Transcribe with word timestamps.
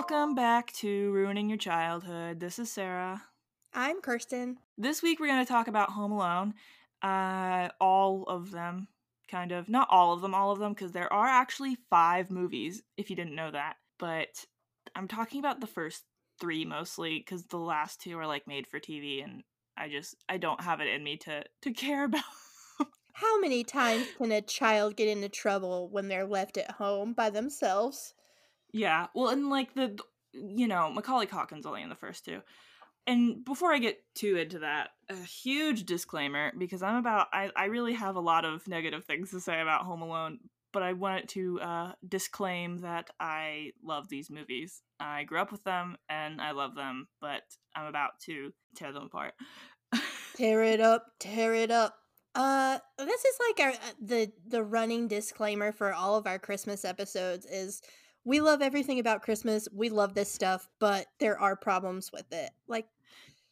Welcome 0.00 0.34
back 0.34 0.72
to 0.76 1.12
Ruining 1.12 1.50
Your 1.50 1.58
Childhood. 1.58 2.40
This 2.40 2.58
is 2.58 2.72
Sarah. 2.72 3.22
I'm 3.74 4.00
Kirsten. 4.00 4.56
This 4.78 5.02
week 5.02 5.20
we're 5.20 5.26
going 5.26 5.44
to 5.44 5.52
talk 5.52 5.68
about 5.68 5.90
Home 5.90 6.10
Alone. 6.10 6.54
Uh, 7.02 7.68
all 7.82 8.24
of 8.24 8.50
them, 8.50 8.88
kind 9.30 9.52
of. 9.52 9.68
Not 9.68 9.88
all 9.90 10.14
of 10.14 10.22
them, 10.22 10.34
all 10.34 10.52
of 10.52 10.58
them, 10.58 10.72
because 10.72 10.92
there 10.92 11.12
are 11.12 11.26
actually 11.26 11.76
five 11.90 12.30
movies, 12.30 12.82
if 12.96 13.10
you 13.10 13.14
didn't 13.14 13.34
know 13.34 13.50
that. 13.50 13.76
But 13.98 14.42
I'm 14.96 15.06
talking 15.06 15.38
about 15.38 15.60
the 15.60 15.66
first 15.66 16.04
three 16.40 16.64
mostly, 16.64 17.18
because 17.18 17.44
the 17.44 17.58
last 17.58 18.00
two 18.00 18.18
are 18.18 18.26
like 18.26 18.46
made 18.48 18.66
for 18.66 18.80
TV, 18.80 19.22
and 19.22 19.42
I 19.76 19.90
just 19.90 20.14
I 20.30 20.38
don't 20.38 20.62
have 20.62 20.80
it 20.80 20.88
in 20.88 21.04
me 21.04 21.18
to 21.18 21.44
to 21.60 21.72
care 21.74 22.04
about. 22.06 22.24
How 23.12 23.38
many 23.38 23.64
times 23.64 24.06
can 24.16 24.32
a 24.32 24.40
child 24.40 24.96
get 24.96 25.08
into 25.08 25.28
trouble 25.28 25.90
when 25.90 26.08
they're 26.08 26.24
left 26.24 26.56
at 26.56 26.70
home 26.70 27.12
by 27.12 27.28
themselves? 27.28 28.14
Yeah, 28.72 29.06
well, 29.14 29.28
and 29.28 29.50
like 29.50 29.74
the, 29.74 29.98
you 30.32 30.68
know, 30.68 30.90
Macaulay 30.90 31.26
Culkin's 31.26 31.66
only 31.66 31.82
in 31.82 31.88
the 31.88 31.94
first 31.94 32.24
two. 32.24 32.40
And 33.06 33.44
before 33.44 33.72
I 33.72 33.78
get 33.78 33.98
too 34.14 34.36
into 34.36 34.60
that, 34.60 34.90
a 35.08 35.16
huge 35.16 35.84
disclaimer 35.84 36.52
because 36.56 36.82
I'm 36.82 36.96
about, 36.96 37.28
I, 37.32 37.50
I 37.56 37.64
really 37.66 37.94
have 37.94 38.16
a 38.16 38.20
lot 38.20 38.44
of 38.44 38.66
negative 38.68 39.04
things 39.04 39.30
to 39.30 39.40
say 39.40 39.60
about 39.60 39.82
Home 39.82 40.02
Alone, 40.02 40.38
but 40.72 40.82
I 40.82 40.92
wanted 40.92 41.28
to 41.30 41.60
uh, 41.60 41.92
disclaim 42.06 42.78
that 42.78 43.10
I 43.18 43.72
love 43.82 44.08
these 44.08 44.30
movies. 44.30 44.82
I 45.00 45.24
grew 45.24 45.40
up 45.40 45.50
with 45.50 45.64
them 45.64 45.96
and 46.08 46.40
I 46.40 46.52
love 46.52 46.74
them, 46.74 47.08
but 47.20 47.42
I'm 47.74 47.86
about 47.86 48.20
to 48.26 48.52
tear 48.76 48.92
them 48.92 49.04
apart. 49.04 49.34
tear 50.36 50.62
it 50.62 50.80
up, 50.80 51.06
tear 51.18 51.54
it 51.54 51.70
up. 51.70 51.96
Uh, 52.34 52.78
this 52.98 53.24
is 53.24 53.38
like 53.48 53.66
our 53.66 53.72
uh, 53.72 53.92
the 54.00 54.32
the 54.46 54.62
running 54.62 55.08
disclaimer 55.08 55.72
for 55.72 55.92
all 55.92 56.14
of 56.14 56.28
our 56.28 56.38
Christmas 56.38 56.84
episodes 56.84 57.44
is 57.44 57.82
we 58.24 58.40
love 58.40 58.62
everything 58.62 58.98
about 58.98 59.22
Christmas. 59.22 59.68
We 59.72 59.88
love 59.88 60.14
this 60.14 60.32
stuff, 60.32 60.68
but 60.78 61.06
there 61.18 61.38
are 61.38 61.56
problems 61.56 62.10
with 62.12 62.30
it. 62.32 62.50
Like 62.68 62.86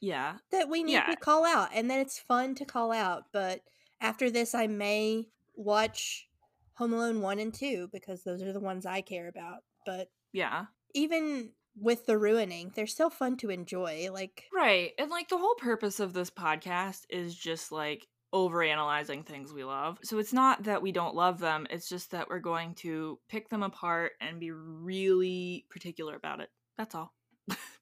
yeah. 0.00 0.36
That 0.52 0.68
we 0.68 0.82
need 0.84 0.92
Yeah. 0.92 1.06
to 1.06 1.16
call 1.16 1.44
out 1.44 1.70
and 1.74 1.90
then 1.90 2.00
it's 2.00 2.18
fun 2.18 2.54
to 2.56 2.64
call 2.64 2.92
out, 2.92 3.24
but 3.32 3.62
after 4.00 4.30
this 4.30 4.54
I 4.54 4.66
may 4.68 5.28
watch 5.56 6.28
Home 6.74 6.92
Alone 6.92 7.20
1 7.20 7.38
and 7.40 7.52
2 7.52 7.88
because 7.92 8.22
those 8.22 8.42
are 8.42 8.52
the 8.52 8.60
ones 8.60 8.86
I 8.86 9.00
care 9.00 9.26
about. 9.28 9.64
But 9.84 10.10
Yeah. 10.32 10.66
even 10.94 11.52
with 11.80 12.06
the 12.06 12.18
ruining, 12.18 12.70
they're 12.74 12.86
still 12.86 13.10
fun 13.10 13.36
to 13.38 13.50
enjoy. 13.50 14.08
Like 14.12 14.44
Right. 14.52 14.92
And 14.98 15.10
like 15.10 15.28
the 15.28 15.38
whole 15.38 15.54
purpose 15.56 15.98
of 15.98 16.12
this 16.12 16.30
podcast 16.30 17.06
is 17.08 17.34
just 17.34 17.72
like 17.72 18.06
overanalyzing 18.34 19.24
things 19.24 19.52
we 19.52 19.64
love. 19.64 19.98
So 20.02 20.18
it's 20.18 20.32
not 20.32 20.64
that 20.64 20.82
we 20.82 20.92
don't 20.92 21.14
love 21.14 21.38
them, 21.38 21.66
it's 21.70 21.88
just 21.88 22.10
that 22.10 22.28
we're 22.28 22.38
going 22.40 22.74
to 22.76 23.18
pick 23.28 23.48
them 23.48 23.62
apart 23.62 24.12
and 24.20 24.40
be 24.40 24.50
really 24.50 25.66
particular 25.70 26.14
about 26.14 26.40
it. 26.40 26.50
That's 26.76 26.94
all. 26.94 27.14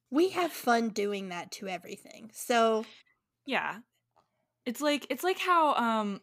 we 0.09 0.29
have 0.31 0.51
fun 0.51 0.89
doing 0.89 1.29
that 1.29 1.51
to 1.53 1.67
everything. 1.67 2.31
So 2.33 2.85
Yeah. 3.45 3.77
It's 4.65 4.81
like 4.81 5.07
it's 5.09 5.23
like 5.23 5.39
how 5.39 5.75
um 5.75 6.21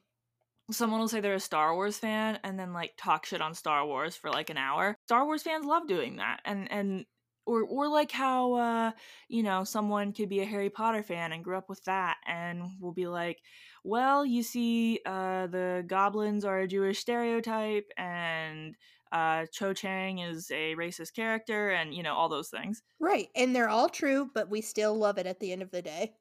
someone 0.70 1.00
will 1.00 1.08
say 1.08 1.20
they're 1.20 1.34
a 1.34 1.40
Star 1.40 1.74
Wars 1.74 1.98
fan 1.98 2.38
and 2.42 2.58
then 2.58 2.72
like 2.72 2.92
talk 2.96 3.26
shit 3.26 3.42
on 3.42 3.54
Star 3.54 3.86
Wars 3.86 4.16
for 4.16 4.30
like 4.30 4.50
an 4.50 4.56
hour. 4.56 4.96
Star 5.06 5.24
Wars 5.24 5.42
fans 5.42 5.66
love 5.66 5.86
doing 5.86 6.16
that. 6.16 6.40
And 6.44 6.70
and 6.70 7.04
or 7.46 7.62
or 7.64 7.88
like 7.88 8.10
how 8.10 8.54
uh 8.54 8.92
you 9.28 9.42
know 9.42 9.64
someone 9.64 10.12
could 10.12 10.28
be 10.28 10.40
a 10.40 10.44
Harry 10.46 10.70
Potter 10.70 11.02
fan 11.02 11.32
and 11.32 11.44
grew 11.44 11.56
up 11.56 11.68
with 11.68 11.82
that 11.84 12.16
and 12.26 12.62
will 12.80 12.92
be 12.92 13.06
like, 13.06 13.40
"Well, 13.84 14.24
you 14.26 14.42
see 14.42 15.00
uh 15.06 15.46
the 15.48 15.84
goblins 15.86 16.44
are 16.44 16.60
a 16.60 16.68
Jewish 16.68 16.98
stereotype 17.00 17.86
and 17.96 18.76
uh 19.12 19.46
Cho 19.52 19.72
Chang 19.74 20.18
is 20.18 20.50
a 20.50 20.74
racist 20.74 21.14
character 21.14 21.70
and 21.70 21.94
you 21.94 22.02
know 22.02 22.14
all 22.14 22.28
those 22.28 22.48
things." 22.50 22.82
right, 23.00 23.28
and 23.36 23.54
they're 23.54 23.68
all 23.68 23.88
true, 23.88 24.30
but 24.34 24.48
we 24.50 24.60
still 24.60 24.94
love 24.96 25.18
it 25.18 25.26
at 25.26 25.40
the 25.40 25.52
end 25.52 25.62
of 25.62 25.70
the 25.70 25.82
day. 25.82 26.14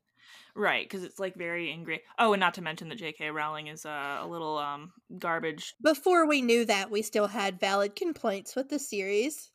Right, 0.55 0.85
because 0.85 1.03
it's 1.03 1.19
like 1.19 1.35
very 1.35 1.71
ingrained. 1.71 2.01
Oh, 2.19 2.33
and 2.33 2.39
not 2.39 2.53
to 2.55 2.61
mention 2.61 2.89
that 2.89 2.97
J.K. 2.97 3.31
Rowling 3.31 3.67
is 3.67 3.85
uh, 3.85 4.19
a 4.21 4.27
little 4.27 4.57
um 4.57 4.93
garbage. 5.17 5.73
Before 5.81 6.27
we 6.27 6.41
knew 6.41 6.65
that, 6.65 6.91
we 6.91 7.01
still 7.01 7.27
had 7.27 7.59
valid 7.59 7.95
complaints 7.95 8.55
with 8.55 8.69
the 8.69 8.79
series. 8.79 9.51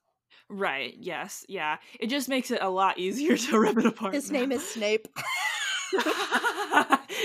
Right. 0.48 0.94
Yes. 0.98 1.44
Yeah. 1.48 1.76
It 2.00 2.08
just 2.08 2.28
makes 2.28 2.50
it 2.50 2.60
a 2.62 2.68
lot 2.70 2.98
easier 2.98 3.36
to 3.48 3.58
rip 3.58 3.76
it 3.78 3.86
apart. 3.86 4.14
His 4.14 4.30
name 4.30 4.52
is 4.52 4.66
Snape. 4.68 5.08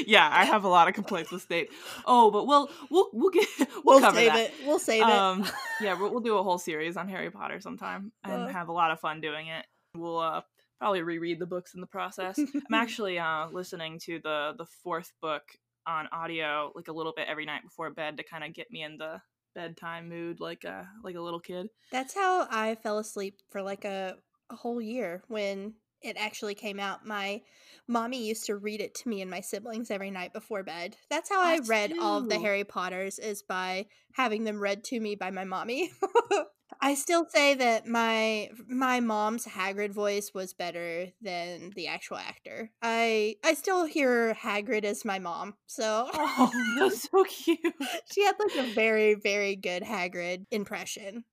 yeah, 0.08 0.30
I 0.32 0.46
have 0.46 0.64
a 0.64 0.70
lot 0.70 0.88
of 0.88 0.94
complaints 0.94 1.32
with 1.32 1.42
Snape. 1.42 1.70
Oh, 2.06 2.32
but 2.32 2.48
we'll 2.48 2.70
we'll 2.90 3.10
we'll 3.14 3.30
get 3.30 3.48
we'll, 3.60 3.68
We'll, 3.84 4.00
cover 4.00 4.16
save 4.18 4.32
that. 4.34 4.40
it. 4.40 4.54
We'll 4.66 4.80
save 4.80 5.02
it. 5.04 5.10
Um, 5.10 5.46
yeah, 5.82 6.00
we'll, 6.00 6.12
we'll 6.12 6.22
do 6.22 6.38
a 6.38 6.44
whole 6.44 6.58
series 6.58 6.96
on 6.98 7.10
Harry 7.10 7.30
Potter 7.30 7.60
sometime 7.60 8.12
and 8.24 8.44
Uh. 8.44 8.48
have 8.48 8.70
a 8.70 8.72
lot 8.72 8.92
of 8.92 9.00
fun 9.00 9.20
doing 9.22 9.48
it. 9.48 9.66
We'll 9.96 10.18
uh 10.20 10.42
probably 10.80 11.02
reread 11.02 11.40
the 11.40 11.46
books 11.46 11.74
in 11.76 11.82
the 11.82 11.88
process. 11.88 12.38
I'm 12.40 12.74
actually 12.74 13.20
uh 13.20 13.48
listening 13.52 14.00
to 14.06 14.20
the 14.24 14.54
the 14.58 14.66
fourth 14.84 15.12
book 15.22 15.44
on 15.86 16.08
audio 16.14 16.72
like 16.76 16.88
a 16.88 16.94
little 16.94 17.14
bit 17.16 17.28
every 17.28 17.46
night 17.46 17.64
before 17.64 17.90
bed 17.92 18.16
to 18.18 18.24
kind 18.24 18.44
of 18.46 18.54
get 18.54 18.72
me 18.72 18.82
in 18.84 18.98
the 18.98 19.22
bedtime 19.56 20.10
mood 20.10 20.40
like 20.40 20.64
a 20.64 20.88
like 21.04 21.16
a 21.16 21.22
little 21.22 21.40
kid. 21.40 21.68
That's 21.92 22.14
how 22.14 22.48
I 22.50 22.76
fell 22.76 23.00
asleep 23.00 23.40
for 23.50 23.62
like 23.62 23.86
a, 23.86 24.16
a 24.52 24.56
whole 24.56 24.82
year 24.82 25.24
when 25.28 25.74
it 26.02 26.18
actually 26.20 26.56
came 26.56 26.80
out. 26.80 27.06
My 27.06 27.42
mommy 27.88 28.28
used 28.28 28.46
to 28.48 28.58
read 28.58 28.82
it 28.82 28.94
to 28.96 29.10
me 29.10 29.22
and 29.22 29.32
my 29.32 29.40
siblings 29.42 29.90
every 29.90 30.12
night 30.12 30.34
before 30.34 30.64
bed. 30.64 30.98
That's 31.10 31.30
how 31.30 31.42
I 31.42 31.58
Us 31.58 31.70
read 31.70 31.94
all 32.00 32.20
of 32.20 32.30
the. 32.30 32.40
Harry 32.40 32.64
Potters 32.64 33.20
is 33.20 33.42
by 33.42 33.88
having 34.14 34.44
them 34.44 34.60
read 34.60 34.84
to 34.86 35.00
me 35.00 35.16
by 35.16 35.32
my 35.32 35.46
mommy. 35.46 35.92
I 36.82 36.96
still 36.96 37.26
say 37.30 37.56
that 37.56 37.88
my 37.88 38.50
my 38.68 39.00
mom's 39.00 39.46
Hagrid 39.46 39.92
voice 39.92 40.32
was 40.34 40.54
better 40.54 41.08
than 41.22 41.72
the 41.76 41.88
actual 41.88 42.18
actor. 42.18 42.72
I 42.82 43.36
I 43.44 43.54
still 43.54 43.86
hear 43.86 44.34
Hagrid 44.34 44.84
as 44.84 45.06
my 45.06 45.20
mom. 45.20 45.56
So 45.68 46.10
Oh, 46.14 46.52
that's 46.80 47.10
so 47.10 47.24
cute. 47.24 47.60
she 48.12 48.24
had 48.24 48.36
like 48.40 48.56
a 48.56 48.74
very 48.74 49.16
very 49.16 49.56
good 49.56 49.84
Hagrid 49.84 50.46
impression. 50.52 51.26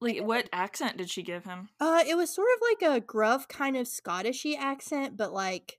Like 0.00 0.20
what 0.22 0.48
accent 0.52 0.96
did 0.96 1.10
she 1.10 1.22
give 1.22 1.44
him? 1.44 1.68
Uh, 1.80 2.02
it 2.06 2.16
was 2.16 2.30
sort 2.30 2.48
of 2.54 2.60
like 2.70 2.96
a 2.96 3.00
gruff 3.04 3.48
kind 3.48 3.76
of 3.76 3.86
Scottishy 3.86 4.56
accent, 4.56 5.16
but 5.16 5.32
like, 5.32 5.78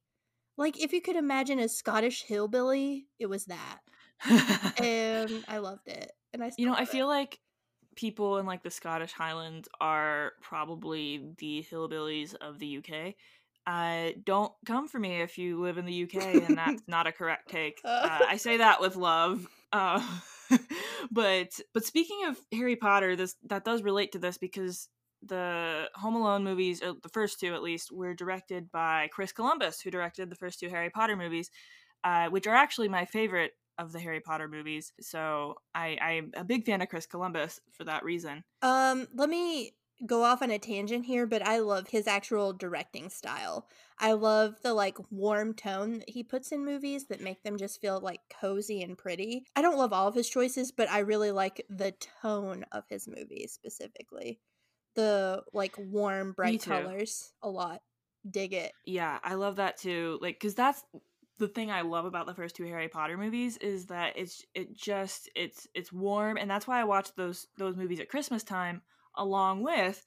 like 0.57 0.79
if 0.81 0.94
you 0.94 1.02
could 1.02 1.16
imagine 1.16 1.59
a 1.59 1.69
Scottish 1.69 2.23
hillbilly, 2.23 3.07
it 3.19 3.28
was 3.28 3.46
that, 3.46 3.79
and 4.78 5.44
I 5.47 5.57
loved 5.59 5.88
it. 5.88 6.12
And 6.34 6.44
I, 6.44 6.52
you 6.57 6.66
know, 6.66 6.73
I 6.73 6.81
it. 6.81 6.88
feel 6.90 7.07
like 7.07 7.40
people 7.95 8.37
in 8.37 8.45
like 8.45 8.63
the 8.63 8.71
Scottish 8.71 9.13
Highlands 9.13 9.67
are 9.79 10.33
probably 10.41 11.33
the 11.37 11.65
hillbillies 11.69 12.35
of 12.35 12.59
the 12.59 12.77
UK. 12.77 13.15
Uh, 13.65 14.11
don't 14.25 14.51
come 14.65 14.87
for 14.87 14.99
me 14.99 15.21
if 15.21 15.37
you 15.37 15.61
live 15.61 15.77
in 15.77 15.85
the 15.85 16.03
UK 16.03 16.43
and 16.43 16.57
that's 16.57 16.83
not 16.87 17.07
a 17.07 17.11
correct 17.11 17.49
take. 17.49 17.79
Uh, 17.83 18.19
I 18.27 18.37
say 18.37 18.57
that 18.57 18.81
with 18.81 18.95
love. 18.95 19.47
Uh, 19.71 20.05
but 21.11 21.59
but 21.73 21.85
speaking 21.85 22.25
of 22.27 22.37
Harry 22.51 22.75
Potter, 22.75 23.15
this 23.15 23.35
that 23.45 23.63
does 23.63 23.81
relate 23.81 24.11
to 24.11 24.19
this 24.19 24.37
because 24.37 24.89
the 25.25 25.87
Home 25.95 26.15
Alone 26.15 26.43
movies, 26.43 26.83
or 26.83 26.93
the 27.01 27.09
first 27.09 27.39
two 27.39 27.53
at 27.53 27.63
least, 27.63 27.91
were 27.91 28.13
directed 28.13 28.71
by 28.71 29.09
Chris 29.11 29.31
Columbus, 29.31 29.79
who 29.79 29.89
directed 29.89 30.29
the 30.29 30.35
first 30.35 30.59
two 30.59 30.69
Harry 30.69 30.89
Potter 30.89 31.15
movies, 31.15 31.49
uh, 32.03 32.27
which 32.27 32.47
are 32.47 32.55
actually 32.55 32.89
my 32.89 33.05
favorite 33.05 33.53
of 33.78 33.91
the 33.91 34.00
Harry 34.00 34.19
Potter 34.19 34.47
movies. 34.47 34.94
So 35.00 35.56
I, 35.73 35.97
I'm 36.01 36.31
a 36.35 36.44
big 36.44 36.66
fan 36.66 36.81
of 36.81 36.89
Chris 36.89 37.06
Columbus 37.06 37.59
for 37.72 37.84
that 37.85 38.03
reason. 38.03 38.44
Um, 38.61 39.07
let 39.13 39.29
me 39.29 39.73
go 40.06 40.23
off 40.23 40.41
on 40.41 40.51
a 40.51 40.59
tangent 40.59 41.06
here, 41.06 41.25
but 41.25 41.45
I 41.45 41.59
love 41.59 41.88
his 41.88 42.07
actual 42.07 42.53
directing 42.53 43.09
style. 43.09 43.67
I 44.00 44.13
love 44.13 44.56
the 44.63 44.73
like 44.73 44.97
warm 45.11 45.53
tone 45.53 46.00
that 46.00 46.09
he 46.09 46.23
puts 46.23 46.51
in 46.51 46.66
movies 46.66 47.06
that 47.07 47.22
make 47.22 47.44
them 47.44 47.57
just 47.57 47.79
feel 47.79 47.99
like 48.02 48.22
cozy 48.41 48.81
and 48.81 48.97
pretty. 48.97 49.46
I 49.55 49.61
don't 49.61 49.78
love 49.78 49.93
all 49.93 50.08
of 50.08 50.16
his 50.16 50.29
choices, 50.29 50.72
but 50.72 50.90
I 50.90 50.99
really 50.99 51.31
like 51.31 51.66
the 51.70 51.93
tone 52.22 52.66
of 52.72 52.84
his 52.90 53.08
movies 53.08 53.53
specifically. 53.53 54.40
The 54.96 55.43
like 55.53 55.75
warm, 55.78 56.34
bright 56.34 56.61
colors 56.64 57.31
a 57.41 57.49
lot. 57.49 57.81
Dig 58.29 58.53
it. 58.53 58.72
Yeah, 58.85 59.20
I 59.23 59.35
love 59.35 59.58
that 59.58 59.78
too. 59.78 60.17
Like, 60.22 60.40
cause 60.40 60.55
that's 60.55 60.84
the 61.40 61.47
thing 61.47 61.72
I 61.72 61.82
love 61.82 62.06
about 62.06 62.26
the 62.26 62.34
first 62.34 62.56
two 62.56 62.66
Harry 62.66 62.88
Potter 62.88 63.18
movies 63.18 63.58
is 63.58 63.88
that 63.88 64.14
it's 64.16 64.46
it 64.53 64.76
just 64.76 65.30
it's 65.35 65.68
it's 65.74 65.91
warm, 65.91 66.38
and 66.38 66.50
that's 66.50 66.68
why 66.68 66.80
I 66.80 66.84
watch 66.84 67.09
those 67.16 67.47
those 67.58 67.76
movies 67.76 68.00
at 68.00 68.09
Christmas 68.09 68.44
time 68.44 68.82
along 69.16 69.64
with 69.64 70.06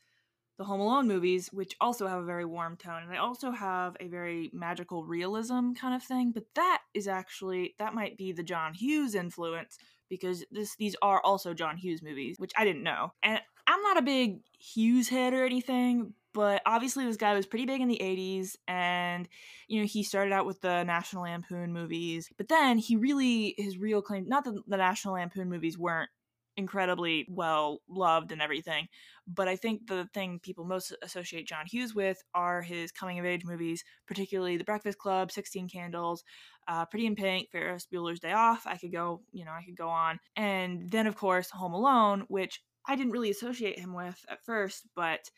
the 0.59 0.65
Home 0.65 0.81
Alone 0.81 1.07
movies, 1.07 1.53
which 1.53 1.77
also 1.81 2.07
have 2.07 2.21
a 2.23 2.25
very 2.25 2.45
warm 2.45 2.77
tone, 2.77 3.03
and 3.03 3.13
they 3.13 3.19
also 3.19 3.51
have 3.51 3.97
a 4.01 4.09
very 4.09 4.51
magical 4.55 5.05
realism 5.05 5.73
kind 5.73 5.95
of 5.95 6.03
thing. 6.03 6.33
But 6.33 6.45
that 6.55 6.83
is 6.95 7.09
actually 7.09 7.75
that 7.79 7.95
might 7.95 8.17
be 8.17 8.33
the 8.33 8.43
John 8.43 8.73
Hughes 8.73 9.15
influence 9.15 9.79
because 10.09 10.45
this 10.51 10.77
these 10.77 10.97
are 11.03 11.21
also 11.21 11.53
John 11.53 11.77
Hughes 11.77 12.03
movies, 12.03 12.37
which 12.39 12.53
I 12.57 12.65
didn't 12.65 12.85
know. 12.85 13.13
And 13.23 13.41
I'm 13.67 13.83
not 13.83 13.99
a 13.99 14.03
big 14.03 14.41
Hughes 14.59 15.09
head 15.09 15.35
or 15.35 15.45
anything, 15.45 16.15
but 16.37 16.61
obviously 16.67 17.07
this 17.07 17.17
guy 17.17 17.35
was 17.35 17.47
pretty 17.47 17.65
big 17.65 17.81
in 17.81 17.89
the 17.89 17.99
80s 17.99 18.57
and 18.69 19.27
you 19.69 19.81
know 19.81 19.87
he 19.87 20.03
started 20.03 20.35
out 20.35 20.45
with 20.45 20.61
the 20.61 20.85
National 20.85 21.23
Lampoon 21.23 21.73
movies, 21.73 22.29
but 22.37 22.49
then 22.49 22.77
he 22.77 22.95
really 22.95 23.55
his 23.57 23.79
real 23.79 24.03
claim 24.03 24.29
not 24.29 24.45
that 24.45 24.55
the 24.67 24.77
National 24.77 25.15
Lampoon 25.15 25.49
movies 25.49 25.79
weren't 25.79 26.11
incredibly 26.59 27.27
well 27.31 27.81
loved 27.89 28.33
and 28.33 28.43
everything. 28.43 28.87
But 29.27 29.49
I 29.49 29.57
think 29.57 29.87
the 29.87 30.11
thing 30.13 30.39
people 30.43 30.67
most 30.67 30.95
associate 31.03 31.49
John 31.49 31.65
Hughes 31.65 31.95
with 31.95 32.23
are 32.35 32.61
his 32.61 32.93
coming 32.93 33.19
of 33.19 33.25
age 33.25 33.47
movies, 33.47 33.83
particularly 34.07 34.59
The 34.59 34.65
Breakfast 34.65 34.99
Club, 34.99 35.33
Sixteen 35.33 35.71
Candles, 35.71 36.23
uh, 36.69 36.85
Pretty 36.85 37.07
in 37.07 37.17
Pink, 37.17 37.49
Ferris 37.51 37.87
Bueller's 37.91 38.21
Day 38.21 38.33
Off. 38.33 38.67
I 38.67 38.77
could 38.77 38.93
go, 38.93 39.23
you 39.33 39.47
know, 39.47 39.53
I 39.53 39.65
could 39.65 39.77
go 39.77 39.89
on, 39.89 40.21
and 40.37 40.91
then 40.91 41.07
of 41.07 41.17
course 41.17 41.49
Home 41.49 41.73
Alone, 41.73 42.27
which 42.29 42.61
I 42.87 42.95
didn't 42.95 43.13
really 43.13 43.31
associate 43.31 43.79
him 43.79 43.95
with 43.95 44.23
at 44.29 44.45
first, 44.45 44.87
but 44.95 45.31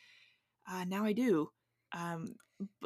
uh, 0.70 0.84
now 0.84 1.04
I 1.04 1.12
do. 1.12 1.50
Um, 1.96 2.34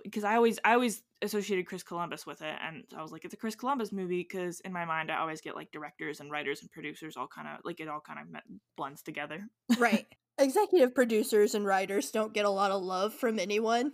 because 0.04 0.24
I 0.24 0.36
always 0.36 0.58
I 0.64 0.74
always 0.74 1.02
associated 1.22 1.66
Chris 1.66 1.82
Columbus 1.82 2.26
with 2.26 2.42
it, 2.42 2.54
and 2.66 2.84
I 2.96 3.02
was 3.02 3.10
like, 3.10 3.24
it's 3.24 3.34
a 3.34 3.38
Chris 3.38 3.54
Columbus 3.54 3.92
movie 3.92 4.26
because 4.28 4.60
in 4.60 4.72
my 4.72 4.84
mind 4.84 5.10
I 5.10 5.18
always 5.18 5.40
get 5.40 5.56
like 5.56 5.72
directors 5.72 6.20
and 6.20 6.30
writers 6.30 6.60
and 6.60 6.70
producers 6.70 7.16
all 7.16 7.28
kind 7.28 7.48
of 7.48 7.60
like 7.64 7.80
it 7.80 7.88
all 7.88 8.00
kind 8.00 8.18
of 8.20 8.40
blends 8.76 9.02
together. 9.02 9.46
right. 9.78 10.06
Executive 10.38 10.94
producers 10.94 11.54
and 11.54 11.66
writers 11.66 12.10
don't 12.10 12.32
get 12.32 12.46
a 12.46 12.50
lot 12.50 12.70
of 12.70 12.82
love 12.82 13.12
from 13.12 13.38
anyone. 13.38 13.92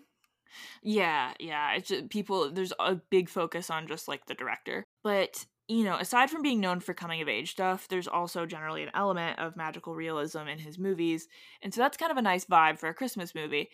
Yeah, 0.82 1.32
yeah. 1.40 1.74
It's 1.74 1.88
just, 1.88 2.10
people. 2.10 2.50
There's 2.50 2.72
a 2.78 2.96
big 3.10 3.28
focus 3.28 3.70
on 3.70 3.88
just 3.88 4.08
like 4.08 4.24
the 4.26 4.34
director, 4.34 4.86
but 5.02 5.44
you 5.68 5.84
know, 5.84 5.96
aside 5.96 6.30
from 6.30 6.42
being 6.42 6.60
known 6.60 6.80
for 6.80 6.94
coming 6.94 7.20
of 7.20 7.28
age 7.28 7.50
stuff, 7.50 7.88
there's 7.88 8.08
also 8.08 8.46
generally 8.46 8.82
an 8.82 8.90
element 8.94 9.38
of 9.38 9.56
magical 9.56 9.94
realism 9.94 10.48
in 10.48 10.58
his 10.58 10.78
movies, 10.78 11.28
and 11.62 11.72
so 11.72 11.80
that's 11.80 11.96
kind 11.96 12.10
of 12.10 12.16
a 12.16 12.22
nice 12.22 12.46
vibe 12.46 12.78
for 12.78 12.88
a 12.88 12.94
Christmas 12.94 13.34
movie. 13.34 13.68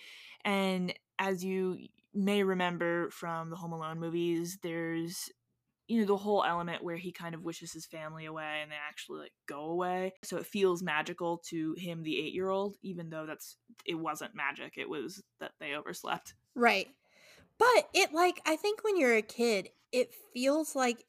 And 0.45 0.93
as 1.19 1.45
you 1.45 1.79
may 2.13 2.43
remember 2.43 3.11
from 3.11 3.51
the 3.51 3.57
Home 3.57 3.73
Alone 3.73 4.01
movies, 4.01 4.59
there's 4.63 5.31
you 5.87 6.01
know 6.01 6.07
the 6.07 6.17
whole 6.17 6.43
element 6.45 6.83
where 6.83 6.97
he 6.97 7.13
kind 7.13 7.35
of 7.35 7.45
wishes 7.45 7.73
his 7.73 7.87
family 7.87 8.25
away 8.25 8.61
and 8.63 8.71
they 8.71 8.77
actually 8.77 9.21
like 9.21 9.33
go 9.47 9.67
away. 9.67 10.15
So 10.23 10.37
it 10.39 10.47
feels 10.47 10.83
magical 10.83 11.39
to 11.49 11.75
him 11.75 12.03
the 12.03 12.19
8 12.27 12.33
year 12.33 12.49
old 12.49 12.77
even 12.83 13.11
though 13.11 13.27
that's 13.27 13.59
it 13.85 13.95
wasn't 13.95 14.35
magic 14.35 14.75
it 14.79 14.89
was 14.89 15.23
that 15.41 15.53
they 15.61 15.75
overslept. 15.75 16.35
Right. 16.55 16.89
But 17.59 17.89
it 17.95 18.13
like 18.13 18.41
i 18.47 18.57
think 18.57 18.83
when 18.83 18.99
you're 18.99 19.17
a 19.17 19.23
kid 19.23 19.71
it 19.93 20.11
feels 20.33 20.75
like 20.75 21.05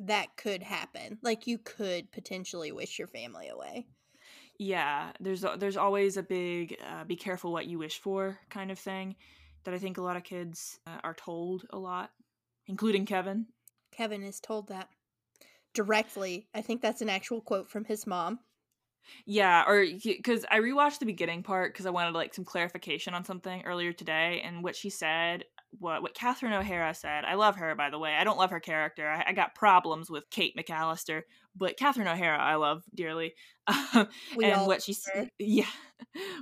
that 0.00 0.36
could 0.36 0.62
happen 0.62 1.18
like 1.22 1.46
you 1.46 1.58
could 1.58 2.10
potentially 2.10 2.72
wish 2.72 2.98
your 2.98 3.08
family 3.08 3.48
away. 3.48 3.86
Yeah 4.58 5.12
there's 5.20 5.44
there's 5.58 5.76
always 5.76 6.16
a 6.16 6.22
big 6.22 6.76
uh, 6.86 7.04
be 7.04 7.16
careful 7.16 7.52
what 7.52 7.66
you 7.66 7.78
wish 7.78 7.98
for 7.98 8.38
kind 8.50 8.70
of 8.70 8.78
thing 8.78 9.16
that 9.64 9.74
i 9.74 9.78
think 9.78 9.98
a 9.98 10.02
lot 10.02 10.16
of 10.16 10.24
kids 10.24 10.78
uh, 10.86 10.98
are 11.02 11.14
told 11.14 11.66
a 11.70 11.78
lot 11.78 12.10
including 12.66 13.06
kevin. 13.06 13.46
Kevin 13.92 14.22
is 14.22 14.40
told 14.40 14.68
that 14.68 14.88
directly 15.74 16.46
i 16.54 16.60
think 16.60 16.80
that's 16.82 17.02
an 17.02 17.08
actual 17.08 17.40
quote 17.40 17.68
from 17.68 17.84
his 17.84 18.06
mom. 18.06 18.38
Yeah 19.24 19.64
or 19.66 19.86
because 20.04 20.44
i 20.50 20.58
rewatched 20.58 20.98
the 20.98 21.06
beginning 21.06 21.42
part 21.42 21.72
because 21.72 21.86
i 21.86 21.90
wanted 21.90 22.14
like 22.14 22.34
some 22.34 22.44
clarification 22.44 23.14
on 23.14 23.24
something 23.24 23.62
earlier 23.64 23.92
today 23.92 24.42
and 24.44 24.62
what 24.62 24.76
she 24.76 24.90
said 24.90 25.44
what 25.78 26.02
what 26.02 26.14
Catherine 26.14 26.52
O'Hara 26.52 26.94
said. 26.94 27.24
I 27.24 27.34
love 27.34 27.56
her, 27.56 27.74
by 27.74 27.90
the 27.90 27.98
way. 27.98 28.14
I 28.14 28.24
don't 28.24 28.38
love 28.38 28.50
her 28.50 28.60
character. 28.60 29.08
I, 29.08 29.24
I 29.28 29.32
got 29.32 29.54
problems 29.54 30.10
with 30.10 30.28
Kate 30.30 30.56
McCallister, 30.56 31.22
but 31.56 31.76
Catherine 31.76 32.08
O'Hara 32.08 32.38
I 32.38 32.56
love 32.56 32.82
dearly. 32.94 33.34
and 33.94 34.66
what 34.66 34.82
she 34.82 34.92
said, 34.92 35.30
yeah, 35.38 35.66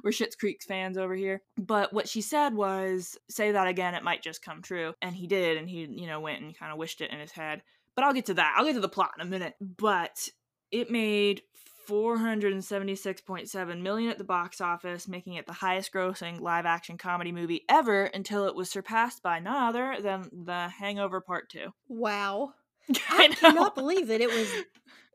we're 0.02 0.10
Schitt's 0.10 0.36
Creek 0.36 0.62
fans 0.66 0.96
over 0.96 1.14
here. 1.14 1.42
But 1.56 1.92
what 1.92 2.08
she 2.08 2.20
said 2.20 2.54
was, 2.54 3.16
"Say 3.28 3.52
that 3.52 3.68
again, 3.68 3.94
it 3.94 4.04
might 4.04 4.22
just 4.22 4.42
come 4.42 4.62
true." 4.62 4.94
And 5.02 5.14
he 5.14 5.26
did, 5.26 5.58
and 5.58 5.68
he 5.68 5.86
you 5.90 6.06
know 6.06 6.20
went 6.20 6.42
and 6.42 6.58
kind 6.58 6.72
of 6.72 6.78
wished 6.78 7.00
it 7.00 7.10
in 7.10 7.20
his 7.20 7.32
head. 7.32 7.62
But 7.94 8.04
I'll 8.04 8.14
get 8.14 8.26
to 8.26 8.34
that. 8.34 8.54
I'll 8.56 8.64
get 8.64 8.74
to 8.74 8.80
the 8.80 8.88
plot 8.88 9.12
in 9.18 9.26
a 9.26 9.30
minute. 9.30 9.54
But 9.60 10.28
it 10.70 10.90
made 10.90 11.42
476.7 11.88 13.80
million 13.80 14.10
at 14.10 14.18
the 14.18 14.24
box 14.24 14.60
office, 14.60 15.08
making 15.08 15.34
it 15.34 15.46
the 15.46 15.52
highest 15.54 15.92
grossing 15.92 16.40
live 16.40 16.66
action 16.66 16.98
comedy 16.98 17.32
movie 17.32 17.64
ever 17.68 18.04
until 18.04 18.46
it 18.46 18.54
was 18.54 18.68
surpassed 18.68 19.22
by 19.22 19.38
none 19.38 19.68
other 19.68 19.96
than 20.00 20.28
The 20.44 20.68
Hangover 20.68 21.20
Part 21.20 21.48
2. 21.50 21.72
Wow. 21.88 22.54
I, 23.08 23.24
I 23.24 23.28
cannot 23.28 23.74
believe 23.74 24.08
that 24.08 24.20
it 24.20 24.30
was 24.30 24.52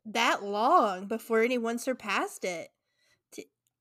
that 0.06 0.44
long 0.44 1.08
before 1.08 1.42
anyone 1.42 1.78
surpassed 1.78 2.44
it. 2.44 2.70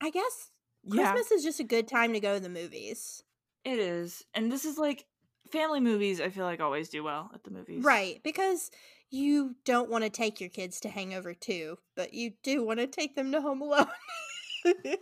I 0.00 0.10
guess 0.10 0.50
Christmas 0.88 1.28
yeah. 1.30 1.36
is 1.36 1.44
just 1.44 1.60
a 1.60 1.64
good 1.64 1.86
time 1.86 2.12
to 2.12 2.20
go 2.20 2.34
to 2.34 2.40
the 2.40 2.48
movies. 2.48 3.22
It 3.64 3.78
is. 3.78 4.24
And 4.34 4.50
this 4.50 4.64
is 4.64 4.76
like 4.76 5.06
family 5.52 5.80
movies 5.80 6.20
I 6.20 6.30
feel 6.30 6.44
like 6.44 6.60
always 6.60 6.88
do 6.88 7.04
well 7.04 7.30
at 7.32 7.44
the 7.44 7.50
movies. 7.50 7.84
Right, 7.84 8.20
because 8.24 8.70
you 9.12 9.54
don't 9.66 9.90
want 9.90 10.04
to 10.04 10.10
take 10.10 10.40
your 10.40 10.48
kids 10.48 10.80
to 10.80 10.88
Hangover 10.88 11.34
2, 11.34 11.76
but 11.94 12.14
you 12.14 12.32
do 12.42 12.64
want 12.64 12.80
to 12.80 12.86
take 12.86 13.14
them 13.14 13.30
to 13.32 13.42
Home 13.42 13.60
Alone. 13.60 13.86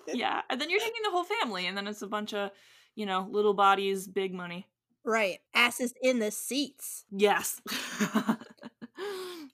yeah, 0.09 0.43
and 0.51 0.61
then 0.61 0.69
you're 0.69 0.81
taking 0.81 1.03
the 1.05 1.11
whole 1.11 1.25
family, 1.25 1.67
and 1.67 1.77
then 1.77 1.87
it's 1.87 2.03
a 2.03 2.09
bunch 2.09 2.35
of, 2.35 2.51
you 2.97 3.07
know, 3.07 3.29
little 3.31 3.55
bodies, 3.55 4.09
big 4.09 4.35
money. 4.35 4.67
Right, 5.05 5.39
asses 5.55 5.95
in 6.03 6.19
the 6.19 6.33
seats. 6.33 7.05
Yes. 7.11 7.62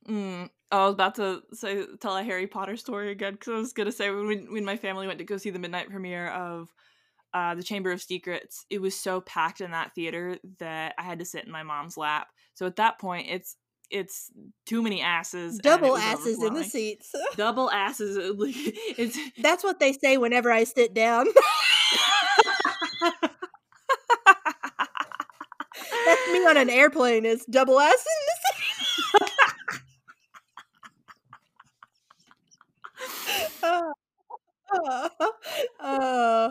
mm. 0.08 0.48
I 0.72 0.84
was 0.84 0.94
about 0.94 1.14
to 1.16 1.42
say 1.52 1.84
tell 2.00 2.16
a 2.16 2.24
Harry 2.24 2.46
Potter 2.48 2.76
story 2.76 3.12
again 3.12 3.34
because 3.34 3.52
I 3.52 3.56
was 3.58 3.72
gonna 3.72 3.92
say 3.92 4.10
when 4.10 4.52
when 4.52 4.64
my 4.64 4.76
family 4.76 5.06
went 5.06 5.20
to 5.20 5.24
go 5.24 5.36
see 5.36 5.50
the 5.50 5.60
midnight 5.60 5.88
premiere 5.88 6.28
of 6.30 6.72
uh, 7.32 7.54
the 7.54 7.62
Chamber 7.62 7.92
of 7.92 8.02
Secrets, 8.02 8.66
it 8.70 8.80
was 8.80 8.96
so 8.96 9.20
packed 9.20 9.60
in 9.60 9.70
that 9.70 9.94
theater 9.94 10.38
that 10.58 10.94
I 10.98 11.02
had 11.02 11.20
to 11.20 11.24
sit 11.24 11.44
in 11.44 11.52
my 11.52 11.62
mom's 11.62 11.96
lap. 11.96 12.28
So 12.54 12.66
at 12.66 12.76
that 12.76 12.98
point, 12.98 13.28
it's 13.30 13.56
it's 13.90 14.30
too 14.64 14.82
many 14.82 15.00
asses. 15.00 15.58
Double 15.58 15.96
asses 15.96 16.42
in 16.42 16.54
the 16.54 16.64
seats. 16.64 17.14
Double 17.36 17.70
asses. 17.70 18.18
It's 18.98 19.18
That's 19.40 19.62
what 19.64 19.80
they 19.80 19.92
say 19.92 20.16
whenever 20.16 20.50
I 20.50 20.64
sit 20.64 20.94
down. 20.94 21.26
That's 26.06 26.32
me 26.32 26.46
on 26.46 26.56
an 26.56 26.70
airplane. 26.70 27.24
It's 27.24 27.44
double 27.46 27.80
ass 27.80 27.92
in 27.92 28.26
the 28.26 29.26
seat. 29.26 29.82
uh, 33.62 35.08
uh, 35.80 36.50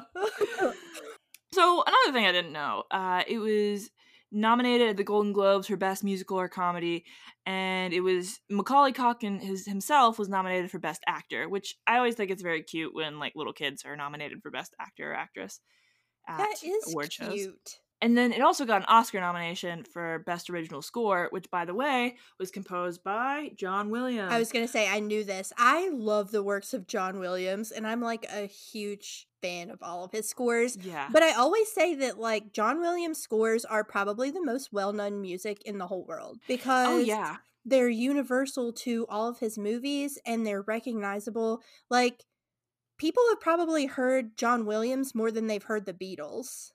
so 1.52 1.84
another 1.88 2.12
thing 2.12 2.26
I 2.26 2.32
didn't 2.32 2.52
know, 2.52 2.84
uh, 2.92 3.24
it 3.28 3.38
was 3.40 3.90
nominated 4.36 4.90
at 4.90 4.98
the 4.98 5.04
Golden 5.04 5.34
Globes 5.34 5.68
for 5.68 5.78
Best 5.78 6.04
Musical 6.04 6.40
or 6.40 6.50
Comedy, 6.50 7.06
and 7.46 7.94
it 7.94 8.02
was 8.02 8.40
Macaulay 8.50 8.92
Culkin 8.92 9.42
his, 9.42 9.66
himself 9.66 10.20
was 10.20 10.30
nominated 10.30 10.70
for 10.70 10.80
Best 10.80 11.02
Actor, 11.08 11.50
which 11.50 11.76
I 11.88 11.98
always 11.98 12.16
think 12.16 12.30
it's 12.30 12.44
very 12.44 12.62
cute 12.62 12.94
when 12.94 13.20
like 13.20 13.34
little 13.36 13.54
kids 13.54 13.84
are 13.86 13.96
nominated 13.96 14.42
for 14.44 14.52
Best 14.52 14.76
Actor 14.80 15.12
or 15.12 15.16
Actress 15.16 15.60
at 16.28 16.38
that 16.38 16.56
is 16.64 16.92
award 16.92 17.10
cute. 17.10 17.30
shows. 17.30 17.80
And 18.06 18.16
then 18.16 18.34
it 18.34 18.42
also 18.42 18.66
got 18.66 18.84
an 18.84 18.88
Oscar 18.88 19.20
nomination 19.20 19.84
for 19.84 20.20
Best 20.28 20.52
Original 20.52 20.84
Score, 20.84 21.28
which, 21.32 21.50
by 21.50 21.66
the 21.66 21.74
way, 21.74 22.18
was 22.40 22.52
composed 22.52 23.04
by 23.04 23.50
John 23.56 23.90
Williams. 23.90 24.32
I 24.32 24.38
was 24.38 24.52
going 24.52 24.64
to 24.64 24.72
say, 24.72 24.88
I 24.88 25.00
knew 25.00 25.24
this. 25.24 25.52
I 25.58 25.90
love 25.90 26.30
the 26.30 26.44
works 26.44 26.76
of 26.76 26.86
John 26.86 27.18
Williams, 27.18 27.72
and 27.72 27.88
I'm 27.88 28.02
like 28.02 28.28
a 28.32 28.46
huge 28.46 29.26
fan 29.42 29.72
of 29.72 29.82
all 29.82 30.04
of 30.04 30.12
his 30.12 30.30
scores. 30.30 30.78
Yeah. 30.78 31.10
But 31.12 31.24
I 31.24 31.34
always 31.34 31.72
say 31.72 31.96
that, 31.96 32.20
like, 32.20 32.54
John 32.54 32.80
Williams' 32.80 33.18
scores 33.18 33.66
are 33.66 33.84
probably 33.84 34.30
the 34.30 34.46
most 34.46 34.72
well 34.72 34.94
known 34.94 35.20
music 35.20 35.64
in 35.64 35.80
the 35.80 35.88
whole 35.88 36.06
world 36.06 36.38
oh, 36.42 36.44
because. 36.48 36.88
Oh, 36.90 37.00
yeah. 37.00 37.38
They're 37.68 37.90
universal 37.90 38.72
to 38.74 39.08
all 39.10 39.28
of 39.28 39.40
his 39.40 39.58
movies 39.58 40.20
and 40.24 40.46
they're 40.46 40.62
recognizable. 40.62 41.64
Like, 41.90 42.24
people 43.00 43.24
have 43.30 43.42
probably 43.42 43.88
heard 43.88 44.38
John 44.38 44.68
Williams 44.68 45.16
more 45.16 45.32
than 45.32 45.48
they've 45.48 45.64
heard 45.64 45.88
the 45.88 45.92
Beatles 45.92 46.74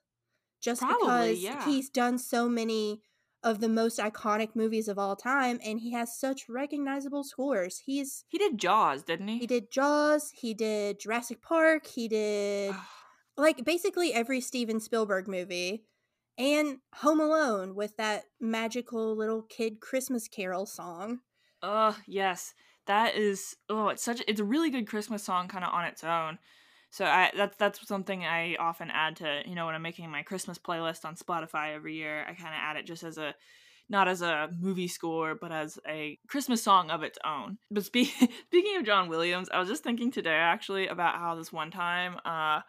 just 0.61 0.83
Probably, 0.83 1.07
because 1.07 1.43
yeah. 1.43 1.65
he's 1.65 1.89
done 1.89 2.19
so 2.19 2.49
many 2.49 3.01
of 3.43 3.61
the 3.61 3.69
most 3.69 3.99
iconic 3.99 4.55
movies 4.55 4.87
of 4.87 4.99
all 4.99 5.17
time 5.17 5.59
and 5.65 5.81
he 5.81 5.93
has 5.93 6.19
such 6.19 6.49
recognizable 6.49 7.25
scores. 7.25 7.83
He's 7.87 8.25
He 8.29 8.39
did 8.39 8.59
Jaws, 8.59 9.03
didn't 9.03 9.29
he? 9.29 9.39
He 9.39 9.47
did 9.47 9.71
Jaws, 9.71 10.31
he 10.35 10.53
did 10.53 11.01
Jurassic 11.01 11.41
Park, 11.43 11.87
he 11.87 12.07
did 12.09 12.75
like 13.37 13.65
basically 13.65 14.13
every 14.13 14.41
Steven 14.41 14.81
Spielberg 14.81 15.27
movie 15.27 15.85
and 16.37 16.79
Home 16.97 17.21
Alone 17.21 17.75
with 17.75 17.97
that 17.97 18.25
magical 18.41 19.17
little 19.17 19.43
kid 19.43 19.81
Christmas 19.81 20.29
carol 20.29 20.67
song. 20.67 21.21
Oh, 21.63 21.97
yes. 22.07 22.55
That 22.87 23.15
is 23.15 23.57
oh, 23.69 23.89
it's 23.89 24.03
such 24.03 24.23
it's 24.27 24.41
a 24.41 24.45
really 24.45 24.71
good 24.71 24.87
Christmas 24.87 25.23
song 25.23 25.49
kind 25.49 25.65
of 25.65 25.73
on 25.73 25.85
its 25.85 26.03
own. 26.03 26.39
So 26.91 27.05
I 27.05 27.31
that's 27.37 27.57
that's 27.57 27.87
something 27.87 28.25
I 28.25 28.57
often 28.57 28.91
add 28.91 29.17
to 29.17 29.43
you 29.47 29.55
know 29.55 29.67
when 29.67 29.75
I'm 29.75 29.83
making 29.83 30.11
my 30.11 30.23
Christmas 30.23 30.59
playlist 30.59 31.05
on 31.05 31.15
Spotify 31.15 31.75
every 31.75 31.95
year. 31.95 32.23
I 32.23 32.35
kind 32.35 32.55
of 32.55 32.61
add 32.61 32.77
it 32.77 32.87
just 32.87 33.05
as 33.05 33.17
a 33.17 33.35
not 33.89 34.07
as 34.07 34.23
a 34.23 34.49
movie 34.59 34.89
score, 34.89 35.35
but 35.35 35.51
as 35.51 35.79
a 35.87 36.19
Christmas 36.29 36.63
song 36.63 36.91
of 36.91 37.03
its 37.03 37.19
own. 37.25 37.59
But 37.71 37.85
spe- 37.85 38.15
speaking 38.47 38.77
of 38.77 38.85
John 38.87 39.09
Williams, 39.09 39.49
I 39.53 39.59
was 39.59 39.69
just 39.69 39.83
thinking 39.83 40.13
today 40.13 40.35
actually 40.35 40.87
about 40.87 41.17
how 41.17 41.35
this 41.35 41.53
one 41.53 41.71
time 41.73 42.17
uh, 42.25 42.61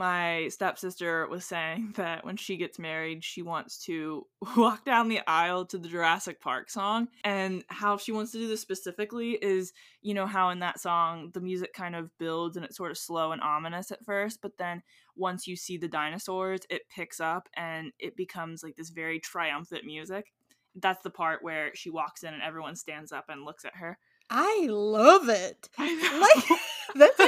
my 0.00 0.48
stepsister 0.48 1.28
was 1.28 1.44
saying 1.44 1.92
that 1.96 2.24
when 2.24 2.38
she 2.38 2.56
gets 2.56 2.78
married, 2.78 3.22
she 3.22 3.42
wants 3.42 3.84
to 3.84 4.26
walk 4.56 4.82
down 4.86 5.08
the 5.08 5.20
aisle 5.26 5.66
to 5.66 5.76
the 5.76 5.88
Jurassic 5.88 6.40
Park 6.40 6.70
song. 6.70 7.08
And 7.22 7.62
how 7.68 7.98
she 7.98 8.10
wants 8.10 8.32
to 8.32 8.38
do 8.38 8.48
this 8.48 8.62
specifically 8.62 9.32
is, 9.32 9.74
you 10.00 10.14
know, 10.14 10.26
how 10.26 10.48
in 10.48 10.60
that 10.60 10.80
song 10.80 11.30
the 11.34 11.40
music 11.40 11.74
kind 11.74 11.94
of 11.94 12.16
builds 12.16 12.56
and 12.56 12.64
it's 12.64 12.78
sort 12.78 12.90
of 12.90 12.96
slow 12.96 13.32
and 13.32 13.42
ominous 13.42 13.92
at 13.92 14.04
first, 14.06 14.40
but 14.40 14.56
then 14.56 14.82
once 15.16 15.46
you 15.46 15.54
see 15.54 15.76
the 15.76 15.86
dinosaurs, 15.86 16.60
it 16.70 16.88
picks 16.88 17.20
up 17.20 17.50
and 17.54 17.92
it 17.98 18.16
becomes 18.16 18.62
like 18.62 18.76
this 18.76 18.88
very 18.88 19.20
triumphant 19.20 19.84
music. 19.84 20.32
That's 20.76 21.02
the 21.02 21.10
part 21.10 21.42
where 21.42 21.74
she 21.74 21.90
walks 21.90 22.22
in 22.22 22.32
and 22.32 22.42
everyone 22.42 22.74
stands 22.74 23.12
up 23.12 23.26
and 23.28 23.44
looks 23.44 23.66
at 23.66 23.76
her. 23.76 23.98
I 24.30 24.66
love 24.70 25.28
it. 25.28 25.68
Like 25.76 26.44
that's 26.94 27.20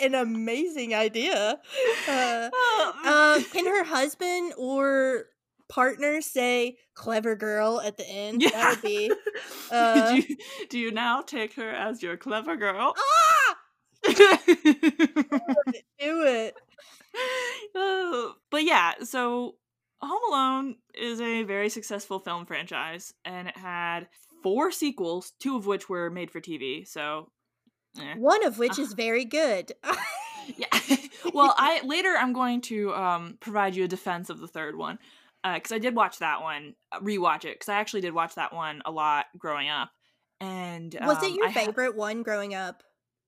an 0.00 0.14
amazing 0.14 0.94
idea. 0.94 1.58
Uh, 2.08 2.50
uh, 3.04 3.40
can 3.52 3.66
her 3.66 3.84
husband 3.84 4.54
or 4.56 5.26
partner 5.68 6.20
say 6.20 6.76
"clever 6.94 7.36
girl" 7.36 7.80
at 7.80 7.96
the 7.96 8.08
end? 8.08 8.42
Yeah. 8.42 8.50
That 8.50 8.70
would 8.70 8.82
be. 8.82 9.12
Uh, 9.72 10.10
do, 10.10 10.16
you, 10.16 10.36
do 10.68 10.78
you 10.80 10.90
now 10.90 11.22
take 11.22 11.54
her 11.54 11.70
as 11.70 12.02
your 12.02 12.16
clever 12.16 12.56
girl? 12.56 12.92
ah, 12.98 13.56
do 14.08 14.10
it. 16.00 16.56
Uh, 17.72 18.32
but 18.50 18.64
yeah, 18.64 18.94
so 19.04 19.54
Home 20.00 20.20
Alone 20.28 20.76
is 20.94 21.20
a 21.20 21.44
very 21.44 21.68
successful 21.68 22.18
film 22.18 22.46
franchise, 22.46 23.14
and 23.24 23.48
it 23.48 23.56
had 23.56 24.08
four 24.42 24.72
sequels, 24.72 25.32
two 25.38 25.56
of 25.56 25.66
which 25.66 25.88
were 25.88 26.10
made 26.10 26.30
for 26.30 26.40
TV. 26.40 26.86
So, 26.86 27.30
eh. 27.98 28.14
One 28.16 28.44
of 28.44 28.58
which 28.58 28.78
Uh. 28.78 28.82
is 28.82 28.92
very 28.94 29.24
good. 29.24 29.72
yeah. 30.56 30.66
well, 31.34 31.54
I 31.56 31.80
later 31.84 32.14
I'm 32.18 32.32
going 32.32 32.60
to 32.62 32.94
um 32.94 33.36
provide 33.40 33.74
you 33.74 33.84
a 33.84 33.88
defense 33.88 34.30
of 34.30 34.40
the 34.40 34.48
third 34.48 34.76
one, 34.76 34.98
because 35.42 35.72
I 35.72 35.78
did 35.78 35.94
watch 35.94 36.18
that 36.18 36.42
one, 36.42 36.74
uh, 36.92 37.00
rewatch 37.00 37.44
it, 37.44 37.54
because 37.54 37.68
I 37.68 37.74
actually 37.74 38.00
did 38.02 38.12
watch 38.14 38.34
that 38.36 38.52
one 38.52 38.82
a 38.84 38.90
lot 38.90 39.26
growing 39.38 39.68
up. 39.68 39.90
And 40.40 40.96
Was 41.02 41.22
it 41.22 41.30
um, 41.30 41.36
your 41.36 41.46
I 41.46 41.50
ha- 41.50 41.64
favorite 41.66 41.96
one 41.96 42.22
growing 42.22 42.54
up? 42.54 42.82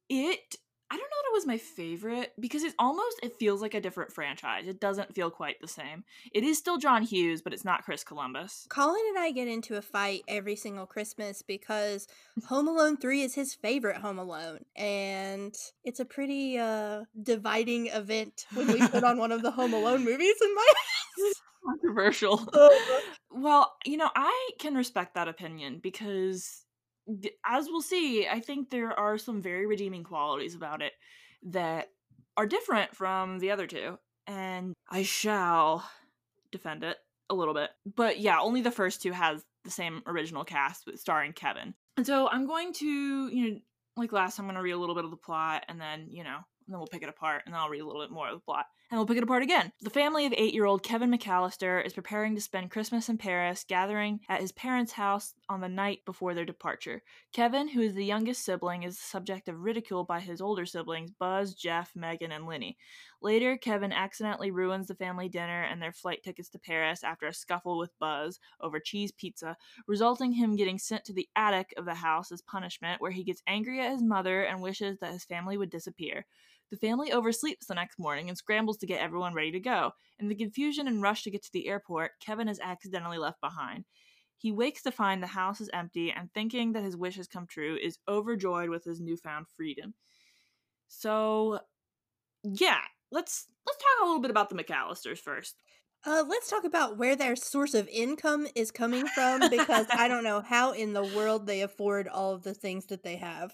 it 0.08 0.56
I 0.92 0.96
don't 0.96 1.00
know 1.00 1.22
that 1.22 1.30
it 1.30 1.32
was 1.32 1.46
my 1.46 1.56
favorite 1.56 2.34
because 2.38 2.64
it 2.64 2.74
almost 2.78 3.18
it 3.22 3.38
feels 3.38 3.62
like 3.62 3.72
a 3.72 3.80
different 3.80 4.12
franchise. 4.12 4.68
It 4.68 4.78
doesn't 4.78 5.14
feel 5.14 5.30
quite 5.30 5.58
the 5.58 5.66
same. 5.66 6.04
It 6.34 6.44
is 6.44 6.58
still 6.58 6.76
John 6.76 7.02
Hughes, 7.02 7.40
but 7.40 7.54
it's 7.54 7.64
not 7.64 7.82
Chris 7.82 8.04
Columbus. 8.04 8.66
Colin 8.68 9.00
and 9.08 9.18
I 9.18 9.30
get 9.30 9.48
into 9.48 9.76
a 9.76 9.80
fight 9.80 10.20
every 10.28 10.54
single 10.54 10.84
Christmas 10.84 11.40
because 11.40 12.08
Home 12.48 12.68
Alone 12.68 12.98
3 12.98 13.22
is 13.22 13.34
his 13.34 13.54
favorite 13.54 13.96
Home 14.02 14.18
Alone. 14.18 14.66
And 14.76 15.54
it's 15.82 15.98
a 15.98 16.04
pretty 16.04 16.58
uh, 16.58 17.04
dividing 17.22 17.86
event 17.86 18.44
when 18.52 18.66
we 18.66 18.86
put 18.86 19.02
on 19.02 19.16
one 19.16 19.32
of 19.32 19.40
the 19.40 19.52
Home 19.52 19.72
Alone 19.72 20.04
movies 20.04 20.36
in 20.44 20.54
my 20.54 20.68
house. 20.76 21.34
Controversial. 21.64 22.46
well, 23.30 23.72
you 23.86 23.96
know, 23.96 24.10
I 24.14 24.50
can 24.58 24.74
respect 24.74 25.14
that 25.14 25.28
opinion 25.28 25.80
because 25.82 26.61
as 27.46 27.66
we'll 27.68 27.82
see, 27.82 28.28
I 28.28 28.40
think 28.40 28.70
there 28.70 28.98
are 28.98 29.18
some 29.18 29.42
very 29.42 29.66
redeeming 29.66 30.04
qualities 30.04 30.54
about 30.54 30.82
it 30.82 30.92
that 31.44 31.88
are 32.36 32.46
different 32.46 32.94
from 32.96 33.38
the 33.38 33.50
other 33.50 33.66
two. 33.66 33.98
And 34.26 34.74
I 34.90 35.02
shall 35.02 35.88
defend 36.50 36.84
it 36.84 36.96
a 37.28 37.34
little 37.34 37.54
bit. 37.54 37.70
But 37.84 38.20
yeah, 38.20 38.38
only 38.38 38.60
the 38.60 38.70
first 38.70 39.02
two 39.02 39.12
has 39.12 39.42
the 39.64 39.70
same 39.70 40.02
original 40.06 40.44
cast 40.44 40.86
with 40.86 41.00
starring 41.00 41.32
Kevin. 41.32 41.74
And 41.96 42.06
so 42.06 42.28
I'm 42.28 42.46
going 42.46 42.72
to, 42.74 42.86
you 42.86 43.50
know, 43.50 43.58
like 43.96 44.12
last 44.12 44.38
I'm 44.38 44.46
gonna 44.46 44.62
read 44.62 44.72
a 44.72 44.78
little 44.78 44.94
bit 44.94 45.04
of 45.04 45.10
the 45.10 45.16
plot 45.16 45.64
and 45.68 45.80
then, 45.80 46.06
you 46.10 46.24
know, 46.24 46.36
and 46.36 46.72
then 46.72 46.78
we'll 46.78 46.86
pick 46.86 47.02
it 47.02 47.08
apart 47.08 47.42
and 47.44 47.54
then 47.54 47.60
I'll 47.60 47.68
read 47.68 47.80
a 47.80 47.86
little 47.86 48.02
bit 48.02 48.10
more 48.10 48.28
of 48.28 48.34
the 48.34 48.44
plot. 48.44 48.66
And 48.92 48.98
we'll 48.98 49.06
pick 49.06 49.16
it 49.16 49.22
apart 49.22 49.42
again. 49.42 49.72
The 49.80 49.88
family 49.88 50.26
of 50.26 50.34
eight 50.36 50.52
year 50.52 50.66
old 50.66 50.82
Kevin 50.82 51.10
McCallister 51.10 51.82
is 51.82 51.94
preparing 51.94 52.34
to 52.34 52.42
spend 52.42 52.70
Christmas 52.70 53.08
in 53.08 53.16
Paris, 53.16 53.64
gathering 53.66 54.20
at 54.28 54.42
his 54.42 54.52
parents' 54.52 54.92
house 54.92 55.32
on 55.48 55.62
the 55.62 55.68
night 55.70 56.00
before 56.04 56.34
their 56.34 56.44
departure. 56.44 57.02
Kevin, 57.32 57.68
who 57.68 57.80
is 57.80 57.94
the 57.94 58.04
youngest 58.04 58.44
sibling, 58.44 58.82
is 58.82 58.98
the 58.98 59.02
subject 59.02 59.48
of 59.48 59.60
ridicule 59.60 60.04
by 60.04 60.20
his 60.20 60.42
older 60.42 60.66
siblings, 60.66 61.10
Buzz, 61.10 61.54
Jeff, 61.54 61.92
Megan, 61.96 62.32
and 62.32 62.46
Linny. 62.46 62.76
Later, 63.22 63.56
Kevin 63.56 63.92
accidentally 63.94 64.50
ruins 64.50 64.88
the 64.88 64.94
family 64.94 65.30
dinner 65.30 65.62
and 65.62 65.80
their 65.80 65.92
flight 65.92 66.22
tickets 66.22 66.50
to 66.50 66.58
Paris 66.58 67.02
after 67.02 67.26
a 67.26 67.32
scuffle 67.32 67.78
with 67.78 67.98
Buzz 67.98 68.40
over 68.60 68.78
cheese 68.78 69.10
pizza, 69.10 69.56
resulting 69.88 70.32
him 70.32 70.54
getting 70.54 70.78
sent 70.78 71.06
to 71.06 71.14
the 71.14 71.30
attic 71.34 71.72
of 71.78 71.86
the 71.86 71.94
house 71.94 72.30
as 72.30 72.42
punishment, 72.42 73.00
where 73.00 73.10
he 73.10 73.24
gets 73.24 73.42
angry 73.46 73.80
at 73.80 73.92
his 73.92 74.02
mother 74.02 74.42
and 74.42 74.60
wishes 74.60 74.98
that 74.98 75.14
his 75.14 75.24
family 75.24 75.56
would 75.56 75.70
disappear. 75.70 76.26
The 76.72 76.78
family 76.78 77.10
oversleeps 77.10 77.66
the 77.68 77.74
next 77.74 77.98
morning 77.98 78.30
and 78.30 78.38
scrambles 78.38 78.78
to 78.78 78.86
get 78.86 79.02
everyone 79.02 79.34
ready 79.34 79.52
to 79.52 79.60
go. 79.60 79.90
In 80.18 80.28
the 80.28 80.34
confusion 80.34 80.88
and 80.88 81.02
rush 81.02 81.22
to 81.24 81.30
get 81.30 81.42
to 81.42 81.52
the 81.52 81.68
airport, 81.68 82.12
Kevin 82.18 82.48
is 82.48 82.58
accidentally 82.60 83.18
left 83.18 83.42
behind. 83.42 83.84
He 84.38 84.52
wakes 84.52 84.82
to 84.84 84.90
find 84.90 85.22
the 85.22 85.26
house 85.26 85.60
is 85.60 85.68
empty 85.74 86.10
and, 86.10 86.32
thinking 86.32 86.72
that 86.72 86.82
his 86.82 86.96
wish 86.96 87.16
has 87.16 87.28
come 87.28 87.46
true, 87.46 87.76
is 87.76 87.98
overjoyed 88.08 88.70
with 88.70 88.84
his 88.84 89.02
newfound 89.02 89.48
freedom. 89.54 89.92
So, 90.88 91.60
yeah, 92.42 92.80
let's 93.10 93.48
let's 93.66 93.78
talk 93.78 94.02
a 94.02 94.06
little 94.06 94.22
bit 94.22 94.30
about 94.30 94.48
the 94.48 94.56
McCallisters 94.56 95.18
first. 95.18 95.56
Uh, 96.06 96.24
let's 96.26 96.48
talk 96.48 96.64
about 96.64 96.96
where 96.96 97.16
their 97.16 97.36
source 97.36 97.74
of 97.74 97.86
income 97.88 98.46
is 98.54 98.70
coming 98.70 99.06
from 99.08 99.50
because 99.50 99.86
I 99.92 100.08
don't 100.08 100.24
know 100.24 100.40
how 100.40 100.72
in 100.72 100.94
the 100.94 101.04
world 101.04 101.46
they 101.46 101.60
afford 101.60 102.08
all 102.08 102.32
of 102.32 102.44
the 102.44 102.54
things 102.54 102.86
that 102.86 103.02
they 103.02 103.16
have. 103.16 103.52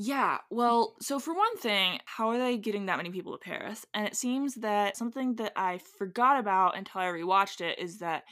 Yeah, 0.00 0.38
well, 0.48 0.94
so 1.00 1.18
for 1.18 1.34
one 1.34 1.56
thing, 1.56 1.98
how 2.04 2.28
are 2.28 2.38
they 2.38 2.56
getting 2.56 2.86
that 2.86 2.98
many 2.98 3.10
people 3.10 3.32
to 3.32 3.38
Paris? 3.38 3.84
And 3.92 4.06
it 4.06 4.14
seems 4.14 4.54
that 4.56 4.96
something 4.96 5.34
that 5.36 5.52
I 5.56 5.80
forgot 5.98 6.38
about 6.38 6.78
until 6.78 7.00
I 7.00 7.06
rewatched 7.06 7.60
it 7.60 7.80
is 7.80 7.98
that 7.98 8.22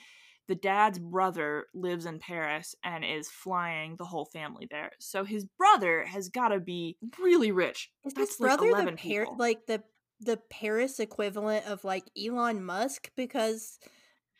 the 0.47 0.55
dad's 0.55 1.01
brother 1.01 1.67
lives 1.75 2.07
in 2.07 2.21
Paris 2.21 2.77
and 2.85 3.05
is 3.05 3.29
flying 3.29 3.97
the 3.97 4.05
whole 4.05 4.27
family 4.27 4.69
there. 4.71 4.93
So 5.01 5.25
his 5.25 5.45
brother 5.45 6.05
has 6.05 6.29
got 6.29 6.51
to 6.51 6.61
be 6.61 6.99
really 7.19 7.51
rich. 7.51 7.91
Is 8.05 8.15
That's 8.15 8.39
like 8.39 8.51
brother 8.51 8.67
the 8.67 8.93
11 8.93 8.97
Par- 8.99 9.37
like 9.37 9.67
the 9.67 9.83
the 10.21 10.39
Paris 10.49 11.01
equivalent 11.01 11.67
of 11.67 11.83
like 11.83 12.05
Elon 12.17 12.65
Musk 12.65 13.11
because 13.17 13.81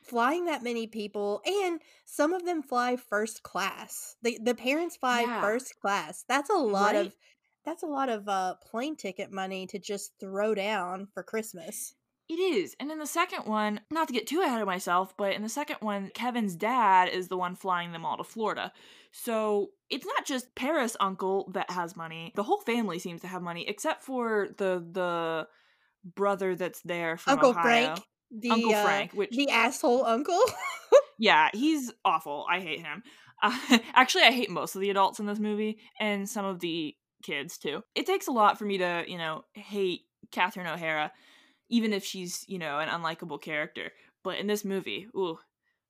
flying 0.09 0.47
that 0.47 0.63
many 0.63 0.87
people 0.87 1.43
and 1.47 1.81
some 2.05 2.33
of 2.33 2.45
them 2.45 2.63
fly 2.63 2.97
first 2.97 3.43
class. 3.43 4.17
The 4.23 4.39
the 4.43 4.55
parents 4.55 4.97
fly 4.97 5.23
Yeah. 5.23 5.41
first 5.41 5.79
class. 5.81 6.25
That's 6.29 6.51
a 6.51 6.55
lot 6.55 6.95
Right? 6.95 7.07
of 7.07 7.17
that's 7.65 7.83
a 7.83 7.87
lot 7.87 8.09
of 8.09 8.29
uh 8.29 8.55
plane 8.63 8.97
ticket 8.97 9.33
money 9.33 9.67
to 9.69 9.79
just 9.79 10.13
throw 10.21 10.55
down 10.55 11.07
for 11.13 11.23
Christmas. 11.23 11.95
It 12.29 12.41
is. 12.41 12.75
And 12.81 12.91
in 12.91 12.99
the 12.99 13.07
second 13.07 13.47
one, 13.47 13.81
not 13.91 14.09
to 14.09 14.13
get 14.13 14.27
too 14.27 14.41
ahead 14.41 14.61
of 14.61 14.67
myself, 14.67 15.17
but 15.17 15.33
in 15.35 15.43
the 15.43 15.49
second 15.49 15.77
one, 15.79 16.11
Kevin's 16.13 16.57
dad 16.57 17.09
is 17.09 17.29
the 17.29 17.37
one 17.37 17.55
flying 17.55 17.93
them 17.93 18.05
all 18.05 18.17
to 18.17 18.25
Florida. 18.25 18.73
So 19.13 19.71
it's 19.91 20.05
not 20.05 20.27
just 20.27 20.53
Paris 20.57 20.97
uncle 20.99 21.49
that 21.55 21.71
has 21.71 21.95
money. 21.97 22.33
The 22.35 22.43
whole 22.43 22.61
family 22.63 22.99
seems 22.99 23.21
to 23.21 23.29
have 23.29 23.43
money, 23.43 23.69
except 23.69 24.03
for 24.03 24.49
the 24.59 24.85
the 24.91 25.47
brother 26.05 26.55
that's 26.57 26.81
there 26.83 27.17
from 27.17 27.35
Uncle 27.35 27.51
Ohio. 27.51 27.63
Frank, 27.63 28.05
the 28.31 28.51
Uncle 28.51 28.75
uh, 28.75 28.83
Frank, 28.85 29.13
which 29.13 29.31
the 29.31 29.51
asshole 29.51 30.05
uncle. 30.05 30.41
yeah, 31.19 31.51
he's 31.53 31.93
awful. 32.05 32.47
I 32.51 32.61
hate 32.61 32.81
him. 32.81 33.03
Uh, 33.43 33.59
actually, 33.95 34.23
I 34.25 34.33
hate 34.33 34.51
most 34.51 34.75
of 34.75 34.81
the 34.81 34.91
adults 34.91 35.21
in 35.21 35.27
this 35.27 35.39
movie 35.39 35.79
and 36.01 36.29
some 36.29 36.45
of 36.45 36.61
the 36.61 36.95
kids 37.23 37.59
too. 37.59 37.83
It 37.95 38.07
takes 38.07 38.29
a 38.29 38.33
lot 38.33 38.59
for 38.59 38.65
me 38.65 38.79
to, 38.79 39.05
you 39.07 39.19
know, 39.19 39.45
hate 39.55 40.03
Catherine 40.31 40.67
O'Hara, 40.67 41.13
even 41.69 41.93
if 41.93 42.05
she's, 42.05 42.45
you 42.49 42.59
know, 42.59 42.79
an 42.79 42.89
unlikable 42.89 43.41
character. 43.41 43.93
But 44.25 44.39
in 44.39 44.47
this 44.47 44.65
movie, 44.65 45.07
ooh, 45.17 45.39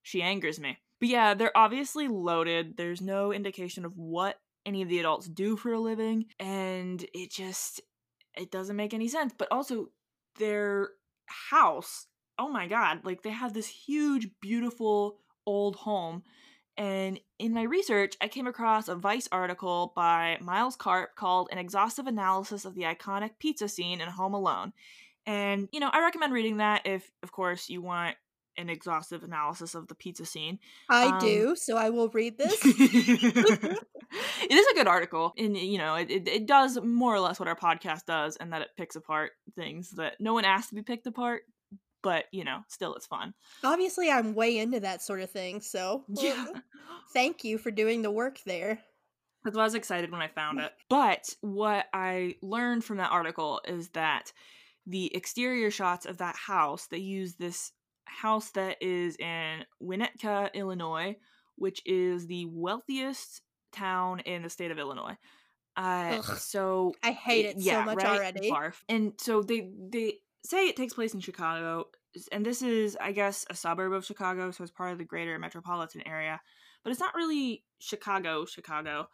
she 0.02 0.22
angers 0.22 0.60
me. 0.60 0.78
But 1.00 1.08
yeah, 1.08 1.34
they're 1.34 1.56
obviously 1.56 2.08
loaded. 2.08 2.76
There's 2.76 3.00
no 3.00 3.32
indication 3.32 3.84
of 3.84 3.92
what 3.96 4.36
any 4.64 4.82
of 4.82 4.88
the 4.88 4.98
adults 4.98 5.28
do 5.28 5.56
for 5.56 5.72
a 5.72 5.80
living, 5.80 6.26
and 6.40 7.04
it 7.14 7.30
just 7.30 7.80
it 8.34 8.50
doesn't 8.50 8.76
make 8.76 8.94
any 8.94 9.08
sense. 9.08 9.32
But 9.36 9.48
also, 9.50 9.88
their 10.38 10.90
house 11.50 12.06
oh 12.38 12.48
my 12.48 12.66
god 12.66 13.00
like 13.04 13.22
they 13.22 13.30
have 13.30 13.54
this 13.54 13.66
huge 13.66 14.28
beautiful 14.40 15.18
old 15.46 15.76
home 15.76 16.22
and 16.76 17.18
in 17.38 17.52
my 17.54 17.62
research 17.62 18.14
i 18.20 18.28
came 18.28 18.46
across 18.46 18.88
a 18.88 18.94
vice 18.96 19.28
article 19.32 19.92
by 19.96 20.36
miles 20.40 20.76
karp 20.76 21.14
called 21.16 21.48
an 21.52 21.58
exhaustive 21.58 22.06
analysis 22.06 22.64
of 22.64 22.74
the 22.74 22.82
iconic 22.82 23.30
pizza 23.38 23.68
scene 23.68 24.00
in 24.00 24.08
home 24.08 24.34
alone 24.34 24.72
and 25.26 25.68
you 25.72 25.80
know 25.80 25.90
i 25.92 26.00
recommend 26.00 26.32
reading 26.32 26.58
that 26.58 26.82
if 26.84 27.10
of 27.22 27.32
course 27.32 27.68
you 27.68 27.80
want 27.80 28.16
an 28.58 28.70
exhaustive 28.70 29.22
analysis 29.22 29.74
of 29.74 29.86
the 29.88 29.94
pizza 29.94 30.24
scene 30.24 30.58
I 30.88 31.08
Um, 31.08 31.18
do, 31.18 31.56
so 31.56 31.76
I 31.76 31.90
will 31.90 32.08
read 32.08 32.38
this. 32.38 32.58
it 32.64 33.78
is 34.50 34.66
a 34.68 34.74
good 34.74 34.86
article 34.86 35.34
and 35.36 35.56
you 35.56 35.76
know 35.78 35.94
it, 35.96 36.10
it, 36.10 36.28
it 36.28 36.46
does 36.46 36.78
more 36.82 37.14
or 37.14 37.20
less 37.20 37.38
what 37.38 37.48
our 37.48 37.56
podcast 37.56 38.06
does 38.06 38.36
and 38.36 38.52
that 38.52 38.62
it 38.62 38.68
picks 38.76 38.96
apart 38.96 39.32
things 39.54 39.90
that 39.92 40.14
no 40.20 40.32
one 40.32 40.44
asked 40.44 40.70
to 40.70 40.74
be 40.74 40.82
picked 40.82 41.06
apart 41.06 41.42
but 42.06 42.26
you 42.30 42.44
know 42.44 42.60
still 42.68 42.94
it's 42.94 43.06
fun 43.06 43.34
Obviously, 43.64 44.10
I'm 44.10 44.34
way 44.34 44.58
into 44.58 44.80
that 44.80 45.02
sort 45.02 45.20
of 45.20 45.30
thing, 45.30 45.60
so 45.60 46.04
yeah 46.08 46.46
thank 47.12 47.44
you 47.44 47.58
for 47.58 47.70
doing 47.70 48.02
the 48.02 48.10
work 48.10 48.38
there. 48.46 48.78
that's 49.44 49.56
why 49.56 49.62
i 49.62 49.64
was 49.64 49.74
excited 49.74 50.10
when 50.10 50.20
i 50.20 50.28
found 50.28 50.60
it 50.60 50.72
but 50.88 51.34
what 51.40 51.86
i 51.92 52.34
learned 52.42 52.84
from 52.84 52.98
that 52.98 53.10
article 53.12 53.60
is 53.66 53.88
that 53.90 54.32
the 54.86 55.14
exterior 55.14 55.70
shots 55.70 56.06
of 56.06 56.18
that 56.18 56.36
house, 56.36 56.86
they 56.86 56.98
use 56.98 57.34
this 57.34 57.72
house 58.04 58.50
that 58.52 58.76
is 58.80 59.16
in 59.16 59.64
Winnetka, 59.82 60.52
Illinois, 60.54 61.16
which 61.56 61.82
is 61.84 62.26
the 62.26 62.46
wealthiest 62.46 63.42
town 63.72 64.20
in 64.20 64.42
the 64.42 64.50
state 64.50 64.70
of 64.70 64.78
Illinois. 64.78 65.16
Uh, 65.76 66.22
so 66.22 66.94
I 67.02 67.10
hate 67.10 67.46
it 67.46 67.56
yeah, 67.58 67.80
so 67.80 67.84
much 67.84 68.02
right? 68.02 68.16
already. 68.16 68.50
Barf. 68.50 68.74
And 68.88 69.12
so 69.18 69.42
they 69.42 69.68
they 69.90 70.14
say 70.44 70.68
it 70.68 70.76
takes 70.76 70.94
place 70.94 71.12
in 71.12 71.20
Chicago, 71.20 71.88
and 72.32 72.44
this 72.44 72.62
is, 72.62 72.96
I 73.00 73.12
guess, 73.12 73.44
a 73.50 73.54
suburb 73.54 73.92
of 73.92 74.04
Chicago, 74.04 74.50
so 74.50 74.62
it's 74.62 74.72
part 74.72 74.92
of 74.92 74.98
the 74.98 75.04
greater 75.04 75.38
metropolitan 75.38 76.06
area. 76.06 76.40
But 76.82 76.90
it's 76.90 77.00
not 77.00 77.14
really 77.14 77.64
Chicago, 77.78 78.44
Chicago. 78.44 79.08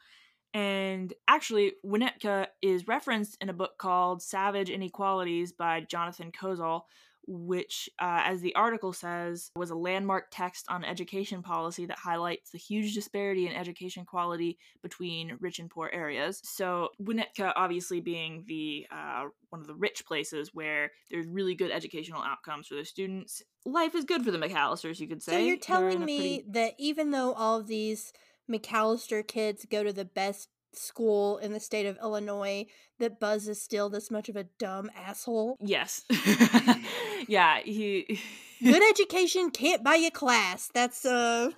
And 0.55 1.13
actually, 1.29 1.73
Winnetka 1.85 2.49
is 2.61 2.87
referenced 2.87 3.39
in 3.41 3.49
a 3.49 3.55
book 3.55 3.79
called 3.79 4.23
Savage 4.23 4.69
Inequalities 4.69 5.53
by 5.53 5.81
Jonathan 5.81 6.31
Kozol, 6.31 6.83
which, 7.27 7.89
uh, 8.01 8.23
as 8.25 8.41
the 8.41 8.55
article 8.55 8.93
says, 8.93 9.51
was 9.57 9.71
a 9.71 9.75
landmark 9.75 10.27
text 10.31 10.67
on 10.69 10.85
education 10.85 11.43
policy 11.43 11.87
that 11.87 11.99
highlights 11.99 12.51
the 12.51 12.59
huge 12.59 12.95
disparity 12.95 13.47
in 13.47 13.53
education 13.55 14.05
quality 14.05 14.59
between 14.83 15.37
rich 15.41 15.59
and 15.59 15.71
poor 15.71 15.91
areas. 15.93 16.41
So, 16.45 16.89
Winnetka 17.03 17.53
obviously 17.57 18.01
being 18.01 18.45
the 18.47 18.87
uh, 18.91 19.27
one 19.51 19.61
of 19.61 19.67
the 19.67 19.75
rich 19.75 20.05
places 20.07 20.51
where 20.53 20.91
there's 21.11 21.27
really 21.27 21.55
good 21.55 21.71
educational 21.71 22.23
outcomes 22.23 22.67
for 22.67 22.75
the 22.75 22.85
students. 22.85 23.43
Life 23.65 23.95
is 23.95 24.05
good 24.05 24.25
for 24.25 24.31
the 24.31 24.39
McCallisters, 24.39 24.99
you 24.99 25.07
could 25.07 25.23
say. 25.23 25.33
So 25.33 25.39
you're 25.39 25.57
telling 25.59 26.05
me 26.05 26.19
pretty- 26.19 26.45
that 26.53 26.75
even 26.79 27.11
though 27.11 27.33
all 27.35 27.61
of 27.61 27.67
these 27.67 28.13
McCallister 28.51 29.27
kids 29.27 29.67
go 29.71 29.85
to 29.85 29.93
the 29.93 30.05
best 30.05 30.49
school 30.75 31.39
in 31.39 31.53
the 31.53 31.61
state 31.61 31.87
of 31.87 31.99
Illinois, 32.03 32.67
that 32.99 33.21
Buzz 33.21 33.49
is 33.49 33.61
still 33.61 33.89
this 33.89 34.11
much 34.11 34.29
of 34.29 34.37
a 34.37 34.45
dumb 34.59 34.91
asshole? 34.97 35.57
Yes. 35.61 36.03
yeah, 37.29 37.61
he 37.61 38.19
Good 38.63 38.83
education 38.91 39.51
can't 39.51 39.83
buy 39.83 39.97
you 39.97 40.11
class. 40.11 40.71
That's 40.73 41.05
uh 41.05 41.51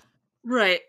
Right. 0.46 0.80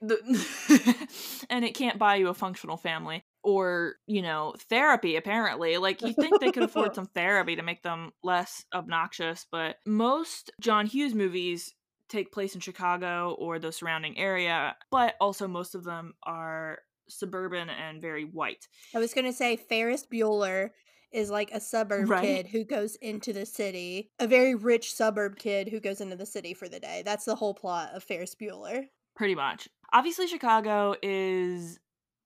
And 1.50 1.63
it 1.63 1.75
can't 1.75 1.98
buy 1.98 2.15
you 2.15 2.27
a 2.27 2.34
functional 2.34 2.75
family 2.75 3.24
or, 3.41 3.96
you 4.05 4.22
know, 4.22 4.53
therapy 4.70 5.15
apparently. 5.15 5.77
Like 5.77 6.01
you 6.01 6.13
think 6.13 6.41
they 6.41 6.51
could 6.51 6.63
afford 6.63 6.94
some 6.94 7.05
therapy 7.05 7.55
to 7.55 7.63
make 7.63 7.82
them 7.82 8.12
less 8.22 8.65
obnoxious, 8.74 9.46
but 9.50 9.77
most 9.86 10.51
John 10.60 10.88
Hughes 10.88 11.13
movies 11.13 11.74
take 12.10 12.34
place 12.34 12.53
in 12.53 12.62
Chicago 12.62 13.36
or 13.39 13.58
the 13.58 13.72
surrounding 13.72 14.17
area, 14.17 14.75
but 14.91 15.15
also 15.22 15.48
most 15.48 15.74
of 15.74 15.86
them 15.86 16.15
are 16.24 16.79
suburban 17.08 17.70
and 17.70 18.02
very 18.02 18.24
white. 18.26 18.68
I 18.94 19.00
was 19.00 19.14
gonna 19.14 19.34
say 19.34 19.56
Ferris 19.56 20.06
Bueller 20.06 20.72
is 21.12 21.30
like 21.30 21.50
a 21.52 21.60
suburb 21.62 22.10
Right. 22.10 22.22
kid 22.24 22.48
who 22.48 22.64
goes 22.66 22.96
into 22.98 23.32
the 23.32 23.46
city. 23.46 24.12
A 24.20 24.28
very 24.28 24.54
rich 24.56 24.94
suburb 24.94 25.38
kid 25.38 25.70
who 25.70 25.80
goes 25.80 26.02
into 26.02 26.16
the 26.16 26.26
city 26.26 26.54
for 26.54 26.68
the 26.68 26.80
day. 26.80 27.04
That's 27.06 27.26
the 27.26 27.36
whole 27.36 27.54
plot 27.54 27.92
of 27.94 28.04
Ferris 28.04 28.36
Bueller. 28.36 28.88
Pretty 29.16 29.36
much. 29.36 29.70
Obviously, 29.94 30.28
Chicago 30.28 30.96
is 31.02 31.80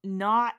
not 0.04 0.56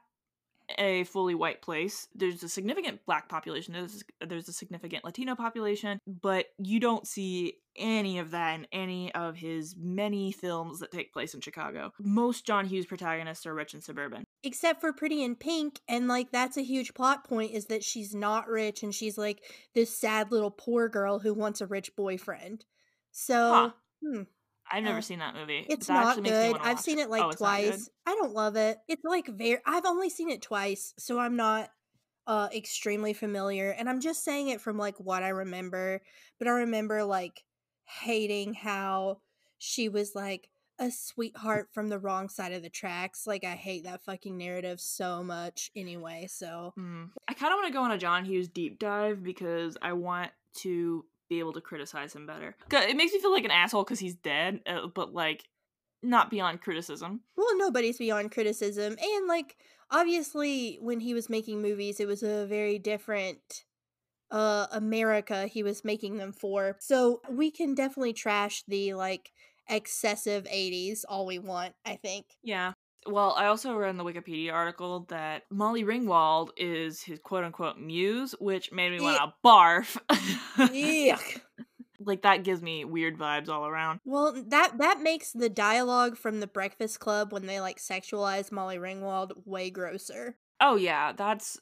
a 0.79 1.03
fully 1.05 1.35
white 1.35 1.61
place. 1.63 2.07
There's 2.15 2.45
a 2.45 2.49
significant 2.49 3.05
black 3.05 3.29
population. 3.29 3.73
There's 3.75 4.05
there's 4.25 4.49
a 4.49 4.53
significant 4.53 5.05
Latino 5.05 5.35
population, 5.35 5.99
but 6.07 6.47
you 6.59 6.79
don't 6.79 7.09
see 7.09 7.55
any 7.81 8.19
of 8.19 8.31
that 8.33 8.55
in 8.61 8.67
any 8.73 9.13
of 9.15 9.37
his 9.37 9.75
many 9.77 10.33
films 10.33 10.81
that 10.81 10.91
take 10.93 11.13
place 11.13 11.35
in 11.35 11.41
Chicago. 11.41 11.93
Most 11.99 12.47
John 12.47 12.67
Hughes 12.67 12.87
protagonists 12.87 13.47
are 13.47 13.55
rich 13.55 13.75
and 13.75 13.83
suburban. 13.83 14.25
Except 14.43 14.81
for 14.81 14.93
Pretty 14.95 15.23
in 15.23 15.37
Pink, 15.37 15.81
and 15.87 16.09
like 16.09 16.31
that's 16.33 16.57
a 16.57 16.63
huge 16.63 16.95
plot 16.95 17.25
point 17.25 17.53
is 17.53 17.67
that 17.67 17.85
she's 17.85 18.15
not 18.15 18.49
rich 18.49 18.83
and 18.83 18.95
she's 18.95 19.19
like 19.19 19.45
this 19.75 19.95
sad 19.95 20.33
little 20.33 20.51
poor 20.51 20.89
girl 20.89 21.19
who 21.19 21.35
wants 21.35 21.61
a 21.61 21.67
rich 21.67 21.95
boyfriend. 21.95 22.65
So 23.11 23.69
Huh. 23.69 23.73
hmm, 24.03 24.23
I've 24.71 24.85
never 24.85 25.01
Uh, 25.01 25.03
seen 25.03 25.19
that 25.19 25.35
movie. 25.35 25.69
it's 25.69 25.89
That 25.89 26.01
not 26.01 26.03
actually 26.03 26.23
makes 26.23 26.43
me 26.43 26.49
good. 26.49 26.59
I've 26.63 26.81
seen 26.81 26.99
it 26.99 27.11
like 27.11 27.23
Oh, 27.25 27.31
it's 27.31 27.43
not 27.43 27.61
good? 27.61 27.81
twice. 27.81 27.91
I 28.07 28.15
don't 28.17 28.35
love 28.35 28.57
it. 28.57 28.79
It's 28.89 29.05
like 29.05 29.27
very 29.29 29.61
I've 29.67 29.87
only 29.87 30.11
seen 30.11 30.31
it 30.31 30.43
twice, 30.43 30.95
so 30.99 31.19
I'm 31.19 31.37
not 31.37 31.71
uh 32.27 32.49
extremely 32.55 33.13
familiar 33.15 33.71
and 33.73 33.89
I'm 33.89 34.01
just 34.01 34.25
saying 34.25 34.49
it 34.49 34.61
from 34.61 34.79
like 34.79 34.99
what 35.01 35.23
I 35.23 35.31
remember, 35.31 36.03
but 36.39 36.49
I 36.49 36.53
remember 36.53 37.05
like 37.05 37.45
hating 38.03 38.55
how 38.55 39.19
she 39.59 39.89
was 39.89 40.15
like 40.15 40.49
a 40.79 40.91
sweetheart 40.91 41.69
from 41.73 41.89
the 41.89 41.99
wrong 41.99 42.29
side 42.29 42.53
of 42.53 42.63
the 42.63 42.71
tracks. 42.71 43.27
Like 43.27 43.45
I 43.45 43.55
hate 43.55 43.85
that 43.85 44.03
fucking 44.03 44.37
narrative 44.37 44.81
so 44.81 45.23
much 45.23 45.71
anyway. 45.77 46.27
So 46.31 46.73
Mm. 46.79 47.11
I 47.29 47.35
kind 47.35 47.53
of 47.53 47.59
want 47.59 47.67
to 47.67 47.73
go 47.73 47.83
on 47.83 47.91
a 47.91 47.99
John 47.99 48.25
Hughes 48.25 48.49
deep 48.49 48.79
dive 48.79 49.23
because 49.23 49.77
I 49.83 49.93
want 49.93 50.31
to 50.59 51.05
be 51.29 51.39
able 51.39 51.53
to 51.53 51.61
criticize 51.61 52.15
him 52.15 52.27
better. 52.27 52.57
It 52.73 52.97
makes 52.97 53.13
me 53.13 53.21
feel 53.21 53.33
like 53.33 53.45
an 53.45 53.51
asshole 53.51 53.85
because 53.85 54.01
he's 54.01 54.17
dead, 54.17 54.61
uh, 54.67 54.87
but 54.93 55.13
like 55.13 55.45
not 56.03 56.31
beyond 56.31 56.61
criticism. 56.63 57.21
Well, 57.37 57.57
nobody's 57.59 57.99
beyond 57.99 58.33
criticism. 58.33 58.97
And, 58.99 59.29
like, 59.29 59.57
obviously, 59.91 60.79
when 60.81 61.01
he 61.01 61.13
was 61.13 61.29
making 61.29 61.61
movies, 61.61 62.01
it 62.01 62.07
was 62.07 62.23
a 62.23 62.47
very 62.47 62.79
different 62.79 63.65
uh 64.31 64.67
America 64.73 65.47
he 65.47 65.63
was 65.63 65.85
making 65.85 66.17
them 66.17 66.33
for. 66.33 66.77
So 66.81 67.21
we 67.29 67.51
can 67.51 67.75
definitely 67.75 68.13
trash 68.13 68.63
the, 68.69 68.95
like, 68.95 69.33
excessive 69.69 70.45
80s 70.45 71.05
all 71.09 71.27
we 71.27 71.39
want, 71.39 71.75
I 71.85 71.97
think. 71.97 72.27
Yeah. 72.43 72.73
Well, 73.07 73.35
I 73.37 73.47
also 73.47 73.75
read 73.75 73.91
in 73.91 73.97
the 73.97 74.05
Wikipedia 74.05 74.53
article 74.53 75.07
that 75.09 75.45
Molly 75.51 75.85
Ringwald 75.85 76.51
is 76.57 77.01
his 77.01 77.19
quote 77.19 77.45
unquote 77.45 77.79
muse, 77.79 78.35
which 78.39 78.73
made 78.73 78.93
me 78.93 79.01
want 79.01 79.19
to 79.19 79.33
barf. 79.45 79.97
Yuck. 80.59 81.41
like 81.99 82.23
that 82.23 82.45
gives 82.45 82.61
me 82.61 82.85
weird 82.85 83.19
vibes 83.19 83.49
all 83.49 83.67
around. 83.67 84.01
Well, 84.05 84.45
that 84.49 84.79
that 84.79 85.01
makes 85.01 85.33
the 85.33 85.49
dialogue 85.49 86.19
from 86.19 86.41
the 86.41 86.47
Breakfast 86.47 87.01
Club 87.01 87.33
when 87.33 87.47
they 87.47 87.61
like 87.61 87.79
sexualize 87.79 88.53
Molly 88.53 88.77
Ringwald 88.77 89.33
way 89.47 89.71
grosser. 89.71 90.37
Oh 90.61 90.77
yeah, 90.77 91.13
that's 91.13 91.59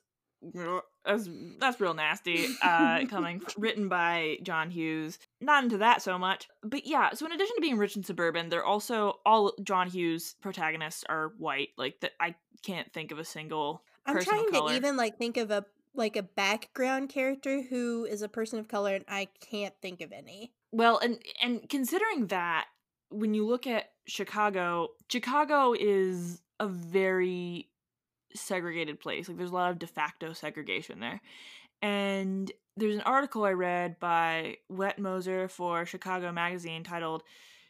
that's 1.05 1.29
that's 1.59 1.81
real 1.81 1.94
nasty. 1.94 2.46
Uh, 2.62 3.07
coming 3.11 3.42
written 3.57 3.88
by 3.88 4.38
John 4.42 4.70
Hughes. 4.70 5.18
Not 5.40 5.64
into 5.64 5.79
that 5.79 6.03
so 6.03 6.18
much, 6.18 6.48
but 6.62 6.87
yeah. 6.87 7.11
So 7.14 7.27
in 7.27 7.33
addition 7.33 7.57
to 7.57 7.62
being 7.62 7.79
rich 7.79 7.96
and 7.96 8.05
suburban, 8.05 8.48
they're 8.48 8.64
also 8.64 9.18
all 9.24 9.53
John 9.62 9.88
Hughes 9.88 10.37
protagonists 10.40 11.05
are 11.09 11.33
white. 11.38 11.70
Like 11.77 12.01
that, 12.01 12.12
I 12.20 12.35
can't 12.62 12.92
think 12.92 13.12
of 13.12 13.18
a 13.18 13.24
single. 13.24 13.83
I'm 14.07 14.20
trying 14.20 14.51
color. 14.51 14.70
to 14.70 14.77
even 14.77 14.96
like 14.96 15.18
think 15.18 15.37
of 15.37 15.51
a 15.51 15.64
like 15.94 16.16
a 16.16 16.22
background 16.22 17.09
character 17.09 17.62
who 17.62 18.05
is 18.05 18.22
a 18.22 18.29
person 18.29 18.59
of 18.59 18.68
color 18.68 18.94
and 18.94 19.05
I 19.09 19.29
can't 19.40 19.74
think 19.83 20.01
of 20.01 20.12
any. 20.12 20.53
Well, 20.72 20.98
and 20.98 21.18
and 21.42 21.68
considering 21.68 22.29
that 22.29 22.66
when 23.11 23.35
you 23.35 23.46
look 23.46 23.66
at 23.66 23.90
Chicago, 24.07 24.88
Chicago 25.09 25.74
is 25.79 26.42
a 26.61 26.68
very 26.68 27.68
segregated 28.35 29.01
place. 29.01 29.29
Like 29.29 29.37
there's 29.37 29.51
a 29.51 29.55
lot 29.55 29.71
of 29.71 29.79
de 29.79 29.87
facto 29.87 30.33
segregation 30.33 31.01
there. 31.01 31.21
And 31.81 32.51
there's 32.77 32.95
an 32.95 33.03
article 33.03 33.45
I 33.45 33.53
read 33.53 33.99
by 34.01 34.57
Whet 34.69 34.99
Moser 34.99 35.49
for 35.49 35.87
Chicago 35.87 36.33
Magazine 36.33 36.83
titled 36.83 37.23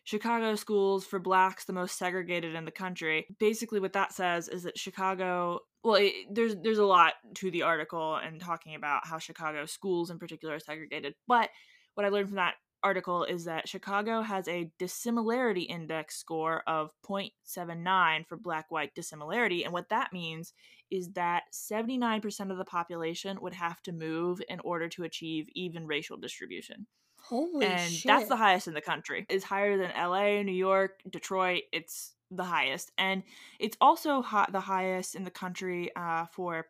Chicago 0.04 0.54
Schools 0.54 1.04
for 1.04 1.18
Blacks 1.18 1.66
the 1.66 1.72
Most 1.74 1.98
Segregated 1.98 2.54
in 2.54 2.64
the 2.64 2.70
Country. 2.70 3.26
Basically 3.38 3.80
what 3.80 3.92
that 3.92 4.12
says 4.12 4.48
is 4.48 4.62
that 4.62 4.78
Chicago 4.78 5.60
well, 5.84 5.96
it, 5.96 6.12
there's 6.30 6.56
there's 6.56 6.78
a 6.78 6.84
lot 6.84 7.14
to 7.36 7.50
the 7.50 7.62
article 7.62 8.16
and 8.16 8.40
talking 8.40 8.74
about 8.74 9.06
how 9.06 9.18
Chicago 9.18 9.66
schools 9.66 10.10
in 10.10 10.18
particular 10.18 10.54
are 10.54 10.60
segregated. 10.60 11.14
But 11.26 11.50
what 11.94 12.04
I 12.04 12.08
learned 12.08 12.28
from 12.28 12.36
that 12.36 12.54
article 12.82 13.24
is 13.24 13.44
that 13.44 13.68
Chicago 13.68 14.22
has 14.22 14.48
a 14.48 14.70
dissimilarity 14.78 15.62
index 15.62 16.16
score 16.16 16.62
of 16.66 16.90
0.79 17.08 18.26
for 18.26 18.36
black 18.36 18.70
white 18.70 18.94
dissimilarity. 18.94 19.64
And 19.64 19.72
what 19.72 19.88
that 19.88 20.12
means 20.12 20.52
is 20.90 21.10
that 21.12 21.44
79% 21.52 22.50
of 22.50 22.58
the 22.58 22.64
population 22.64 23.38
would 23.40 23.54
have 23.54 23.82
to 23.82 23.92
move 23.92 24.40
in 24.48 24.60
order 24.60 24.88
to 24.90 25.04
achieve 25.04 25.46
even 25.54 25.86
racial 25.86 26.16
distribution. 26.16 26.86
Holy 27.20 27.66
shit. 27.66 27.78
and 27.78 27.92
shit. 27.92 28.06
that's 28.06 28.28
the 28.28 28.36
highest 28.36 28.68
in 28.68 28.74
the 28.74 28.80
country. 28.80 29.26
It's 29.28 29.44
higher 29.44 29.76
than 29.76 29.90
LA, 29.90 30.42
New 30.42 30.52
York, 30.52 31.00
Detroit. 31.10 31.64
It's 31.72 32.14
the 32.30 32.44
highest. 32.44 32.92
And 32.96 33.22
it's 33.58 33.76
also 33.80 34.22
hi- 34.22 34.48
the 34.50 34.60
highest 34.60 35.14
in 35.14 35.24
the 35.24 35.30
country 35.30 35.90
uh, 35.94 36.26
for 36.32 36.66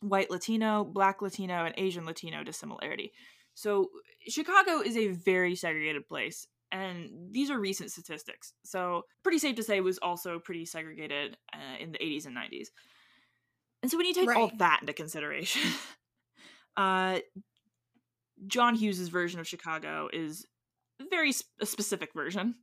white 0.00 0.30
Latino, 0.30 0.84
black 0.84 1.20
Latino, 1.22 1.64
and 1.64 1.74
Asian 1.76 2.06
Latino 2.06 2.42
dissimilarity. 2.42 3.12
So 3.60 3.90
Chicago 4.28 4.80
is 4.80 4.96
a 4.96 5.08
very 5.08 5.54
segregated 5.54 6.06
place. 6.08 6.46
And 6.72 7.32
these 7.32 7.50
are 7.50 7.58
recent 7.58 7.90
statistics. 7.90 8.52
So, 8.64 9.02
pretty 9.24 9.38
safe 9.40 9.56
to 9.56 9.62
say 9.64 9.78
it 9.78 9.84
was 9.84 9.98
also 9.98 10.38
pretty 10.38 10.64
segregated 10.64 11.36
uh, 11.52 11.76
in 11.80 11.90
the 11.90 11.98
80s 11.98 12.26
and 12.26 12.36
90s. 12.36 12.68
And 13.82 13.90
so, 13.90 13.96
when 13.96 14.06
you 14.06 14.14
take 14.14 14.28
all 14.28 14.46
Right. 14.46 14.58
that 14.58 14.78
into 14.80 14.92
consideration, 14.92 15.62
uh, 16.76 17.18
John 18.46 18.76
Hughes's 18.76 19.08
version 19.08 19.40
of 19.40 19.48
Chicago 19.48 20.08
is 20.12 20.46
very 21.10 21.32
sp- 21.34 21.50
a 21.60 21.66
specific 21.66 22.14
version. 22.14 22.54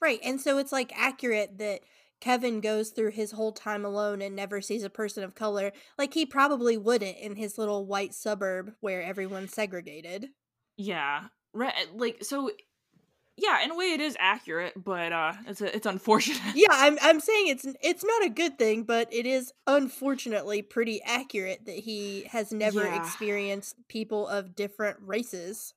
Right. 0.00 0.20
And 0.24 0.40
so 0.40 0.58
it's 0.58 0.70
like 0.70 0.92
accurate 0.94 1.58
that 1.58 1.80
Kevin 2.20 2.60
goes 2.60 2.90
through 2.90 3.12
his 3.12 3.32
whole 3.32 3.52
time 3.52 3.84
alone 3.84 4.20
and 4.20 4.34
never 4.34 4.60
sees 4.60 4.82
a 4.82 4.90
person 4.90 5.22
of 5.22 5.34
color. 5.34 5.72
Like 5.96 6.14
he 6.14 6.26
probably 6.26 6.76
wouldn't 6.76 7.18
in 7.18 7.36
his 7.36 7.58
little 7.58 7.86
white 7.86 8.14
suburb 8.14 8.72
where 8.80 9.02
everyone's 9.02 9.52
segregated. 9.52 10.28
Yeah. 10.76 11.24
Right. 11.52 11.74
Like 11.94 12.24
so 12.24 12.50
yeah, 13.40 13.62
in 13.62 13.70
a 13.70 13.76
way 13.76 13.92
it 13.92 14.00
is 14.00 14.16
accurate, 14.18 14.72
but 14.76 15.12
uh 15.12 15.32
it's 15.46 15.60
a, 15.60 15.74
it's 15.74 15.86
unfortunate. 15.86 16.56
Yeah, 16.56 16.66
I'm 16.70 16.98
I'm 17.00 17.20
saying 17.20 17.48
it's 17.48 17.66
it's 17.82 18.04
not 18.04 18.24
a 18.24 18.30
good 18.30 18.58
thing, 18.58 18.82
but 18.82 19.12
it 19.12 19.26
is 19.26 19.52
unfortunately 19.66 20.62
pretty 20.62 21.00
accurate 21.02 21.66
that 21.66 21.76
he 21.76 22.24
has 22.32 22.52
never 22.52 22.82
Yeah. 22.82 23.00
experienced 23.00 23.76
people 23.88 24.26
of 24.26 24.56
different 24.56 24.98
races. 25.02 25.72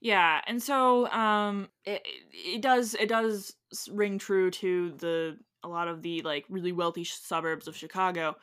Yeah, 0.00 0.40
and 0.46 0.62
so 0.62 1.08
um 1.10 1.68
it, 1.84 2.02
it 2.32 2.62
does 2.62 2.94
it 2.94 3.08
does 3.08 3.54
ring 3.90 4.18
true 4.18 4.50
to 4.52 4.92
the 4.98 5.38
a 5.64 5.68
lot 5.68 5.88
of 5.88 6.02
the 6.02 6.22
like 6.22 6.44
really 6.48 6.72
wealthy 6.72 7.04
suburbs 7.04 7.66
of 7.66 7.76
Chicago, 7.76 8.36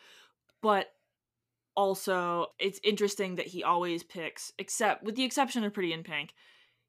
but 0.62 0.88
also 1.76 2.48
it's 2.60 2.80
interesting 2.84 3.36
that 3.36 3.48
he 3.48 3.64
always 3.64 4.04
picks 4.04 4.52
except 4.60 5.04
with 5.04 5.16
the 5.16 5.24
exception 5.26 5.64
of 5.64 5.74
Pretty 5.74 5.94
in 5.94 6.04
Pink, 6.04 6.34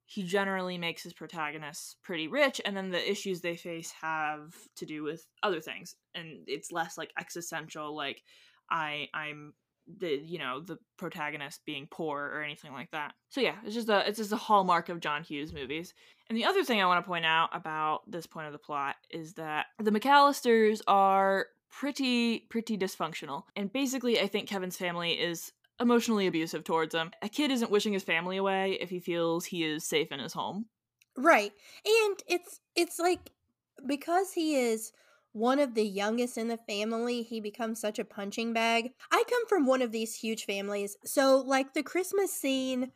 he 0.07 0.23
generally 0.25 0.79
makes 0.79 1.03
his 1.03 1.13
protagonists 1.15 1.97
pretty 2.03 2.29
rich 2.29 2.61
and 2.65 2.77
then 2.77 2.91
the 2.91 3.11
issues 3.11 3.41
they 3.43 3.57
face 3.57 3.93
have 4.03 4.55
to 4.77 4.87
do 4.87 5.03
with 5.05 5.27
other 5.43 5.61
things 5.61 5.97
and 6.15 6.41
it's 6.49 6.73
less 6.73 6.99
like 6.99 7.13
existential 7.19 7.97
like 7.97 8.23
I 8.71 9.09
I'm 9.15 9.55
the 9.99 10.20
you 10.25 10.38
know 10.38 10.61
the 10.61 10.79
protagonist 10.96 11.64
being 11.64 11.87
poor 11.90 12.31
or 12.35 12.42
anything 12.42 12.72
like 12.72 12.90
that. 12.90 13.14
So 13.31 13.40
yeah, 13.40 13.57
it's 13.64 13.75
just 13.75 13.88
a 13.88 14.07
it's 14.09 14.18
just 14.18 14.33
a 14.33 14.37
hallmark 14.37 14.88
of 14.88 15.01
John 15.01 15.22
Hughes 15.22 15.53
movies. 15.53 15.94
And 16.29 16.37
the 16.37 16.44
other 16.44 16.64
thing 16.64 16.81
I 16.81 16.87
want 16.87 17.05
to 17.05 17.09
point 17.09 17.25
out 17.25 17.51
about 17.53 18.11
this 18.11 18.27
point 18.27 18.46
of 18.46 18.53
the 18.53 18.59
plot 18.59 18.96
is 19.11 19.35
that 19.35 19.66
the 19.79 19.92
McCallisters 19.92 20.81
are 20.87 21.46
pretty 21.70 22.40
pretty 22.51 22.77
dysfunctional. 22.77 23.44
And 23.55 23.72
basically 23.72 24.20
I 24.20 24.27
think 24.27 24.49
Kevin's 24.49 24.77
family 24.77 25.12
is 25.12 25.53
emotionally 25.81 26.27
abusive 26.27 26.64
towards 26.64 26.94
him. 26.94 27.11
A 27.22 27.29
kid 27.29 27.51
isn't 27.51 27.70
wishing 27.70 27.92
his 27.92 28.03
family 28.03 28.37
away 28.37 28.79
if 28.81 28.90
he 28.90 28.99
feels 28.99 29.46
he 29.46 29.62
is 29.62 29.85
safe 29.85 30.11
in 30.11 30.20
his 30.20 30.33
home. 30.33 30.66
Right. 31.16 31.53
And 31.85 32.16
it's 32.27 32.61
it's 32.75 32.99
like 32.99 33.31
because 33.87 34.33
he 34.33 34.57
is 34.57 34.92
one 35.37 35.61
of 35.61 35.75
the 35.75 35.85
youngest 35.85 36.38
in 36.38 36.49
the 36.49 36.57
family, 36.57 37.22
he 37.22 37.42
becomes 37.42 37.79
such 37.79 37.99
a 37.99 38.07
punching 38.07 38.55
bag. 38.55 38.92
I 39.12 39.22
come 39.29 39.46
from 39.46 39.66
one 39.66 39.83
of 39.83 39.92
these 39.92 40.14
huge 40.14 40.46
families. 40.46 40.96
So 41.05 41.44
like 41.46 41.75
the 41.75 41.83
Christmas 41.83 42.33
scene 42.33 42.90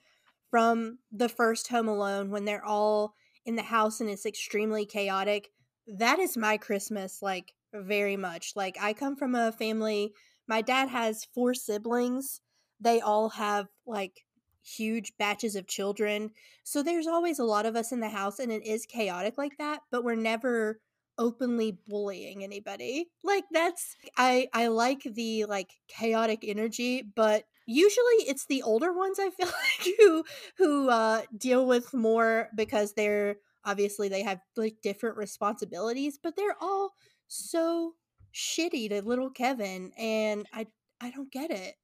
from 0.51 1.01
the 1.13 1.29
first 1.29 1.69
Home 1.69 1.87
Alone 1.87 2.31
when 2.31 2.47
they're 2.47 2.65
all 2.65 3.13
in 3.45 3.57
the 3.57 3.63
house 3.63 4.01
and 4.01 4.09
it's 4.09 4.25
extremely 4.25 4.87
chaotic, 4.87 5.51
that 5.87 6.19
is 6.19 6.35
my 6.35 6.57
Christmas 6.57 7.21
like 7.21 7.53
very 7.75 8.17
much. 8.17 8.53
Like 8.57 8.79
I 8.81 8.95
come 8.95 9.17
from 9.17 9.35
a 9.35 9.53
family 9.53 10.15
my 10.49 10.63
dad 10.63 10.89
has 10.89 11.29
four 11.35 11.53
siblings. 11.53 12.41
They 12.81 13.03
all 13.03 13.29
have 13.29 13.67
like 13.87 14.25
huge 14.63 15.13
batches 15.19 15.57
of 15.57 15.67
children 15.67 16.31
so 16.65 16.83
there's 16.83 17.07
always 17.07 17.39
a 17.39 17.45
lot 17.45 17.67
of 17.67 17.77
us 17.77 17.93
in 17.93 18.01
the 18.01 18.11
house 18.11 18.39
and 18.39 18.53
it 18.53 18.65
is 18.67 18.87
chaotic 18.87 19.37
like 19.37 19.59
that, 19.59 19.81
but 19.91 20.05
we're 20.05 20.15
never 20.15 20.81
openly 21.19 21.79
bullying 21.89 22.43
anybody. 22.43 23.11
Like 23.23 23.45
that's 23.51 23.97
I 24.17 24.49
I 24.53 24.69
like 24.69 25.03
the 25.03 25.45
like 25.47 25.71
chaotic 25.89 26.41
energy, 26.43 27.03
but 27.03 27.45
usually 27.67 28.25
it's 28.27 28.47
the 28.47 28.63
older 28.63 28.93
ones 28.93 29.19
I 29.19 29.31
feel 29.31 29.47
like 29.87 29.95
who 29.99 30.25
who 30.59 30.89
uh 30.91 31.23
deal 31.37 31.67
with 31.67 31.93
more 31.95 32.49
because 32.55 32.95
they're 32.95 33.37
obviously 33.65 34.09
they 34.09 34.23
have 34.23 34.41
like 34.57 34.77
different 34.83 35.17
responsibilities, 35.17 36.19
but 36.23 36.37
they're 36.37 36.57
all 36.61 36.93
so 37.29 37.95
shitty 38.35 38.89
to 38.91 39.03
little 39.03 39.31
Kevin 39.31 39.93
and 39.99 40.47
I 40.53 40.67
I 41.01 41.11
don't 41.11 41.33
get 41.33 41.51
it. 41.51 41.75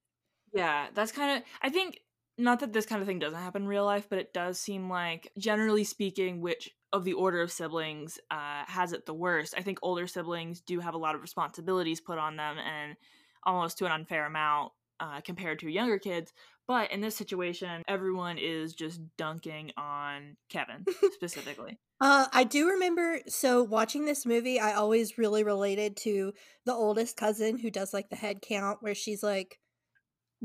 Yeah, 0.53 0.87
that's 0.95 1.13
kind 1.13 1.39
of. 1.39 1.45
I 1.63 1.69
think 1.69 2.01
not 2.39 2.61
that 2.61 2.73
this 2.73 2.87
kind 2.87 3.01
of 3.01 3.09
thing 3.09 3.19
doesn't 3.19 3.41
happen 3.41 3.63
in 3.63 3.69
real 3.69 3.85
life, 3.85 4.07
but 4.09 4.19
it 4.19 4.33
does 4.33 4.59
seem 4.61 4.91
like, 4.91 5.33
generally 5.39 5.85
speaking, 5.85 6.41
which 6.41 6.71
of 6.93 7.05
the 7.05 7.15
order 7.15 7.41
of 7.41 7.51
siblings 7.51 8.19
uh, 8.31 8.65
has 8.67 8.93
it 8.93 9.07
the 9.07 9.15
worst. 9.15 9.55
I 9.57 9.63
think 9.63 9.79
older 9.83 10.07
siblings 10.07 10.61
do 10.61 10.81
have 10.81 10.95
a 10.95 10.99
lot 10.99 11.15
of 11.15 11.23
responsibilities 11.23 12.01
put 12.01 12.19
on 12.19 12.37
them, 12.37 12.57
and 12.59 12.97
almost 13.45 13.79
to 13.79 13.87
an 13.87 13.93
unfair 13.93 14.27
amount 14.27 14.73
uh, 15.01 15.21
compared 15.23 15.61
to 15.61 15.69
younger 15.69 15.99
kids. 15.99 16.33
But 16.69 16.91
in 16.91 17.01
this 17.01 17.17
situation, 17.17 17.83
everyone 17.87 18.39
is 18.39 18.75
just 18.75 19.01
dunking 19.17 19.73
on 19.77 20.37
Kevin 20.49 20.85
specifically. 21.13 21.79
Uh, 22.01 22.27
I 22.33 22.45
do 22.45 22.69
remember. 22.71 23.21
So 23.29 23.63
watching 23.63 24.05
this 24.05 24.27
movie, 24.27 24.59
I 24.59 24.75
always 24.75 25.17
really 25.17 25.45
related 25.45 25.97
to 25.99 26.33
the 26.65 26.75
oldest 26.75 27.17
cousin 27.17 27.57
who 27.59 27.71
does 27.71 27.95
like 27.95 28.11
the 28.11 28.17
head 28.17 28.43
count, 28.43 28.83
where 28.83 28.95
she's 28.95 29.23
like, 29.23 29.59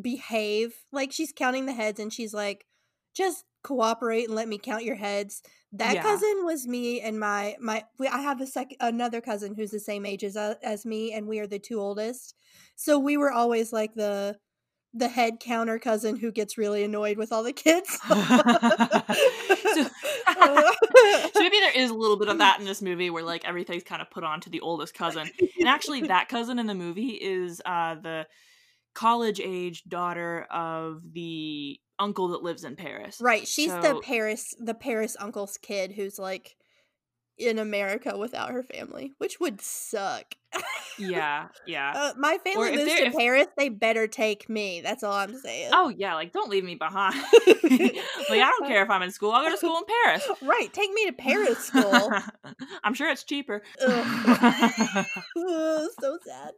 behave, 0.01 0.73
like 0.91 1.11
she's 1.11 1.33
counting 1.33 1.65
the 1.65 1.73
heads, 1.73 1.99
and 1.99 2.11
she's 2.11 2.33
like, 2.33 2.65
just 3.13 3.45
cooperate 3.63 4.25
and 4.25 4.35
let 4.35 4.47
me 4.47 4.57
count 4.57 4.83
your 4.83 4.95
heads. 4.95 5.41
That 5.73 5.95
Yeah. 5.95 6.01
cousin 6.01 6.43
was 6.45 6.67
me 6.67 7.01
and 7.01 7.19
my 7.19 7.55
my. 7.59 7.83
We, 7.99 8.07
I 8.07 8.21
have 8.21 8.41
a 8.41 8.47
second 8.47 8.77
another 8.79 9.21
cousin 9.21 9.55
who's 9.55 9.71
the 9.71 9.79
same 9.79 10.05
age 10.05 10.23
as 10.23 10.35
uh, 10.35 10.55
as 10.63 10.85
me, 10.85 11.13
and 11.13 11.27
we 11.27 11.39
are 11.39 11.47
the 11.47 11.59
two 11.59 11.79
oldest. 11.79 12.35
So 12.75 12.99
we 12.99 13.17
were 13.17 13.31
always 13.31 13.71
like 13.71 13.93
the 13.93 14.37
the 14.93 15.07
head 15.07 15.39
counter 15.39 15.79
cousin 15.79 16.17
who 16.17 16.31
gets 16.31 16.57
really 16.57 16.83
annoyed 16.83 17.17
with 17.17 17.31
all 17.31 17.43
the 17.43 17.53
kids. 17.53 17.97
so, 18.07 18.09
so 20.35 21.39
maybe 21.39 21.59
there 21.59 21.71
is 21.77 21.89
a 21.89 21.93
little 21.95 22.17
bit 22.17 22.27
of 22.27 22.39
that 22.39 22.59
in 22.59 22.65
this 22.65 22.81
movie 22.81 23.09
where 23.09 23.23
like 23.23 23.45
everything's 23.45 23.83
kind 23.83 24.01
of 24.01 24.09
put 24.11 24.23
on 24.23 24.41
to 24.41 24.49
the 24.49 24.59
oldest 24.61 24.93
cousin 24.93 25.29
and 25.59 25.69
actually 25.69 26.01
that 26.07 26.27
cousin 26.27 26.59
in 26.59 26.67
the 26.67 26.75
movie 26.75 27.11
is 27.11 27.61
uh 27.65 27.95
the 27.95 28.27
college 28.93 29.39
age 29.39 29.83
daughter 29.85 30.47
of 30.51 31.01
the 31.13 31.79
uncle 31.99 32.29
that 32.29 32.43
lives 32.43 32.63
in 32.63 32.75
paris. 32.75 33.19
Right, 33.21 33.47
she's 33.47 33.71
the 33.71 34.01
Paris 34.03 34.55
the 34.59 34.73
Paris 34.73 35.15
uncle's 35.19 35.57
kid 35.57 35.91
who's 35.91 36.17
like 36.17 36.55
in 37.41 37.59
America 37.59 38.17
without 38.17 38.51
her 38.51 38.63
family, 38.63 39.13
which 39.17 39.39
would 39.39 39.61
suck. 39.61 40.35
yeah 40.99 41.47
yeah 41.65 41.93
Uh, 41.95 42.11
my 42.17 42.37
family 42.43 42.71
moves 42.75 42.91
to 42.91 43.05
if- 43.05 43.15
Paris, 43.15 43.47
they 43.57 43.69
better 43.69 44.05
take 44.05 44.49
me. 44.49 44.81
That's 44.81 45.01
all 45.01 45.13
I'm 45.13 45.37
saying. 45.39 45.69
oh 45.73 45.87
yeah 45.89 46.13
like 46.15 46.33
don't 46.33 46.49
leave 46.49 46.65
me 46.65 46.75
behind 46.75 47.15
like 47.45 47.95
i 48.29 48.53
don't 48.59 48.67
care 48.67 48.83
if 48.83 48.89
i'm 48.89 49.01
in 49.01 49.11
school 49.11 49.31
i'll 49.31 49.43
go 49.45 49.49
to 49.49 49.55
school 49.57 49.77
in 49.77 49.83
paris 50.03 50.27
right, 50.41 50.71
take 50.73 50.91
me 50.91 51.05
to 51.05 51.13
Paris 51.13 51.57
school. 51.59 52.11
i'm 52.83 52.93
sure 52.93 53.09
it's 53.09 53.23
cheaper 53.23 53.61
so 53.79 53.87
sad. 56.25 56.51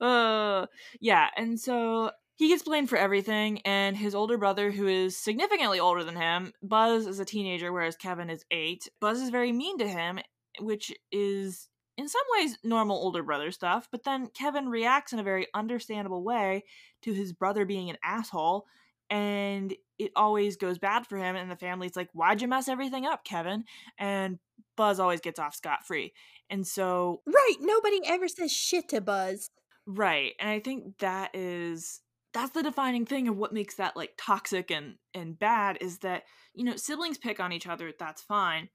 uh, 0.00 0.66
yeah, 1.00 1.28
and 1.36 1.58
so 1.58 2.10
he 2.36 2.48
gets 2.48 2.62
blamed 2.62 2.88
for 2.88 2.96
everything, 2.96 3.60
and 3.60 3.96
his 3.96 4.14
older 4.14 4.38
brother, 4.38 4.70
who 4.70 4.86
is 4.86 5.16
significantly 5.16 5.78
older 5.78 6.02
than 6.02 6.16
him, 6.16 6.52
Buzz 6.62 7.06
is 7.06 7.20
a 7.20 7.24
teenager, 7.24 7.72
whereas 7.72 7.96
Kevin 7.96 8.30
is 8.30 8.44
eight. 8.50 8.88
Buzz 9.00 9.20
is 9.20 9.30
very 9.30 9.52
mean 9.52 9.78
to 9.78 9.88
him, 9.88 10.18
which 10.60 10.92
is 11.10 11.68
in 11.98 12.08
some 12.08 12.22
ways 12.38 12.56
normal 12.64 12.96
older 12.96 13.22
brother 13.22 13.50
stuff, 13.50 13.88
but 13.92 14.04
then 14.04 14.28
Kevin 14.28 14.68
reacts 14.68 15.12
in 15.12 15.18
a 15.18 15.24
very 15.24 15.46
understandable 15.54 16.24
way 16.24 16.64
to 17.02 17.12
his 17.12 17.32
brother 17.32 17.64
being 17.64 17.90
an 17.90 17.98
asshole, 18.02 18.64
and 19.10 19.74
it 19.98 20.10
always 20.16 20.56
goes 20.56 20.78
bad 20.78 21.06
for 21.06 21.18
him, 21.18 21.36
and 21.36 21.50
the 21.50 21.56
family's 21.56 21.96
like, 21.96 22.08
Why'd 22.12 22.40
you 22.40 22.48
mess 22.48 22.68
everything 22.68 23.04
up, 23.04 23.24
Kevin? 23.24 23.64
And 23.98 24.38
Buzz 24.76 24.98
always 24.98 25.20
gets 25.20 25.38
off 25.38 25.54
scot 25.54 25.86
free. 25.86 26.12
And 26.48 26.66
so 26.66 27.20
Right, 27.26 27.56
nobody 27.60 28.00
ever 28.06 28.26
says 28.26 28.50
shit 28.50 28.88
to 28.88 29.00
Buzz. 29.00 29.50
Right. 29.86 30.32
And 30.40 30.48
I 30.48 30.60
think 30.60 30.98
that 30.98 31.34
is 31.34 32.00
that's 32.32 32.52
the 32.52 32.62
defining 32.62 33.06
thing 33.06 33.28
of 33.28 33.36
what 33.36 33.52
makes 33.52 33.76
that 33.76 33.96
like 33.96 34.14
toxic 34.16 34.70
and 34.70 34.96
and 35.14 35.38
bad 35.38 35.78
is 35.80 35.98
that, 35.98 36.24
you 36.54 36.64
know, 36.64 36.76
siblings 36.76 37.18
pick 37.18 37.40
on 37.40 37.52
each 37.52 37.66
other, 37.66 37.92
that's 37.98 38.22
fine. 38.22 38.68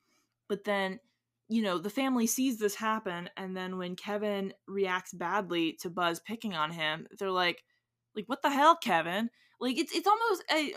But 0.48 0.64
then, 0.64 1.00
you 1.50 1.62
know, 1.62 1.78
the 1.78 1.90
family 1.90 2.28
sees 2.28 2.60
this 2.60 2.76
happen 2.76 3.30
and 3.38 3.56
then 3.56 3.78
when 3.78 3.96
Kevin 3.96 4.54
reacts 4.68 5.14
badly 5.14 5.74
to 5.82 5.90
Buzz 5.90 6.20
picking 6.20 6.54
on 6.54 6.72
him, 6.72 7.08
they're 7.20 7.32
like 7.32 7.64
like 8.16 8.26
what 8.28 8.42
the 8.42 8.50
hell, 8.50 8.76
Kevin? 8.76 9.30
Like 9.60 9.78
it's 9.78 9.94
it's 9.94 10.08
almost 10.08 10.44
a, 10.52 10.74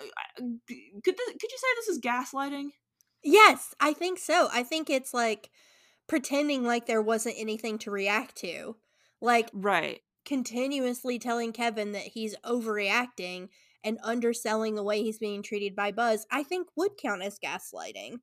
could 1.04 1.16
this, 1.16 1.28
could 1.28 1.50
you 1.50 1.58
say 1.58 1.66
this 1.76 1.88
is 1.88 2.00
gaslighting? 2.00 2.70
Yes, 3.22 3.74
I 3.80 3.92
think 3.92 4.18
so. 4.18 4.48
I 4.52 4.62
think 4.62 4.88
it's 4.88 5.12
like 5.12 5.50
pretending 6.08 6.64
like 6.64 6.86
there 6.86 7.02
wasn't 7.02 7.36
anything 7.38 7.78
to 7.78 7.90
react 7.90 8.36
to. 8.36 8.76
Like 9.20 9.50
Right. 9.52 10.00
Continuously 10.24 11.18
telling 11.18 11.52
Kevin 11.52 11.92
that 11.92 12.02
he's 12.02 12.36
overreacting 12.44 13.48
and 13.82 13.98
underselling 14.02 14.74
the 14.74 14.82
way 14.82 15.02
he's 15.02 15.18
being 15.18 15.42
treated 15.42 15.74
by 15.74 15.92
Buzz, 15.92 16.26
I 16.30 16.42
think 16.42 16.68
would 16.76 16.96
count 16.96 17.22
as 17.22 17.38
gaslighting. 17.38 18.20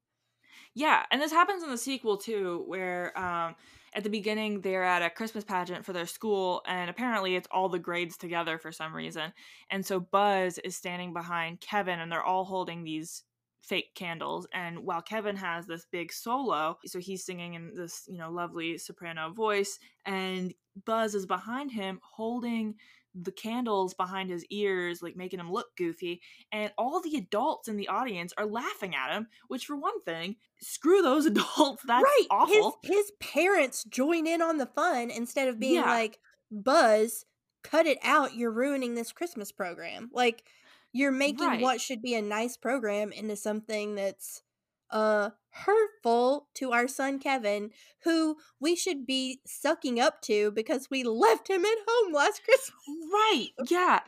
Yeah, 0.74 1.04
and 1.12 1.22
this 1.22 1.32
happens 1.32 1.64
in 1.64 1.72
the 1.72 1.78
sequel 1.78 2.18
too, 2.18 2.64
where 2.68 3.18
um, 3.18 3.56
at 3.94 4.04
the 4.04 4.10
beginning 4.10 4.62
they're 4.62 4.84
at 4.84 5.02
a 5.02 5.10
Christmas 5.10 5.44
pageant 5.44 5.86
for 5.86 5.94
their 5.94 6.06
school, 6.06 6.62
and 6.68 6.90
apparently 6.90 7.36
it's 7.36 7.48
all 7.50 7.70
the 7.70 7.80
grades 7.80 8.18
together 8.18 8.60
for 8.60 8.72
some 8.72 8.96
reason. 8.96 9.34
And 9.72 9.84
so 9.84 10.00
Buzz 10.00 10.60
is 10.60 10.76
standing 10.76 11.14
behind 11.14 11.62
Kevin, 11.62 12.00
and 12.00 12.12
they're 12.12 12.24
all 12.24 12.46
holding 12.46 12.84
these 12.84 13.24
fake 13.64 13.96
candles. 13.96 14.48
And 14.54 14.80
while 14.80 15.02
Kevin 15.02 15.36
has 15.38 15.66
this 15.66 15.88
big 15.92 16.14
solo, 16.14 16.78
so 16.86 17.00
he's 17.00 17.26
singing 17.26 17.56
in 17.56 17.74
this, 17.76 18.04
you 18.08 18.18
know, 18.18 18.32
lovely 18.32 18.78
soprano 18.78 19.32
voice, 19.34 19.80
and 20.06 20.54
Buzz 20.86 21.16
is 21.16 21.26
behind 21.26 21.72
him 21.72 22.00
holding 22.04 22.76
the 23.20 23.32
candles 23.32 23.96
behind 23.96 24.30
his 24.30 24.46
ears, 24.52 25.02
like 25.02 25.16
making 25.16 25.40
him 25.40 25.52
look 25.52 25.68
goofy, 25.76 26.22
and 26.52 26.72
all 26.78 27.02
the 27.02 27.16
adults 27.18 27.68
in 27.68 27.76
the 27.76 27.88
audience 27.88 28.32
are 28.38 28.46
laughing 28.46 28.94
at 28.94 29.12
him, 29.12 29.28
which 29.48 29.66
for 29.66 29.76
one 29.76 30.00
thing, 30.04 30.36
screw 30.62 31.02
those 31.02 31.26
adults. 31.26 31.82
That's 31.88 32.04
right. 32.04 32.28
awful. 32.30 32.78
His, 32.84 32.96
his 32.96 33.12
parents 33.20 33.84
join 33.86 34.28
in 34.28 34.42
on 34.44 34.58
the 34.58 34.68
fun 34.68 35.10
instead 35.10 35.48
of 35.48 35.60
being 35.60 35.76
Yeah. 35.76 35.86
like, 35.90 36.20
Buzz, 36.52 37.26
cut 37.64 37.88
it 37.88 37.98
out. 38.04 38.36
You're 38.36 38.52
ruining 38.52 38.94
this 38.94 39.12
Christmas 39.12 39.52
program. 39.52 40.10
Like, 40.14 40.44
you're 40.94 41.12
making 41.12 41.48
Right. 41.48 41.62
what 41.62 41.82
should 41.82 42.02
be 42.04 42.14
a 42.14 42.22
nice 42.22 42.56
program 42.56 43.12
into 43.12 43.36
something 43.36 43.96
that's 43.96 44.44
uh 44.92 45.32
hurtful 45.66 46.48
to 46.54 46.72
our 46.72 46.88
son 46.88 47.20
Kevin, 47.20 47.72
who 48.04 48.38
we 48.60 48.76
should 48.76 49.06
be 49.06 49.42
sucking 49.46 50.00
up 50.00 50.22
to 50.22 50.52
because 50.52 50.90
we 50.90 51.04
left 51.04 51.50
him 51.50 51.66
at 51.66 51.78
home 51.88 52.14
last 52.14 52.44
Christmas. 52.44 52.72
Right. 53.12 53.50
Yeah. 53.70 54.00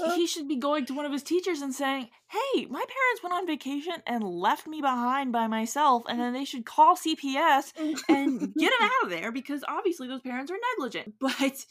Uh. 0.00 0.14
He 0.14 0.26
should 0.26 0.48
be 0.48 0.56
going 0.56 0.86
to 0.86 0.94
one 0.94 1.06
of 1.06 1.12
his 1.12 1.22
teachers 1.22 1.60
and 1.60 1.74
saying, 1.74 2.08
Hey, 2.28 2.66
my 2.66 2.78
parents 2.78 3.22
went 3.22 3.34
on 3.34 3.46
vacation 3.46 3.94
and 4.06 4.24
left 4.24 4.66
me 4.66 4.80
behind 4.80 5.32
by 5.32 5.46
myself, 5.46 6.04
and 6.08 6.20
then 6.20 6.32
they 6.32 6.44
should 6.44 6.64
call 6.64 6.96
CPS 6.96 7.72
and 8.08 8.54
get 8.54 8.72
him 8.72 8.78
out 8.82 9.04
of 9.04 9.10
there 9.10 9.32
because 9.32 9.64
obviously 9.68 10.08
those 10.08 10.22
parents 10.22 10.50
are 10.50 10.58
negligent. 10.76 11.14
But 11.20 11.64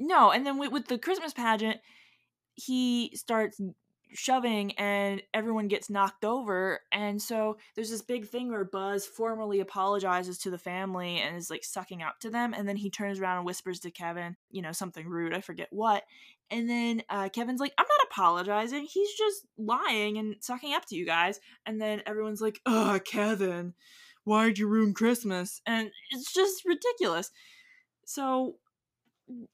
no, 0.00 0.30
and 0.32 0.44
then 0.44 0.58
with 0.58 0.88
the 0.88 0.98
Christmas 0.98 1.32
pageant, 1.32 1.78
he 2.54 3.12
starts 3.14 3.60
shoving 4.14 4.72
and 4.72 5.22
everyone 5.32 5.68
gets 5.68 5.90
knocked 5.90 6.24
over 6.24 6.80
and 6.92 7.20
so 7.20 7.56
there's 7.74 7.90
this 7.90 8.02
big 8.02 8.26
thing 8.26 8.50
where 8.50 8.64
buzz 8.64 9.06
formally 9.06 9.60
apologizes 9.60 10.38
to 10.38 10.50
the 10.50 10.58
family 10.58 11.18
and 11.18 11.36
is 11.36 11.50
like 11.50 11.64
sucking 11.64 12.02
up 12.02 12.18
to 12.20 12.30
them 12.30 12.54
and 12.54 12.68
then 12.68 12.76
he 12.76 12.90
turns 12.90 13.18
around 13.18 13.38
and 13.38 13.46
whispers 13.46 13.80
to 13.80 13.90
kevin 13.90 14.36
you 14.50 14.62
know 14.62 14.72
something 14.72 15.06
rude 15.08 15.34
i 15.34 15.40
forget 15.40 15.68
what 15.70 16.04
and 16.50 16.68
then 16.70 17.02
uh, 17.10 17.28
kevin's 17.28 17.60
like 17.60 17.72
i'm 17.78 17.86
not 17.88 18.06
apologizing. 18.10 18.84
He's 18.84 19.12
just 19.14 19.46
lying 19.58 20.18
and 20.18 20.36
sucking 20.40 20.74
up 20.74 20.84
to 20.86 20.94
you 20.94 21.04
guys 21.04 21.40
and 21.66 21.80
then 21.80 22.02
everyone's 22.06 22.40
like 22.40 22.60
oh 22.66 23.00
kevin 23.04 23.74
why'd 24.24 24.58
you 24.58 24.66
ruin 24.66 24.92
christmas? 24.92 25.60
And 25.66 25.90
it's 26.10 26.32
just 26.32 26.64
ridiculous. 26.64 27.30
So 28.06 28.56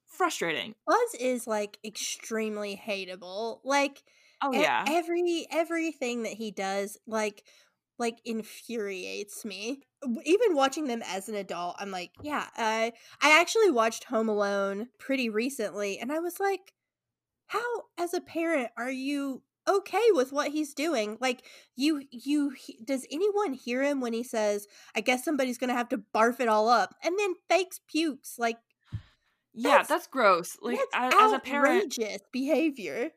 frustrating. 0.06 0.74
Buzz 0.86 1.14
is 1.20 1.46
like 1.46 1.78
extremely 1.84 2.80
hateable. 2.82 3.60
Like 3.64 4.02
oh 4.42 4.52
e- 4.54 4.60
yeah 4.60 4.84
every 4.88 5.46
everything 5.50 6.22
that 6.24 6.32
he 6.32 6.50
does 6.50 6.98
like 7.06 7.44
like 7.98 8.18
infuriates 8.24 9.44
me. 9.44 9.82
Even 10.24 10.54
watching 10.54 10.86
them 10.86 11.02
as 11.06 11.28
an 11.28 11.34
adult, 11.34 11.76
I'm 11.78 11.90
like, 11.90 12.12
yeah, 12.22 12.46
I 12.56 12.92
I 13.20 13.38
actually 13.38 13.70
watched 13.70 14.04
Home 14.04 14.28
Alone 14.28 14.88
pretty 14.98 15.28
recently 15.28 15.98
and 15.98 16.10
I 16.10 16.18
was 16.20 16.40
like, 16.40 16.72
how 17.48 17.60
as 17.98 18.14
a 18.14 18.20
parent 18.20 18.70
are 18.78 18.90
you 18.90 19.42
okay 19.68 20.06
with 20.12 20.32
what 20.32 20.48
he's 20.48 20.72
doing? 20.72 21.18
Like 21.20 21.44
you 21.76 22.02
you 22.10 22.50
he- 22.50 22.78
does 22.82 23.06
anyone 23.12 23.52
hear 23.52 23.82
him 23.82 24.00
when 24.00 24.14
he 24.14 24.22
says, 24.22 24.66
I 24.96 25.02
guess 25.02 25.22
somebody's 25.22 25.58
going 25.58 25.68
to 25.68 25.74
have 25.76 25.90
to 25.90 26.02
barf 26.14 26.40
it 26.40 26.48
all 26.48 26.68
up 26.70 26.94
and 27.04 27.18
then 27.18 27.34
fakes 27.50 27.80
pukes 27.86 28.36
like 28.38 28.56
yeah 29.52 29.70
that's- 29.72 29.88
that's 29.88 30.06
gross 30.06 30.56
like 30.62 30.78
that's 30.78 31.14
as, 31.14 31.20
as 31.20 31.32
a 31.34 31.38
parent 31.40 31.98
outrageous 31.98 32.22
behavior. 32.32 33.10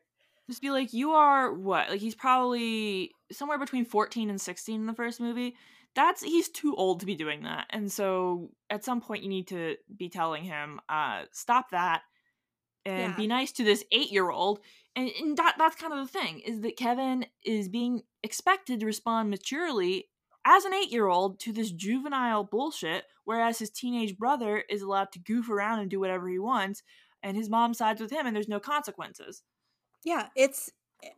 Just 0.48 0.62
be 0.62 0.70
like 0.70 0.92
you 0.92 1.12
are 1.12 1.52
what? 1.52 1.90
Like 1.90 2.00
he's 2.00 2.14
probably 2.14 3.12
somewhere 3.32 3.58
between 3.58 3.84
14 3.84 4.30
and 4.30 4.40
16 4.40 4.80
in 4.80 4.86
the 4.86 4.94
first 4.94 5.20
movie. 5.20 5.56
That's 5.94 6.22
he's 6.22 6.48
too 6.48 6.74
old 6.74 7.00
to 7.00 7.06
be 7.06 7.14
doing 7.14 7.44
that 7.44 7.66
and 7.70 7.90
so 7.90 8.50
at 8.68 8.84
some 8.84 9.00
point 9.00 9.22
you 9.22 9.28
need 9.28 9.46
to 9.48 9.76
be 9.96 10.08
telling 10.08 10.42
him 10.42 10.80
uh 10.88 11.22
stop 11.30 11.70
that 11.70 12.02
and 12.84 13.12
Yeah. 13.12 13.16
be 13.16 13.26
nice 13.28 13.52
to 13.52 13.64
this 13.64 13.84
eight 13.92 14.10
year 14.10 14.28
old 14.28 14.58
and, 14.96 15.08
and 15.20 15.36
that 15.36 15.54
that's 15.56 15.76
kind 15.76 15.92
of 15.92 16.00
the 16.00 16.12
thing 16.18 16.40
is 16.40 16.60
that 16.62 16.76
kevin 16.76 17.26
is 17.44 17.68
being 17.68 18.02
expected 18.24 18.80
to 18.80 18.86
respond 18.86 19.30
maturely 19.30 20.08
as 20.44 20.64
an 20.64 20.74
eight 20.74 20.90
year 20.90 21.06
old 21.06 21.38
to 21.40 21.52
this 21.52 21.70
juvenile 21.70 22.42
bullshit 22.42 23.04
whereas 23.24 23.60
his 23.60 23.70
teenage 23.70 24.18
brother 24.18 24.64
is 24.68 24.82
allowed 24.82 25.12
to 25.12 25.20
goof 25.20 25.48
around 25.48 25.78
and 25.78 25.90
do 25.90 26.00
whatever 26.00 26.28
he 26.28 26.40
wants 26.40 26.82
and 27.22 27.36
his 27.36 27.48
mom 27.48 27.72
sides 27.72 28.00
with 28.00 28.10
him 28.10 28.26
and 28.26 28.34
there's 28.34 28.48
no 28.48 28.58
consequences 28.58 29.42
Yeah, 30.04 30.28
it's 30.36 30.70
eh, 31.02 31.10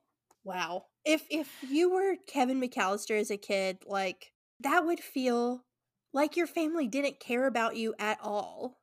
wow. 0.45 0.87
If 1.05 1.27
if 1.31 1.63
you 1.63 1.91
were 1.91 2.17
Kevin 2.27 2.61
McCallister 2.61 3.19
as 3.19 3.31
a 3.31 3.37
kid, 3.37 3.79
like 3.87 4.33
that 4.61 4.85
would 4.87 5.01
feel 5.01 5.65
like 6.13 6.37
your 6.37 6.47
family 6.47 6.87
didn't 6.89 7.21
care 7.21 7.47
about 7.47 7.77
you 7.77 7.95
at 7.99 8.19
all. 8.23 8.81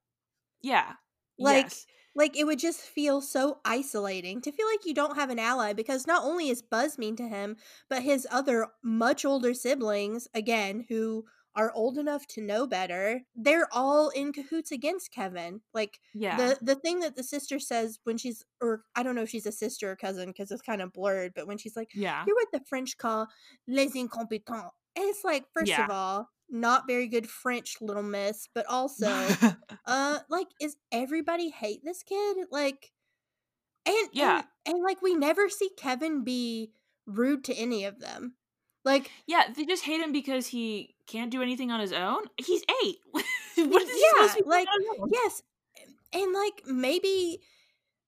Yeah. 0.61 0.93
Like 1.37 1.65
yes. 1.65 1.85
like 2.15 2.37
it 2.37 2.45
would 2.45 2.59
just 2.59 2.79
feel 2.81 3.21
so 3.21 3.59
isolating 3.65 4.41
to 4.41 4.51
feel 4.51 4.67
like 4.67 4.85
you 4.85 4.93
don't 4.93 5.15
have 5.15 5.29
an 5.29 5.39
ally 5.39 5.73
because 5.73 6.05
not 6.07 6.23
only 6.23 6.49
is 6.49 6.61
Buzz 6.61 6.97
mean 6.97 7.15
to 7.17 7.27
him, 7.27 7.57
but 7.89 8.03
his 8.03 8.27
other 8.31 8.67
much 8.83 9.25
older 9.25 9.53
siblings, 9.53 10.27
again, 10.33 10.85
who 10.89 11.25
are 11.55 11.71
old 11.73 11.97
enough 11.97 12.25
to 12.27 12.41
know 12.41 12.65
better, 12.67 13.21
they're 13.35 13.67
all 13.71 14.09
in 14.09 14.33
cahoots 14.33 14.71
against 14.71 15.11
Kevin. 15.11 15.61
Like 15.73 15.99
Yeah. 16.13 16.37
the 16.37 16.57
the 16.61 16.75
thing 16.75 16.99
that 17.01 17.15
the 17.15 17.23
sister 17.23 17.59
says 17.59 17.99
when 18.03 18.17
she's 18.17 18.43
or 18.61 18.83
I 18.95 19.03
don't 19.03 19.15
know 19.15 19.23
if 19.23 19.29
she's 19.29 19.45
a 19.45 19.51
sister 19.51 19.91
or 19.91 19.95
cousin 19.95 20.29
because 20.29 20.51
it's 20.51 20.61
kind 20.61 20.81
of 20.81 20.93
blurred, 20.93 21.33
but 21.35 21.47
when 21.47 21.57
she's 21.57 21.75
like, 21.75 21.89
yeah. 21.93 22.23
"You're 22.25 22.35
what 22.35 22.47
the 22.51 22.61
French 22.67 22.97
call 22.97 23.27
les 23.67 23.95
incompetents," 23.95 24.71
and 24.95 25.05
it's 25.05 25.23
like, 25.23 25.45
first 25.53 25.69
Yeah. 25.69 25.85
of 25.85 25.89
all, 25.91 26.29
not 26.49 26.87
very 26.87 27.07
good 27.07 27.29
French, 27.29 27.77
little 27.81 28.03
miss, 28.03 28.47
but 28.53 28.65
also, 28.67 29.07
uh, 29.85 30.19
like, 30.29 30.47
is 30.61 30.75
everybody 30.91 31.49
hate 31.49 31.81
this 31.83 32.03
kid? 32.03 32.37
Like, 32.51 32.91
and 33.85 34.09
Yeah. 34.13 34.43
and, 34.65 34.75
and 34.75 34.83
like 34.83 35.01
we 35.01 35.15
never 35.15 35.49
see 35.49 35.69
Kevin 35.77 36.23
be 36.23 36.73
rude 37.05 37.43
to 37.45 37.53
any 37.55 37.85
of 37.85 37.99
them. 37.99 38.35
Like, 38.85 39.11
yeah, 39.27 39.43
they 39.55 39.65
just 39.65 39.83
hate 39.83 40.01
him 40.01 40.11
because 40.11 40.47
he 40.47 40.95
can't 41.07 41.31
do 41.31 41.41
anything 41.41 41.71
on 41.71 41.79
his 41.79 41.93
own. 41.93 42.23
He's 42.37 42.63
eight. 42.83 42.97
what 43.13 43.23
is 43.81 43.89
he 43.89 43.99
Yeah, 44.17 44.27
supposed 44.27 44.37
to 44.37 44.43
be 44.43 44.49
like, 44.49 44.67
on 44.67 44.81
his 44.81 44.89
own? 44.99 45.09
Yes. 45.13 45.41
And 46.13 46.33
like 46.33 46.63
maybe 46.67 47.39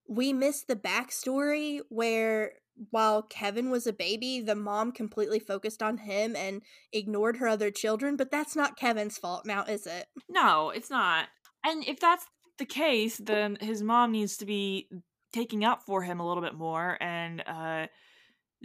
we 0.08 0.32
missed 0.32 0.68
the 0.68 0.76
backstory 0.76 1.80
where 1.88 2.52
while 2.90 3.22
Kevin 3.22 3.70
was 3.70 3.86
a 3.86 3.92
baby, 3.92 4.40
the 4.40 4.54
mom 4.54 4.92
completely 4.92 5.38
focused 5.38 5.82
on 5.82 5.98
him 5.98 6.36
and 6.36 6.62
ignored 6.92 7.38
her 7.38 7.48
other 7.48 7.70
children, 7.70 8.16
but 8.16 8.30
that's 8.30 8.54
not 8.54 8.76
Kevin's 8.76 9.16
fault 9.18 9.46
now, 9.46 9.64
is 9.64 9.86
it? 9.86 10.06
No, 10.28 10.70
it's 10.70 10.90
not. 10.90 11.28
And 11.64 11.84
if 11.88 11.98
that's 11.98 12.26
the 12.58 12.66
case, 12.66 13.16
then 13.16 13.56
his 13.60 13.82
mom 13.82 14.12
needs 14.12 14.36
to 14.38 14.46
be 14.46 14.88
taking 15.32 15.64
up 15.64 15.82
for 15.82 16.02
him 16.02 16.20
a 16.20 16.26
little 16.26 16.42
bit 16.42 16.54
more 16.54 16.96
and 17.00 17.42
uh 17.46 17.86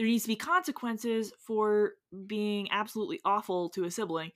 there 0.01 0.07
needs 0.07 0.23
to 0.23 0.29
be 0.29 0.35
consequences 0.35 1.31
for 1.37 1.91
being 2.25 2.67
absolutely 2.71 3.19
awful 3.23 3.69
to 3.69 3.83
a 3.83 3.91
sibling. 3.91 4.31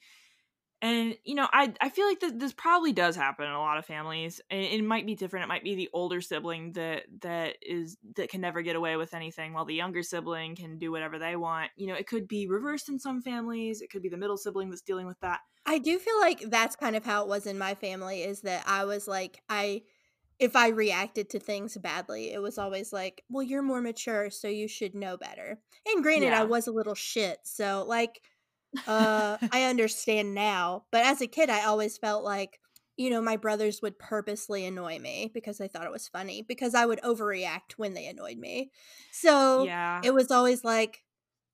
And 0.79 1.15
you 1.23 1.33
know, 1.33 1.47
I 1.51 1.73
I 1.81 1.89
feel 1.89 2.05
like 2.05 2.19
that 2.19 2.37
this 2.37 2.53
probably 2.53 2.93
does 2.93 3.15
happen 3.15 3.47
in 3.47 3.51
a 3.51 3.59
lot 3.59 3.79
of 3.79 3.85
families. 3.85 4.39
And 4.51 4.61
it 4.61 4.83
might 4.83 5.07
be 5.07 5.15
different. 5.15 5.45
It 5.45 5.47
might 5.47 5.63
be 5.63 5.73
the 5.73 5.89
older 5.91 6.21
sibling 6.21 6.73
that 6.73 7.05
that 7.23 7.55
is 7.63 7.97
that 8.15 8.29
can 8.29 8.41
never 8.41 8.61
get 8.61 8.75
away 8.75 8.95
with 8.95 9.15
anything, 9.15 9.53
while 9.53 9.65
the 9.65 9.73
younger 9.73 10.03
sibling 10.03 10.55
can 10.55 10.77
do 10.77 10.91
whatever 10.91 11.17
they 11.17 11.35
want. 11.35 11.71
You 11.77 11.87
know, 11.87 11.95
it 11.95 12.05
could 12.05 12.27
be 12.27 12.45
reversed 12.45 12.87
in 12.87 12.99
some 12.99 13.23
families. 13.23 13.81
It 13.81 13.89
could 13.89 14.03
be 14.03 14.09
the 14.09 14.17
middle 14.17 14.37
sibling 14.37 14.69
that's 14.69 14.83
dealing 14.83 15.07
with 15.07 15.19
that. 15.21 15.39
I 15.65 15.79
do 15.79 15.97
feel 15.97 16.19
like 16.19 16.41
that's 16.51 16.75
kind 16.75 16.95
of 16.95 17.03
how 17.03 17.23
it 17.23 17.27
was 17.27 17.47
in 17.47 17.57
my 17.57 17.73
family 17.73 18.21
is 18.21 18.41
that 18.41 18.65
I 18.67 18.85
was 18.85 19.07
like 19.07 19.41
I 19.49 19.81
if 20.39 20.55
I 20.55 20.69
reacted 20.69 21.29
to 21.31 21.39
things 21.39 21.77
badly, 21.77 22.31
it 22.33 22.41
was 22.41 22.57
always 22.57 22.91
like, 22.93 23.23
"Well, 23.29 23.43
you're 23.43 23.61
more 23.61 23.81
mature, 23.81 24.29
so 24.29 24.47
you 24.47 24.67
should 24.67 24.95
know 24.95 25.17
better." 25.17 25.61
And 25.87 26.03
granted, 26.03 26.33
Yeah. 26.33 26.33
I 26.33 26.43
was 26.45 26.67
a 26.67 26.71
little 26.71 26.95
shit, 26.95 27.39
so 27.45 27.85
like 27.87 28.21
uh 28.87 29.37
I 29.51 29.63
understand 29.63 30.35
now, 30.35 30.85
but 30.91 31.05
as 31.05 31.21
a 31.21 31.27
kid 31.27 31.49
I 31.49 31.65
always 31.65 31.97
felt 31.97 32.23
like 32.23 32.59
you 32.97 33.09
know, 33.09 33.21
my 33.21 33.35
brothers 33.37 33.81
would 33.81 33.99
purposely 33.99 34.65
annoy 34.65 34.99
me 34.99 35.29
because 35.33 35.57
they 35.57 35.67
thought 35.67 35.85
it 35.85 35.91
was 35.91 36.07
funny 36.07 36.41
because 36.43 36.73
I 36.73 36.85
would 36.85 37.01
overreact 37.01 37.73
when 37.77 37.93
they 37.93 38.07
annoyed 38.07 38.37
me. 38.37 38.71
So 39.11 39.73
yeah. 39.73 40.01
it 40.01 40.13
was 40.13 40.31
always 40.31 40.63
like 40.63 41.03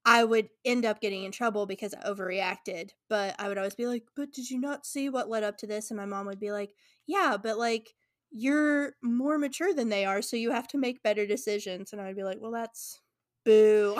I 0.05 0.23
would 0.23 0.49
end 0.65 0.85
up 0.85 0.99
getting 1.01 1.23
in 1.23 1.31
trouble 1.31 1.65
because 1.67 1.93
I 1.93 2.03
overreacted, 2.03 2.91
but 3.09 3.35
I 3.39 3.47
would 3.47 3.57
always 3.57 3.75
be 3.75 3.87
like, 3.87 4.05
"But 4.15 4.31
did 4.33 4.49
you 4.51 4.59
not 4.59 4.85
see 4.85 5.09
what 5.09 5.29
led 5.29 5.43
up 5.43 5.57
to 5.59 5.67
this?" 5.67 5.91
And 5.91 5.97
my 5.97 6.05
mom 6.05 6.25
would 6.27 6.39
be 6.39 6.51
like, 6.51 6.75
"Yeah, 7.07 7.37
but 7.41 7.57
like 7.59 7.95
you're 8.31 8.93
more 9.01 9.37
mature 9.37 9.73
than 9.73 9.89
they 9.89 10.05
are, 10.05 10.21
so 10.21 10.35
you 10.37 10.51
have 10.51 10.67
to 10.69 10.77
make 10.77 11.03
better 11.03 11.25
decisions." 11.25 11.93
And 11.93 12.01
I'd 12.01 12.15
be 12.15 12.23
like, 12.23 12.39
"Well, 12.39 12.51
that's 12.51 12.99
boo." 13.45 13.97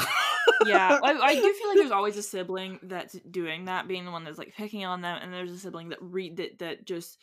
yeah, 0.66 1.00
I, 1.04 1.14
I 1.14 1.36
do 1.36 1.54
feel 1.54 1.68
like 1.70 1.78
there's 1.78 1.92
always 1.92 2.18
a 2.18 2.24
sibling 2.24 2.80
that's 2.84 3.14
doing 3.30 3.66
that, 3.66 3.88
being 3.88 4.06
the 4.06 4.12
one 4.12 4.24
that's 4.24 4.38
like 4.38 4.54
picking 4.56 4.86
on 4.86 5.02
them, 5.02 5.20
and 5.22 5.34
there's 5.34 5.52
a 5.52 5.58
sibling 5.58 5.90
that 5.90 6.00
read 6.02 6.38
that 6.38 6.60
that 6.60 6.86
just 6.86 7.18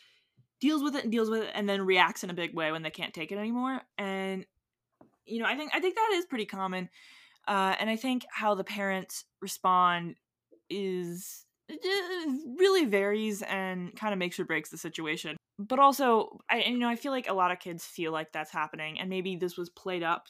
deals 0.59 0.83
with 0.83 0.95
it 0.95 1.03
and 1.03 1.11
deals 1.11 1.29
with 1.29 1.43
it, 1.43 1.51
and 1.53 1.67
then 1.67 1.81
reacts 1.81 2.23
in 2.23 2.29
a 2.29 2.33
big 2.33 2.53
way 2.53 2.71
when 2.71 2.83
they 2.83 2.89
can't 2.89 3.13
take 3.13 3.31
it 3.31 3.37
anymore. 3.37 3.81
And 3.97 4.45
you 5.25 5.39
know, 5.39 5.45
I 5.45 5.55
think 5.55 5.71
I 5.73 5.79
think 5.79 5.95
that 5.95 6.11
is 6.15 6.25
pretty 6.25 6.45
common, 6.45 6.89
uh, 7.47 7.75
and 7.79 7.89
I 7.89 7.95
think 7.95 8.25
how 8.31 8.55
the 8.55 8.63
parents 8.63 9.25
respond 9.41 10.15
is 10.69 11.45
really 12.57 12.85
varies 12.85 13.41
and 13.43 13.95
kind 13.95 14.13
of 14.13 14.19
makes 14.19 14.39
or 14.39 14.45
breaks 14.45 14.69
the 14.69 14.77
situation. 14.77 15.37
But 15.59 15.77
also 15.77 16.39
I 16.49 16.61
you 16.61 16.79
know 16.79 16.89
I 16.89 16.95
feel 16.95 17.11
like 17.11 17.29
a 17.29 17.33
lot 17.33 17.51
of 17.51 17.59
kids 17.59 17.85
feel 17.85 18.11
like 18.11 18.31
that's 18.31 18.51
happening 18.51 18.99
and 18.99 19.09
maybe 19.09 19.35
this 19.35 19.57
was 19.57 19.69
played 19.69 20.01
up 20.03 20.27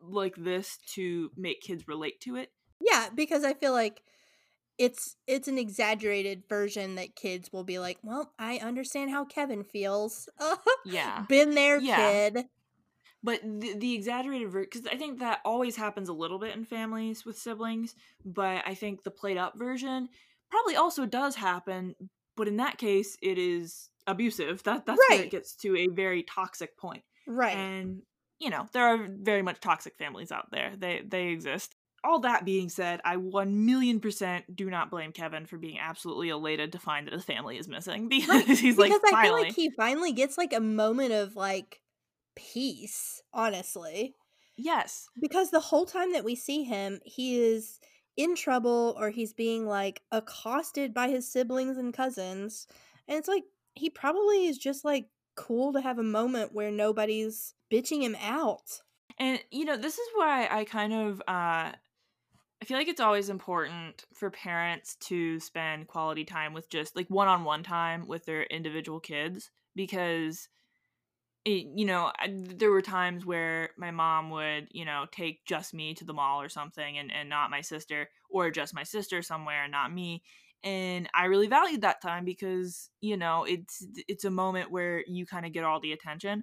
like 0.00 0.36
this 0.36 0.78
to 0.94 1.30
make 1.36 1.62
kids 1.62 1.88
relate 1.88 2.20
to 2.20 2.36
it. 2.36 2.52
Yeah, 2.80 3.08
because 3.14 3.42
I 3.42 3.54
feel 3.54 3.72
like 3.72 4.02
it's 4.78 5.16
it's 5.26 5.48
an 5.48 5.56
exaggerated 5.56 6.42
version 6.48 6.96
that 6.96 7.16
kids 7.16 7.50
will 7.52 7.64
be 7.64 7.78
like, 7.78 7.98
"Well, 8.02 8.34
I 8.38 8.58
understand 8.58 9.10
how 9.10 9.24
Kevin 9.24 9.64
feels." 9.64 10.28
yeah. 10.84 11.24
Been 11.28 11.54
there, 11.54 11.80
Yeah. 11.80 11.96
kid. 11.96 12.44
But 13.22 13.40
the, 13.42 13.74
the 13.78 13.94
exaggerated 13.94 14.50
version, 14.52 14.68
because 14.70 14.86
I 14.86 14.96
think 14.96 15.18
that 15.18 15.40
always 15.44 15.74
happens 15.76 16.08
a 16.08 16.12
little 16.12 16.38
bit 16.38 16.54
in 16.54 16.64
families 16.64 17.24
with 17.24 17.38
siblings, 17.38 17.94
but 18.24 18.62
I 18.66 18.74
think 18.74 19.02
the 19.02 19.10
played 19.10 19.38
up 19.38 19.58
version 19.58 20.10
probably 20.50 20.76
also 20.76 21.06
does 21.06 21.34
happen. 21.34 21.94
But 22.36 22.48
in 22.48 22.56
that 22.58 22.78
case, 22.78 23.16
it 23.22 23.38
is 23.38 23.88
abusive. 24.06 24.62
That 24.64 24.86
that's 24.86 25.00
where 25.08 25.22
it 25.22 25.30
gets 25.30 25.56
to 25.56 25.76
a 25.76 25.88
very 25.88 26.22
toxic 26.22 26.76
point. 26.78 27.02
Right. 27.26 27.56
And 27.56 28.02
you 28.38 28.50
know, 28.50 28.66
there 28.72 28.84
are 28.86 29.08
very 29.10 29.42
much 29.42 29.60
toxic 29.60 29.96
families 29.96 30.30
out 30.30 30.50
there. 30.50 30.74
They 30.76 31.02
they 31.06 31.28
exist. 31.28 31.74
All 32.04 32.20
that 32.20 32.44
being 32.44 32.68
said, 32.68 33.00
I 33.04 33.16
one 33.16 33.64
million 33.66 33.98
percent 33.98 34.54
do 34.54 34.70
not 34.70 34.90
blame 34.90 35.10
Kevin 35.12 35.46
for 35.46 35.56
being 35.58 35.78
absolutely 35.80 36.28
elated 36.28 36.72
to 36.72 36.78
find 36.78 37.06
that 37.06 37.14
his 37.14 37.24
family 37.24 37.56
is 37.58 37.66
missing 37.66 38.08
because 38.10 38.28
Right, 38.28 38.58
he's 38.58 38.78
like 38.78 38.90
because 38.90 39.00
I 39.06 39.10
finally. 39.10 39.28
feel 39.38 39.46
like 39.48 39.54
he 39.56 39.70
finally 39.70 40.12
gets 40.12 40.38
like 40.38 40.52
a 40.52 40.60
moment 40.60 41.12
of 41.12 41.34
like 41.34 41.80
peace, 42.36 43.22
honestly. 43.32 44.14
yes, 44.56 45.08
Because 45.20 45.50
the 45.50 45.60
whole 45.60 45.86
time 45.86 46.12
that 46.12 46.24
we 46.24 46.36
see 46.36 46.62
him, 46.64 47.00
he 47.04 47.40
is 47.40 47.80
in 48.16 48.34
trouble 48.34 48.96
or 48.98 49.10
he's 49.10 49.32
being 49.32 49.66
like 49.66 50.02
accosted 50.10 50.94
by 50.94 51.08
his 51.08 51.30
siblings 51.30 51.76
and 51.76 51.92
cousins. 51.92 52.66
And 53.08 53.18
it's 53.18 53.28
like 53.28 53.44
he 53.74 53.90
probably 53.90 54.46
is 54.46 54.58
just 54.58 54.84
like 54.84 55.08
cool 55.36 55.72
to 55.72 55.80
have 55.80 55.98
a 55.98 56.02
moment 56.02 56.54
where 56.54 56.70
nobody's 56.70 57.54
bitching 57.72 58.02
him 58.02 58.16
out. 58.20 58.80
And 59.18 59.38
you 59.50 59.64
know, 59.64 59.76
this 59.76 59.98
is 59.98 60.08
why 60.14 60.48
I 60.50 60.64
kind 60.64 60.92
of 60.92 61.20
uh 61.28 61.72
I 62.62 62.64
feel 62.64 62.78
like 62.78 62.88
it's 62.88 63.02
always 63.02 63.28
important 63.28 64.06
for 64.14 64.30
parents 64.30 64.96
to 65.02 65.38
spend 65.40 65.88
quality 65.88 66.24
time 66.24 66.54
with 66.54 66.70
just 66.70 66.96
like 66.96 67.08
one-on-one 67.08 67.62
time 67.62 68.06
with 68.06 68.24
their 68.24 68.44
individual 68.44 68.98
kids 68.98 69.50
because 69.74 70.48
it, 71.46 71.68
you 71.76 71.86
know, 71.86 72.12
I, 72.18 72.28
there 72.34 72.72
were 72.72 72.82
times 72.82 73.24
where 73.24 73.70
my 73.78 73.92
mom 73.92 74.30
would, 74.30 74.68
you 74.72 74.84
know, 74.84 75.06
take 75.12 75.46
just 75.46 75.72
me 75.72 75.94
to 75.94 76.04
the 76.04 76.12
mall 76.12 76.42
or 76.42 76.48
something 76.48 76.98
and, 76.98 77.12
and 77.12 77.30
not 77.30 77.52
my 77.52 77.60
sister, 77.60 78.10
or 78.28 78.50
just 78.50 78.74
my 78.74 78.82
sister 78.82 79.22
somewhere 79.22 79.62
and 79.62 79.72
not 79.72 79.92
me. 79.94 80.24
And 80.64 81.08
I 81.14 81.26
really 81.26 81.46
valued 81.46 81.82
that 81.82 82.02
time 82.02 82.24
because, 82.24 82.90
you 83.00 83.16
know, 83.16 83.44
it's 83.44 83.86
it's 84.08 84.24
a 84.24 84.30
moment 84.30 84.72
where 84.72 85.04
you 85.06 85.24
kind 85.24 85.46
of 85.46 85.52
get 85.52 85.64
all 85.64 85.80
the 85.80 85.92
attention. 85.92 86.42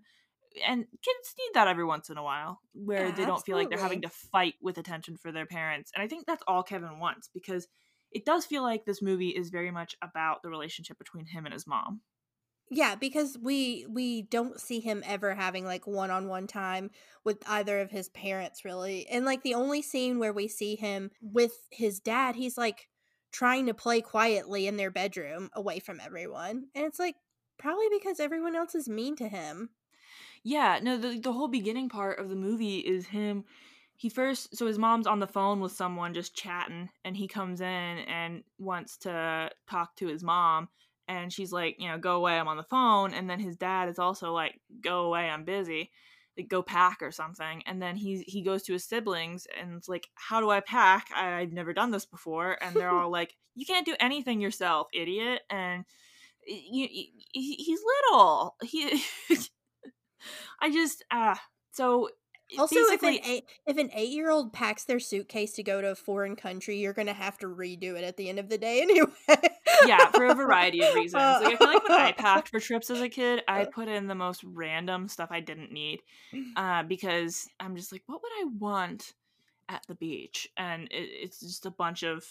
And 0.66 0.86
kids 0.86 1.36
need 1.38 1.52
that 1.56 1.68
every 1.68 1.86
once 1.86 2.10
in 2.10 2.18
a 2.18 2.24
while 2.24 2.62
where 2.74 3.10
Yeah, 3.10 3.12
they 3.12 3.26
don't 3.26 3.44
feel 3.46 3.58
like 3.58 3.70
they're 3.70 3.80
having 3.80 4.04
to 4.04 4.10
fight 4.10 4.56
with 4.62 4.78
attention 4.78 5.18
for 5.18 5.32
their 5.34 5.48
parents. 5.48 5.92
And 5.96 6.04
I 6.04 6.08
think 6.08 6.26
that's 6.26 6.44
all 6.48 6.64
Kevin 6.64 7.00
wants 7.00 7.30
because 7.34 7.68
it 8.12 8.26
does 8.26 8.46
feel 8.46 8.64
like 8.64 8.86
this 8.86 9.02
movie 9.02 9.30
is 9.32 9.50
very 9.50 9.72
much 9.72 9.96
about 10.02 10.44
the 10.44 10.50
relationship 10.50 10.98
between 10.98 11.26
him 11.26 11.46
and 11.46 11.54
his 11.54 11.68
mom. 11.68 12.02
Yeah, 12.76 12.96
because 12.96 13.38
we 13.38 13.86
we 13.88 14.24
don't 14.24 14.60
see 14.60 14.80
him 14.80 15.04
ever 15.06 15.36
having 15.36 15.64
like 15.64 15.86
one-on-one 15.86 16.48
time 16.48 16.90
with 17.24 17.38
either 17.48 17.82
of 17.82 17.92
his 17.92 18.10
parents 18.10 18.66
really. 18.66 19.08
And 19.08 19.26
like 19.26 19.44
the 19.44 19.54
only 19.54 19.84
scene 19.84 20.18
where 20.18 20.34
we 20.34 20.48
see 20.48 20.76
him 20.76 21.12
with 21.22 21.68
his 21.70 22.00
dad, 22.00 22.36
he's 22.36 22.58
like 22.58 22.90
trying 23.32 23.68
to 23.68 23.76
play 23.76 24.02
quietly 24.02 24.66
in 24.66 24.78
their 24.78 24.90
bedroom 24.90 25.52
away 25.54 25.78
from 25.78 26.00
everyone. 26.00 26.66
And 26.74 26.84
it's 26.86 26.98
like 26.98 27.16
probably 27.60 27.88
because 27.92 28.20
everyone 28.20 28.56
else 28.56 28.74
is 28.74 28.90
mean 28.90 29.16
to 29.18 29.28
him. 29.28 29.70
Yeah, 30.44 30.80
no, 30.82 30.98
the 30.98 31.20
the 31.20 31.32
whole 31.32 31.50
beginning 31.50 31.90
part 31.90 32.18
of 32.18 32.30
the 32.30 32.36
movie 32.36 32.80
is 32.80 33.06
him. 33.06 33.46
He 33.98 34.10
first, 34.10 34.58
so 34.58 34.66
his 34.66 34.80
mom's 34.80 35.06
on 35.06 35.20
the 35.20 35.28
phone 35.28 35.60
with 35.62 35.74
someone 35.74 36.16
just 36.16 36.36
chatting, 36.36 36.90
and 37.06 37.16
he 37.16 37.28
comes 37.28 37.62
in 37.62 37.68
and 37.68 38.44
wants 38.58 38.98
to 39.00 39.52
talk 39.70 39.96
to 39.98 40.08
his 40.08 40.24
mom, 40.24 40.70
and 41.08 41.32
she's 41.32 41.52
like, 41.52 41.76
you 41.80 41.88
know, 41.88 41.98
go 41.98 42.16
away, 42.16 42.38
I'm 42.38 42.48
on 42.48 42.58
the 42.58 42.64
phone. 42.64 43.14
And 43.14 43.30
then 43.30 43.40
his 43.40 43.56
dad 43.56 43.90
is 43.90 44.00
also 44.00 44.34
like, 44.34 44.60
go 44.82 45.06
away, 45.06 45.30
I'm 45.30 45.44
busy, 45.44 45.92
like 46.38 46.48
go 46.48 46.62
pack 46.62 47.02
or 47.02 47.12
something. 47.12 47.64
And 47.66 47.82
then 47.82 47.96
he 47.96 48.24
he 48.28 48.42
goes 48.42 48.64
to 48.64 48.74
his 48.74 48.86
siblings 48.86 49.48
and 49.60 49.76
it's 49.76 49.90
like, 49.90 50.08
how 50.16 50.40
do 50.40 50.50
I 50.50 50.60
pack? 50.60 51.08
I, 51.16 51.34
I've 51.36 51.52
never 51.54 51.74
done 51.74 51.92
this 51.92 52.06
before, 52.06 52.58
and 52.62 52.76
they're 52.76 52.90
all 52.90 53.12
like, 53.12 53.36
you 53.56 53.66
can't 53.66 53.86
do 53.86 53.96
anything 54.00 54.42
yourself, 54.42 54.88
idiot. 54.94 55.42
And 55.50 55.86
you, 56.46 56.88
he's 57.32 57.80
little. 58.10 58.56
He. 58.64 59.04
I 60.62 60.72
just 60.72 61.04
uh 61.12 61.36
so 61.72 62.10
Also, 62.58 62.76
if 62.76 63.02
an 63.04 63.18
eight, 63.26 63.46
if 63.66 63.78
an 63.78 63.90
8-year-old 63.90 64.54
packs 64.54 64.84
their 64.86 65.00
suitcase 65.00 65.54
to 65.54 65.64
go 65.64 65.82
to 65.82 65.90
a 65.92 65.96
foreign 65.96 66.36
country, 66.36 66.78
you're 66.78 66.94
going 66.94 67.08
to 67.08 67.14
have 67.14 67.38
to 67.40 67.48
redo 67.48 67.98
it 67.98 68.04
at 68.04 68.18
the 68.18 68.30
end 68.30 68.38
of 68.40 68.50
the 68.50 68.58
day 68.58 68.82
anyway. 68.84 69.08
yeah, 69.86 70.10
for 70.12 70.26
a 70.26 70.36
variety 70.36 70.82
of 70.84 70.94
reasons. 70.94 71.14
Like 71.42 71.56
I 71.56 71.58
feel 71.58 71.68
like 71.68 71.84
when 71.84 71.92
I 72.00 72.10
Uh, 72.10 72.14
packed 72.18 72.50
for 72.50 72.60
trips 72.60 72.90
as 72.90 73.02
a 73.02 73.10
kid, 73.10 73.42
I 73.48 73.66
put 73.66 73.88
in 73.88 74.08
the 74.08 74.16
most 74.16 74.44
random 74.44 75.08
stuff 75.08 75.30
I 75.32 75.40
didn't 75.40 75.72
need. 75.72 76.02
Uh 76.56 76.84
because 76.84 77.48
I'm 77.60 77.76
just 77.76 77.92
like 77.92 78.04
what 78.06 78.22
would 78.22 78.32
I 78.42 78.46
want 78.60 79.14
at 79.70 79.84
the 79.88 79.96
beach? 79.96 80.50
And 80.58 80.84
it, 80.92 81.10
it's 81.10 81.40
just 81.40 81.66
a 81.66 81.72
bunch 81.72 82.04
of 82.04 82.26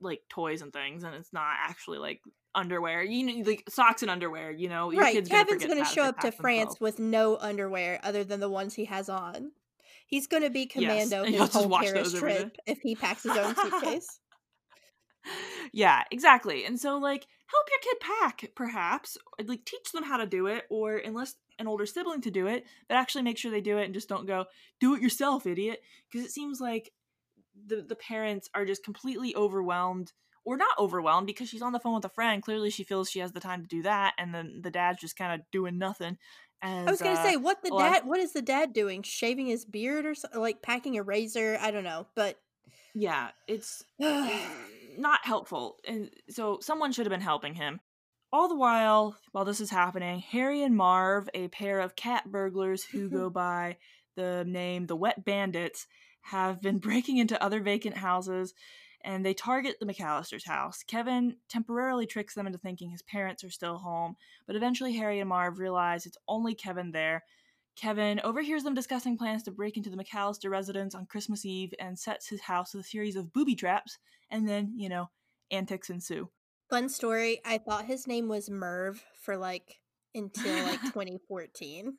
like 0.00 0.22
toys 0.28 0.62
and 0.62 0.72
things 0.72 1.04
and 1.04 1.14
it's 1.14 1.32
not 1.32 1.56
actually 1.58 1.98
like 1.98 2.20
underwear. 2.56 3.02
You 3.02 3.24
know 3.24 3.48
like 3.48 3.64
socks 3.68 4.02
and 4.02 4.10
underwear, 4.10 4.50
you 4.50 4.68
know. 4.68 4.90
Your 4.90 5.02
Right, 5.02 5.28
Kevin's 5.28 5.64
going 5.64 5.78
to 5.78 5.84
show 5.84 6.02
up 6.02 6.18
to 6.20 6.32
France 6.32 6.80
with 6.80 6.98
no 6.98 7.36
underwear 7.36 8.00
other 8.02 8.24
than 8.24 8.40
the 8.40 8.48
ones 8.48 8.74
he 8.74 8.86
has 8.86 9.08
on. 9.08 9.52
He's 10.06 10.26
going 10.26 10.42
to 10.42 10.50
be 10.50 10.66
commando 10.66 11.24
and 11.24 11.34
his 11.34 11.52
whole 11.52 11.68
Paris 11.68 11.92
those 11.92 12.14
every 12.14 12.32
day. 12.32 12.38
trip 12.38 12.56
if 12.66 12.78
he 12.80 12.94
packs 12.94 13.24
his 13.24 13.36
own 13.36 13.54
suitcase. 13.62 14.20
yeah, 15.72 16.02
exactly. 16.10 16.64
And 16.64 16.78
so 16.78 16.98
like 16.98 17.26
help 17.46 17.66
your 17.70 17.80
kid 17.80 18.00
pack, 18.00 18.50
perhaps. 18.54 19.18
Uh, 19.38 19.44
like 19.46 19.64
teach 19.64 19.92
them 19.92 20.04
how 20.04 20.16
to 20.16 20.26
do 20.26 20.46
it, 20.46 20.64
or 20.70 21.00
enlist 21.00 21.36
an 21.58 21.66
older 21.66 21.86
sibling 21.86 22.20
to 22.22 22.30
do 22.30 22.46
it, 22.46 22.64
but 22.88 22.96
actually 22.96 23.22
make 23.22 23.38
sure 23.38 23.50
they 23.50 23.60
do 23.60 23.78
it 23.78 23.84
and 23.84 23.94
just 23.94 24.08
don't 24.08 24.26
go, 24.26 24.46
do 24.80 24.94
it 24.94 25.02
yourself, 25.02 25.46
idiot. 25.46 25.80
Because 26.10 26.26
it 26.26 26.30
seems 26.30 26.60
like 26.60 26.92
the 27.66 27.82
the 27.82 27.96
parents 27.96 28.48
are 28.54 28.64
just 28.64 28.84
completely 28.84 29.34
overwhelmed 29.34 30.12
or 30.46 30.56
not 30.56 30.78
overwhelmed 30.78 31.26
because 31.26 31.48
she's 31.48 31.60
on 31.60 31.72
the 31.72 31.80
phone 31.80 31.96
with 31.96 32.04
a 32.04 32.08
friend. 32.08 32.42
Clearly 32.42 32.70
she 32.70 32.84
feels 32.84 33.10
she 33.10 33.18
has 33.18 33.32
the 33.32 33.40
time 33.40 33.62
to 33.62 33.68
do 33.68 33.82
that, 33.82 34.14
and 34.16 34.32
then 34.32 34.60
the 34.62 34.70
dad's 34.70 35.00
just 35.00 35.16
kind 35.16 35.38
of 35.38 35.44
doing 35.50 35.76
nothing. 35.76 36.16
As, 36.62 36.86
I 36.86 36.90
was 36.90 37.02
going 37.02 37.14
to 37.14 37.20
uh, 37.20 37.24
say 37.24 37.36
what 37.36 37.62
the 37.62 37.74
of- 37.74 37.80
dad 37.80 38.06
what 38.06 38.20
is 38.20 38.32
the 38.32 38.40
dad 38.40 38.72
doing? 38.72 39.02
Shaving 39.02 39.46
his 39.46 39.66
beard 39.66 40.06
or 40.06 40.14
like 40.34 40.62
packing 40.62 40.96
a 40.96 41.02
razor? 41.02 41.58
I 41.60 41.70
don't 41.70 41.84
know, 41.84 42.06
but 42.14 42.38
yeah, 42.94 43.30
it's 43.46 43.84
not 43.98 45.20
helpful. 45.24 45.76
And 45.86 46.10
so 46.30 46.60
someone 46.62 46.92
should 46.92 47.04
have 47.04 47.12
been 47.12 47.20
helping 47.20 47.54
him. 47.54 47.80
All 48.32 48.48
the 48.48 48.56
while, 48.56 49.16
while 49.32 49.44
this 49.44 49.60
is 49.60 49.70
happening, 49.70 50.20
Harry 50.30 50.62
and 50.62 50.76
Marv, 50.76 51.28
a 51.34 51.48
pair 51.48 51.80
of 51.80 51.96
cat 51.96 52.30
burglars 52.30 52.84
who 52.84 53.08
go 53.10 53.28
by 53.30 53.76
the 54.16 54.44
name 54.46 54.86
the 54.86 54.96
Wet 54.96 55.24
Bandits, 55.24 55.86
have 56.22 56.62
been 56.62 56.78
breaking 56.88 57.18
into 57.18 57.42
other 57.42 57.60
vacant 57.60 57.96
houses 57.96 58.54
and 59.06 59.24
they 59.24 59.32
target 59.32 59.76
the 59.78 59.86
McCallister's 59.86 60.44
house. 60.44 60.82
Kevin 60.82 61.36
temporarily 61.48 62.06
tricks 62.06 62.34
them 62.34 62.46
into 62.46 62.58
thinking 62.58 62.90
his 62.90 63.02
parents 63.02 63.44
are 63.44 63.50
still 63.50 63.78
home, 63.78 64.16
but 64.48 64.56
eventually 64.56 64.94
Harry 64.94 65.20
and 65.20 65.28
Marv 65.28 65.60
realize 65.60 66.04
it's 66.04 66.18
only 66.26 66.56
Kevin 66.56 66.90
there. 66.90 67.22
Kevin 67.76 68.20
overhears 68.24 68.64
them 68.64 68.74
discussing 68.74 69.16
plans 69.16 69.44
to 69.44 69.52
break 69.52 69.76
into 69.76 69.90
the 69.90 69.96
McCallister 69.96 70.50
residence 70.50 70.92
on 70.94 71.06
Christmas 71.06 71.44
Eve 71.44 71.72
and 71.78 71.96
sets 71.96 72.28
his 72.28 72.40
house 72.40 72.74
with 72.74 72.84
a 72.84 72.88
series 72.88 73.14
of 73.14 73.32
booby 73.32 73.54
traps, 73.54 73.98
and 74.28 74.48
then, 74.48 74.72
you 74.76 74.88
know, 74.88 75.08
antics 75.52 75.88
ensue. 75.88 76.28
fun 76.68 76.88
story. 76.88 77.40
I 77.44 77.58
thought 77.58 77.84
his 77.84 78.08
name 78.08 78.26
was 78.26 78.50
Merv 78.50 79.04
for 79.22 79.36
like 79.36 79.76
until 80.16 80.64
like 80.64 80.80
2014. 80.82 81.96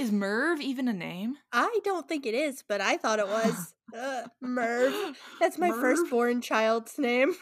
Is 0.00 0.10
Merv 0.10 0.62
even 0.62 0.88
a 0.88 0.94
name? 0.94 1.36
I 1.52 1.78
don't 1.84 2.08
think 2.08 2.24
it 2.24 2.32
is, 2.32 2.64
but 2.66 2.80
I 2.80 2.96
thought 2.96 3.18
it 3.18 3.28
was 3.28 3.74
uh, 3.94 4.22
Merv. 4.40 4.94
That's 5.38 5.58
my 5.58 5.68
Merv? 5.68 5.78
firstborn 5.78 6.40
child's 6.40 6.98
name. 6.98 7.34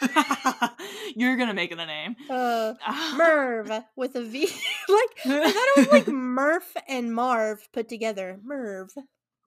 You're 1.14 1.36
gonna 1.36 1.52
make 1.52 1.72
it 1.72 1.78
a 1.78 1.84
name. 1.84 2.16
Uh. 2.30 2.72
Merv 3.16 3.70
with 3.96 4.16
a 4.16 4.22
V. 4.22 4.40
like 4.88 5.10
I 5.26 5.52
thought 5.52 5.68
it 5.68 5.76
was 5.76 5.88
like 5.88 6.08
Murph 6.08 6.74
and 6.88 7.12
Marv 7.14 7.68
put 7.74 7.86
together. 7.90 8.40
Merv. 8.42 8.94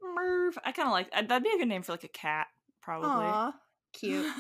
Merv. 0.04 0.60
I 0.64 0.72
kind 0.72 0.88
of 0.88 0.92
like 0.92 1.10
that'd 1.10 1.44
be 1.44 1.50
a 1.50 1.58
good 1.58 1.68
name 1.68 1.82
for 1.82 1.94
like 1.94 2.04
a 2.04 2.08
cat, 2.08 2.46
probably. 2.84 3.10
Aw, 3.10 3.54
cute. 3.94 4.32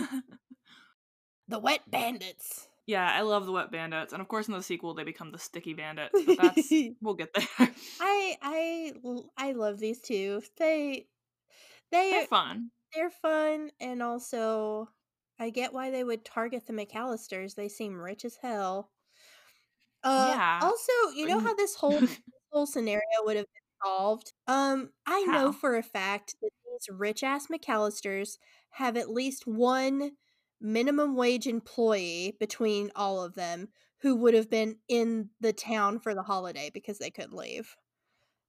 The 1.48 1.58
Wet 1.58 1.82
Bandits. 1.90 2.69
Yeah, 2.90 3.08
I 3.08 3.22
love 3.22 3.46
the 3.46 3.52
Wet 3.52 3.70
Bandits, 3.72 4.14
and 4.14 4.22
of 4.22 4.28
course 4.28 4.48
in 4.48 4.54
the 4.56 4.64
sequel 4.64 4.96
they 4.96 5.04
become 5.04 5.32
the 5.32 5.38
Sticky 5.38 5.74
Bandits. 5.74 6.24
But 6.26 6.38
that's 6.38 6.88
we'll 7.02 7.14
get 7.14 7.34
there. 7.36 7.70
I 8.00 8.38
I 8.42 8.94
I 9.38 9.52
love 9.54 9.80
these 9.80 10.02
two. 10.02 10.42
They 10.58 11.08
they 11.92 12.12
They're 12.12 12.22
fun. 12.22 12.70
they're 12.96 13.10
fun 13.12 13.72
and 13.80 14.04
also 14.04 14.90
I 15.40 15.50
get 15.52 15.74
why 15.74 15.92
they 15.92 16.04
would 16.04 16.26
target 16.26 16.68
the 16.68 16.74
McCallisters. 16.74 17.56
They 17.56 17.70
seem 17.70 17.96
rich 18.02 18.26
as 18.26 18.38
hell. 18.38 18.92
Uh, 20.04 20.38
Yeah. 20.38 20.62
also, 20.62 20.92
you 21.14 21.26
know 21.26 21.40
how 21.40 21.54
this 21.56 21.76
whole 21.76 22.04
whole 22.52 22.66
scenario 22.66 23.02
would 23.24 23.36
have 23.38 23.46
been 23.46 23.86
solved? 23.86 24.34
Um, 24.48 24.92
I 25.06 25.24
know 25.26 25.52
for 25.52 25.76
a 25.78 25.84
fact 25.84 26.36
that 26.42 26.52
these 26.66 26.96
rich 26.98 27.24
ass 27.24 27.48
McCallisters 27.48 28.38
have 28.72 28.96
at 28.98 29.10
least 29.10 29.46
one 29.48 30.18
minimum 30.62 31.16
wage 31.16 31.48
employee 31.48 32.36
between 32.40 32.92
all 32.96 33.24
of 33.24 33.36
them 33.36 33.70
who 34.02 34.16
would 34.16 34.34
have 34.34 34.50
been 34.50 34.78
in 34.88 35.30
the 35.42 35.54
town 35.54 36.00
for 36.00 36.16
the 36.16 36.24
holiday 36.24 36.70
because 36.74 36.98
they 37.00 37.10
couldn't 37.10 37.36
leave. 37.36 37.76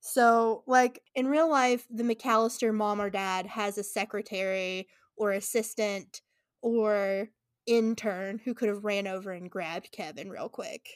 So, 0.00 0.64
like 0.66 1.02
in 1.14 1.26
real 1.26 1.50
life, 1.50 1.86
the 1.90 2.04
McCallister 2.04 2.72
mom 2.72 3.00
or 3.00 3.10
dad 3.10 3.46
has 3.46 3.76
a 3.76 3.82
secretary 3.82 4.88
or 5.16 5.32
assistant 5.32 6.22
or 6.62 7.28
intern 7.66 8.40
who 8.44 8.54
could 8.54 8.68
have 8.68 8.84
ran 8.84 9.06
over 9.06 9.32
and 9.32 9.50
grabbed 9.50 9.92
Kevin 9.92 10.30
real 10.30 10.48
quick. 10.48 10.88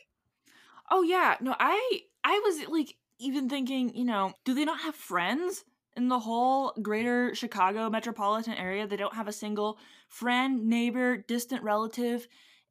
Oh 0.90 1.02
yeah, 1.02 1.36
no, 1.40 1.54
I 1.58 2.00
I 2.22 2.40
was 2.44 2.68
like 2.68 2.96
even 3.18 3.48
thinking, 3.48 3.94
you 3.94 4.04
know, 4.04 4.32
do 4.44 4.54
they 4.54 4.64
not 4.64 4.80
have 4.80 4.94
friends 4.94 5.64
in 5.96 6.08
the 6.08 6.18
whole 6.18 6.72
greater 6.82 7.34
Chicago 7.34 7.90
metropolitan 7.90 8.54
area? 8.54 8.86
They 8.86 8.96
don't 8.96 9.14
have 9.14 9.28
a 9.28 9.32
single 9.32 9.78
friend, 10.08 10.66
neighbor, 10.66 11.16
distant 11.16 11.62
relative, 11.62 12.26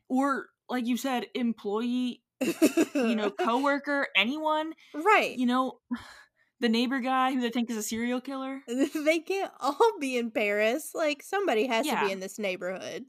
or 0.09 0.47
like 0.69 0.85
you 0.85 0.97
said, 0.97 1.27
employee, 1.35 2.21
you 2.39 3.15
know, 3.15 3.29
coworker, 3.39 4.07
anyone, 4.15 4.73
right. 4.93 5.37
you 5.37 5.45
know, 5.45 5.79
the 6.59 6.69
neighbor 6.69 6.99
guy 6.99 7.33
who 7.33 7.41
they 7.41 7.49
think 7.49 7.69
is 7.69 7.77
a 7.77 7.83
serial 7.83 8.21
killer. 8.21 8.61
they 8.67 9.19
can't 9.19 9.51
all 9.59 9.97
be 9.99 10.17
in 10.17 10.31
Paris. 10.31 10.91
Like 10.93 11.21
somebody 11.21 11.67
has 11.67 11.85
to 11.87 11.99
be 12.05 12.11
in 12.11 12.19
this 12.19 12.39
neighborhood. 12.39 13.05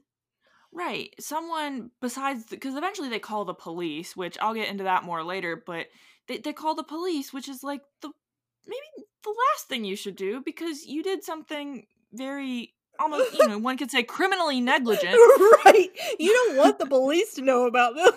Right. 0.73 1.15
Someone 1.21 1.91
besides, 2.01 2.43
because 2.49 2.75
eventually 2.75 3.07
they 3.07 3.19
call 3.19 3.45
the 3.45 3.53
police, 3.53 4.13
which 4.13 4.37
I'll 4.41 4.53
get 4.53 4.67
into 4.67 4.83
that 4.83 5.05
more 5.05 5.23
later, 5.23 5.63
but 5.65 5.87
they, 6.27 6.39
they 6.39 6.51
call 6.51 6.75
the 6.75 6.83
police, 6.83 7.31
which 7.31 7.47
is 7.47 7.63
like 7.63 7.81
the 8.01 8.11
maybe 8.67 9.05
the 9.23 9.29
last 9.53 9.67
thing 9.67 9.85
you 9.85 9.95
should 9.95 10.15
do 10.15 10.41
because 10.43 10.85
you 10.85 11.03
did 11.03 11.23
something 11.23 11.85
very 12.13 12.73
almost, 12.99 13.33
you 13.37 13.47
know, 13.47 13.57
one 13.57 13.77
could 13.77 13.91
say 13.91 14.03
criminally 14.03 14.61
negligent. 14.61 15.13
right. 15.65 15.89
You 16.19 16.31
don't 16.31 16.57
want 16.57 16.79
the 16.79 16.85
police 16.85 17.33
to 17.35 17.41
know 17.41 17.65
about 17.67 17.95
this. 17.95 18.13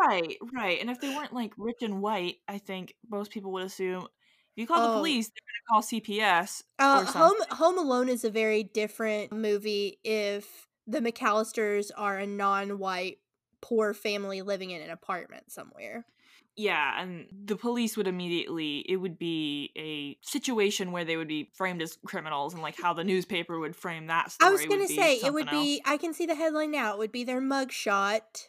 right, 0.00 0.36
right. 0.52 0.80
And 0.80 0.90
if 0.90 1.00
they 1.00 1.08
weren't 1.08 1.32
like 1.32 1.52
rich 1.56 1.82
and 1.82 2.02
white, 2.02 2.36
I 2.48 2.58
think 2.58 2.94
most 3.10 3.30
people 3.30 3.52
would 3.52 3.64
assume 3.64 4.02
if 4.02 4.08
you 4.56 4.66
call 4.66 4.82
the 4.82 4.94
Oh. 4.94 4.98
police, 4.98 5.28
they're 5.28 5.78
going 5.80 5.82
to 6.02 6.18
call 6.18 6.18
CPS. 6.18 6.62
Uh, 6.78 7.04
Home. 7.04 7.36
Home 7.52 7.78
Alone 7.78 8.08
is 8.08 8.24
a 8.24 8.30
very 8.30 8.62
different 8.64 9.32
movie 9.32 9.98
if 10.02 10.66
the 10.86 10.98
McCallisters 11.00 11.90
are 11.96 12.18
a 12.18 12.26
non-white 12.26 13.18
poor 13.60 13.94
family 13.94 14.42
living 14.42 14.70
in 14.70 14.82
an 14.82 14.90
apartment 14.90 15.52
somewhere. 15.52 16.04
Yeah, 16.60 17.00
and 17.00 17.26
the 17.46 17.56
police 17.56 17.96
would 17.96 18.06
immediately 18.06 18.84
it 18.86 18.96
would 18.96 19.18
be 19.18 19.72
a 19.78 20.18
situation 20.20 20.92
where 20.92 21.06
they 21.06 21.16
would 21.16 21.26
be 21.26 21.50
framed 21.54 21.80
as 21.80 21.96
criminals 22.04 22.52
and 22.52 22.62
like 22.62 22.78
how 22.78 22.92
the 22.92 23.02
newspaper 23.02 23.58
would 23.58 23.74
frame 23.74 24.08
that 24.08 24.30
story. 24.30 24.46
I 24.46 24.52
was 24.52 24.66
going 24.66 24.72
gonna 24.72 24.88
say 24.88 25.16
it 25.16 25.32
would 25.32 25.48
be. 25.48 25.80
else. 25.80 25.90
I 25.90 25.96
can 25.96 26.12
see 26.12 26.26
the 26.26 26.34
headline 26.34 26.70
now. 26.70 26.92
It 26.92 26.98
would 26.98 27.12
be 27.12 27.24
their 27.24 27.40
mugshot, 27.40 28.48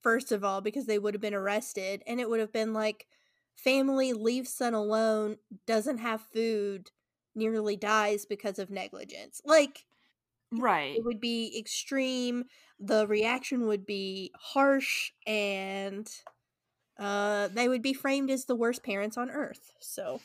first 0.00 0.32
of 0.32 0.42
all, 0.42 0.62
because 0.62 0.86
they 0.86 0.98
would 0.98 1.12
have 1.12 1.20
been 1.20 1.34
arrested, 1.34 2.02
and 2.06 2.20
it 2.20 2.30
would 2.30 2.40
have 2.40 2.54
been 2.54 2.72
like, 2.72 3.06
family 3.54 4.14
leaves 4.14 4.50
son 4.50 4.72
alone, 4.72 5.36
doesn't 5.66 5.98
have 5.98 6.22
food, 6.22 6.90
nearly 7.34 7.76
dies 7.76 8.24
because 8.24 8.58
of 8.58 8.70
negligence. 8.70 9.42
Like 9.44 9.84
right. 10.50 10.96
it 10.96 11.04
would 11.04 11.20
be 11.20 11.54
extreme. 11.58 12.44
The 12.80 13.06
reaction 13.06 13.66
would 13.66 13.84
be 13.84 14.32
harsh, 14.40 15.10
and 15.26 16.08
uh, 16.98 17.48
they 17.48 17.68
would 17.68 17.82
be 17.82 17.92
framed 17.92 18.30
as 18.30 18.44
the 18.44 18.56
worst 18.56 18.82
parents 18.82 19.16
on 19.16 19.30
earth. 19.30 19.72
So 19.80 20.20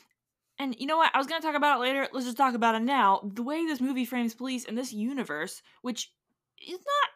And 0.59 0.76
you 0.80 0.88
know 0.88 0.97
what? 0.97 1.11
I 1.13 1.18
was 1.18 1.28
going 1.28 1.41
to 1.41 1.47
talk 1.47 1.55
about 1.55 1.78
it 1.78 1.82
later. 1.82 2.07
Let's 2.11 2.26
just 2.26 2.38
talk 2.38 2.55
about 2.55 2.76
it 2.76 2.82
now. 2.82 3.22
The 3.24 3.43
way 3.43 3.65
this 3.65 3.82
movie 3.82 4.05
frames 4.05 4.34
police 4.36 4.65
in 4.65 4.76
this 4.76 4.93
universe, 4.93 5.61
which 5.82 6.11
is 6.59 6.80
not 6.80 7.09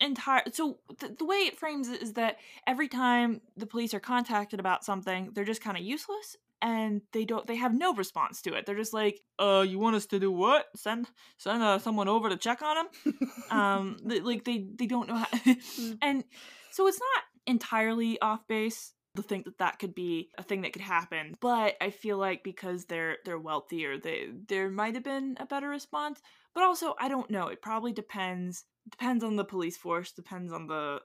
entire 0.00 0.42
so 0.52 0.78
th- 0.98 1.12
the 1.18 1.24
way 1.26 1.36
it 1.36 1.58
frames 1.58 1.88
it 1.88 2.02
is 2.02 2.14
that 2.14 2.38
every 2.66 2.88
time 2.88 3.40
the 3.56 3.66
police 3.66 3.92
are 3.92 4.00
contacted 4.00 4.58
about 4.58 4.82
something 4.82 5.30
they're 5.34 5.44
just 5.44 5.60
kind 5.60 5.76
of 5.76 5.82
useless 5.82 6.38
and 6.62 7.02
they 7.12 7.26
don't 7.26 7.46
they 7.46 7.56
have 7.56 7.74
no 7.74 7.92
response 7.94 8.40
to 8.40 8.54
it 8.54 8.64
they're 8.64 8.74
just 8.76 8.94
like 8.94 9.20
uh 9.38 9.62
you 9.66 9.78
want 9.78 9.94
us 9.94 10.06
to 10.06 10.18
do 10.18 10.32
what 10.32 10.66
send 10.74 11.06
send 11.36 11.62
uh, 11.62 11.78
someone 11.78 12.08
over 12.08 12.30
to 12.30 12.36
check 12.38 12.62
on 12.62 12.76
them 12.76 13.18
um 13.50 13.96
th- 14.08 14.22
like 14.22 14.44
they 14.44 14.66
they 14.74 14.86
don't 14.86 15.06
know 15.06 15.16
how 15.16 15.26
and 16.02 16.24
so 16.70 16.86
it's 16.86 17.00
not 17.00 17.24
entirely 17.46 18.20
off 18.20 18.46
base 18.46 18.92
to 19.16 19.22
think 19.22 19.44
that 19.44 19.58
that 19.58 19.78
could 19.78 19.94
be 19.94 20.30
a 20.38 20.42
thing 20.42 20.62
that 20.62 20.72
could 20.72 20.82
happen. 20.82 21.34
But 21.40 21.76
i 21.80 21.90
feel 21.90 22.18
like 22.18 22.44
because 22.44 22.84
they're 22.84 23.18
they're 23.24 23.38
wealthier 23.38 23.98
they 23.98 24.28
there 24.48 24.70
might 24.70 24.94
have 24.94 25.04
been 25.04 25.36
a 25.40 25.46
better 25.46 25.68
response. 25.68 26.20
But 26.54 26.64
also 26.64 26.94
i 26.98 27.08
don't 27.08 27.30
know 27.30 27.48
it 27.48 27.62
probably 27.62 27.92
depends 27.92 28.64
depends 28.88 29.24
on 29.24 29.36
the 29.36 29.44
police 29.44 29.76
force 29.76 30.12
depends 30.12 30.52
on 30.52 30.66
the 30.66 31.00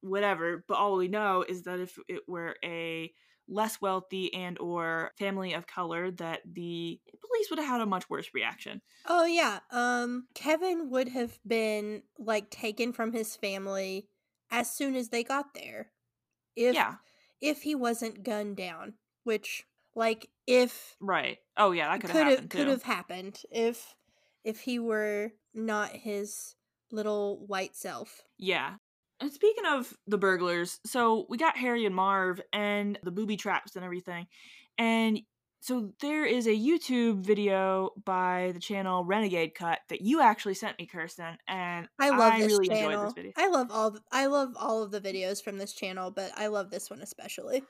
whatever. 0.00 0.64
But 0.68 0.78
all 0.78 0.96
we 0.96 1.08
know 1.08 1.44
is 1.48 1.62
that 1.62 1.80
if 1.80 1.96
it 2.08 2.22
were 2.28 2.56
a 2.64 3.12
less 3.46 3.80
wealthy 3.80 4.32
and 4.32 4.58
or 4.58 5.10
family 5.18 5.52
of 5.52 5.66
color 5.66 6.10
that 6.10 6.40
the 6.50 6.98
police 7.20 7.50
would 7.50 7.58
have 7.58 7.68
had 7.68 7.80
a 7.80 7.86
much 7.86 8.08
worse 8.08 8.30
reaction. 8.34 8.80
Oh 9.06 9.26
yeah. 9.26 9.60
Um 9.70 10.26
Kevin 10.34 10.90
would 10.90 11.08
have 11.08 11.38
been 11.46 12.02
like 12.18 12.50
taken 12.50 12.92
from 12.92 13.12
his 13.12 13.36
family 13.36 14.08
as 14.54 14.70
soon 14.70 14.94
as 14.94 15.08
they 15.08 15.24
got 15.24 15.54
there. 15.54 15.90
If 16.56 16.74
yeah 16.74 16.94
if 17.40 17.62
he 17.62 17.74
wasn't 17.74 18.22
gunned 18.24 18.56
down, 18.56 18.94
which 19.24 19.64
like 19.94 20.28
if 20.46 20.96
right 21.00 21.38
oh 21.56 21.72
yeah 21.72 21.90
that 21.90 22.00
could 22.00 22.10
have 22.10 22.16
could 22.16 22.26
have 22.28 22.38
happened 22.38 22.50
could 22.50 22.68
have 22.68 22.82
happened 22.82 23.42
if 23.50 23.94
if 24.44 24.60
he 24.60 24.78
were 24.78 25.32
not 25.54 25.90
his 25.90 26.54
little 26.90 27.44
white 27.46 27.76
self. 27.76 28.22
Yeah. 28.38 28.74
And 29.20 29.32
speaking 29.32 29.64
of 29.66 29.94
the 30.06 30.18
burglars, 30.18 30.80
so 30.84 31.26
we 31.28 31.38
got 31.38 31.56
Harry 31.56 31.86
and 31.86 31.94
Marv 31.94 32.40
and 32.52 32.98
the 33.02 33.12
booby 33.12 33.36
traps 33.36 33.76
and 33.76 33.84
everything. 33.84 34.26
And 34.76 35.20
so 35.64 35.92
there 36.02 36.26
is 36.26 36.46
a 36.46 36.50
YouTube 36.50 37.20
video 37.20 37.88
by 38.04 38.50
the 38.52 38.60
channel 38.60 39.02
Renegade 39.02 39.54
Cut 39.54 39.78
that 39.88 40.02
you 40.02 40.20
actually 40.20 40.52
sent 40.52 40.78
me, 40.78 40.84
Kirsten, 40.84 41.38
and 41.48 41.88
I 41.98 42.10
love 42.10 42.38
this 42.38 42.52
really 42.52 42.68
channel. 42.68 42.90
enjoyed 42.90 43.06
this 43.06 43.14
video. 43.14 43.32
I 43.38 43.48
love 43.48 43.68
all 43.70 43.90
th- 43.92 44.02
I 44.12 44.26
love 44.26 44.50
all 44.60 44.82
of 44.82 44.90
the 44.90 45.00
videos 45.00 45.42
from 45.42 45.56
this 45.56 45.72
channel, 45.72 46.10
but 46.10 46.32
I 46.36 46.48
love 46.48 46.70
this 46.70 46.90
one 46.90 47.00
especially. 47.00 47.62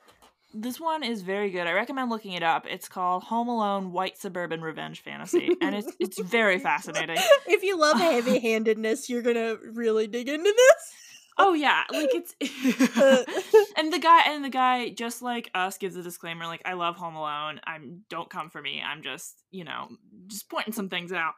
This 0.53 0.77
one 0.77 1.03
is 1.03 1.21
very 1.21 1.49
good. 1.51 1.67
I 1.67 1.71
recommend 1.71 2.09
looking 2.09 2.33
it 2.33 2.43
up. 2.43 2.65
It's 2.69 2.89
called 2.89 3.23
Home 3.23 3.47
Alone 3.47 3.93
White 3.93 4.17
Suburban 4.17 4.59
Revenge 4.61 5.01
Fantasy, 5.01 5.55
and 5.61 5.73
it's 5.73 5.95
it's 5.97 6.19
very 6.21 6.59
fascinating. 6.69 7.15
if 7.47 7.63
you 7.63 7.79
love 7.79 7.97
heavy-handedness, 8.01 9.09
you're 9.09 9.21
going 9.21 9.37
to 9.37 9.57
really 9.71 10.07
dig 10.07 10.27
into 10.27 10.43
this. 10.43 10.93
Oh 11.37 11.53
yeah, 11.53 11.83
like 11.91 12.11
it's 12.13 12.33
and 13.77 13.91
the 13.91 13.99
guy 13.99 14.21
and 14.27 14.43
the 14.43 14.49
guy 14.49 14.89
just 14.89 15.21
like 15.21 15.49
us 15.53 15.77
gives 15.77 15.95
a 15.97 16.03
disclaimer 16.03 16.45
like 16.45 16.61
I 16.63 16.73
love 16.73 16.95
Home 16.95 17.15
Alone. 17.15 17.59
I'm 17.65 18.03
don't 18.09 18.29
come 18.29 18.49
for 18.49 18.61
me. 18.61 18.81
I'm 18.81 19.01
just, 19.03 19.43
you 19.51 19.65
know, 19.65 19.89
just 20.27 20.49
pointing 20.49 20.73
some 20.73 20.89
things 20.89 21.11
out. 21.11 21.33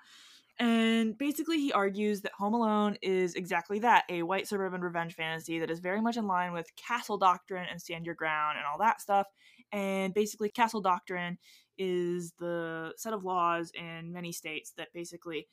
And 0.59 1.17
basically 1.17 1.57
he 1.59 1.71
argues 1.71 2.21
that 2.21 2.31
Home 2.37 2.53
Alone 2.53 2.97
is 3.01 3.35
exactly 3.35 3.79
that, 3.79 4.05
a 4.09 4.23
white 4.23 4.47
suburban 4.47 4.81
revenge 4.81 5.13
fantasy 5.13 5.59
that 5.59 5.69
is 5.71 5.79
very 5.79 6.01
much 6.01 6.17
in 6.17 6.27
line 6.27 6.51
with 6.51 6.75
castle 6.75 7.17
doctrine 7.17 7.67
and 7.69 7.81
stand 7.81 8.05
your 8.05 8.15
ground 8.15 8.57
and 8.57 8.65
all 8.65 8.79
that 8.79 9.01
stuff. 9.01 9.27
And 9.71 10.13
basically 10.13 10.49
castle 10.49 10.81
doctrine 10.81 11.37
is 11.77 12.33
the 12.39 12.93
set 12.97 13.13
of 13.13 13.23
laws 13.23 13.71
in 13.75 14.11
many 14.11 14.31
states 14.31 14.73
that 14.77 14.93
basically 14.93 15.47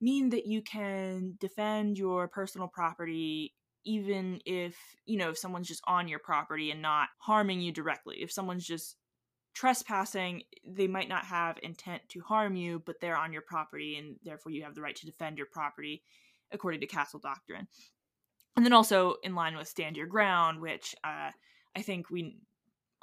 mean 0.00 0.30
that 0.30 0.46
you 0.46 0.62
can 0.62 1.34
defend 1.40 1.98
your 1.98 2.28
personal 2.28 2.68
property 2.68 3.54
even 3.88 4.38
if 4.44 4.76
you 5.06 5.16
know 5.16 5.30
if 5.30 5.38
someone's 5.38 5.66
just 5.66 5.82
on 5.86 6.08
your 6.08 6.18
property 6.18 6.70
and 6.70 6.82
not 6.82 7.08
harming 7.18 7.62
you 7.62 7.72
directly. 7.72 8.18
If 8.20 8.30
someone's 8.30 8.66
just 8.66 8.96
trespassing 9.54 10.42
they 10.64 10.86
might 10.86 11.08
not 11.08 11.24
have 11.24 11.58
intent 11.62 12.02
to 12.08 12.20
harm 12.20 12.54
you 12.54 12.80
but 12.84 13.00
they're 13.00 13.16
on 13.16 13.32
your 13.32 13.42
property 13.42 13.96
and 13.96 14.16
therefore 14.22 14.52
you 14.52 14.62
have 14.62 14.74
the 14.74 14.82
right 14.82 14.94
to 14.94 15.06
defend 15.06 15.38
your 15.38 15.48
property 15.50 16.02
according 16.52 16.80
to 16.80 16.86
castle 16.86 17.18
doctrine. 17.18 17.66
And 18.56 18.64
then 18.64 18.74
also 18.74 19.14
in 19.22 19.34
line 19.34 19.56
with 19.56 19.66
stand 19.66 19.96
your 19.96 20.06
ground 20.06 20.60
which 20.60 20.94
uh, 21.02 21.30
i 21.74 21.82
think 21.82 22.10
we 22.10 22.36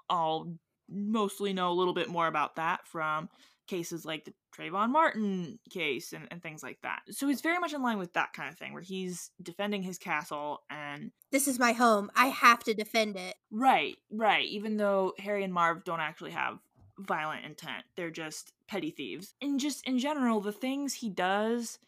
all 0.07 0.53
mostly 0.87 1.51
know 1.51 1.71
a 1.71 1.73
little 1.73 1.95
bit 1.95 2.09
more 2.09 2.27
about 2.27 2.57
that 2.57 2.85
from 2.85 3.27
cases 3.67 4.05
like 4.05 4.25
the 4.25 4.33
Trayvon 4.55 4.89
Martin 4.89 5.59
case 5.69 6.13
and, 6.13 6.27
and 6.31 6.41
things 6.41 6.63
like 6.63 6.79
that. 6.83 7.01
So 7.11 7.29
it's 7.29 7.41
very 7.41 7.59
much 7.59 7.73
in 7.73 7.81
line 7.81 7.97
with 7.97 8.13
that 8.13 8.33
kind 8.33 8.49
of 8.49 8.57
thing 8.57 8.73
where 8.73 8.81
he's 8.81 9.31
defending 9.41 9.81
his 9.81 9.97
castle 9.97 10.61
and 10.69 11.11
This 11.31 11.47
is 11.47 11.59
my 11.59 11.73
home. 11.73 12.11
I 12.15 12.27
have 12.27 12.63
to 12.63 12.73
defend 12.73 13.15
it. 13.17 13.35
right, 13.51 13.97
right, 14.11 14.47
even 14.47 14.77
though 14.77 15.13
Harry 15.19 15.43
and 15.43 15.53
Marv 15.53 15.83
don't 15.83 15.99
actually 15.99 16.31
have 16.31 16.59
violent 16.97 17.45
intent. 17.45 17.83
They're 17.95 18.11
just 18.11 18.53
petty 18.67 18.91
thieves. 18.91 19.33
And 19.41 19.59
just 19.59 19.85
in 19.87 19.99
general, 19.99 20.39
the 20.39 20.51
things 20.51 20.93
he 20.93 21.09
does 21.09 21.79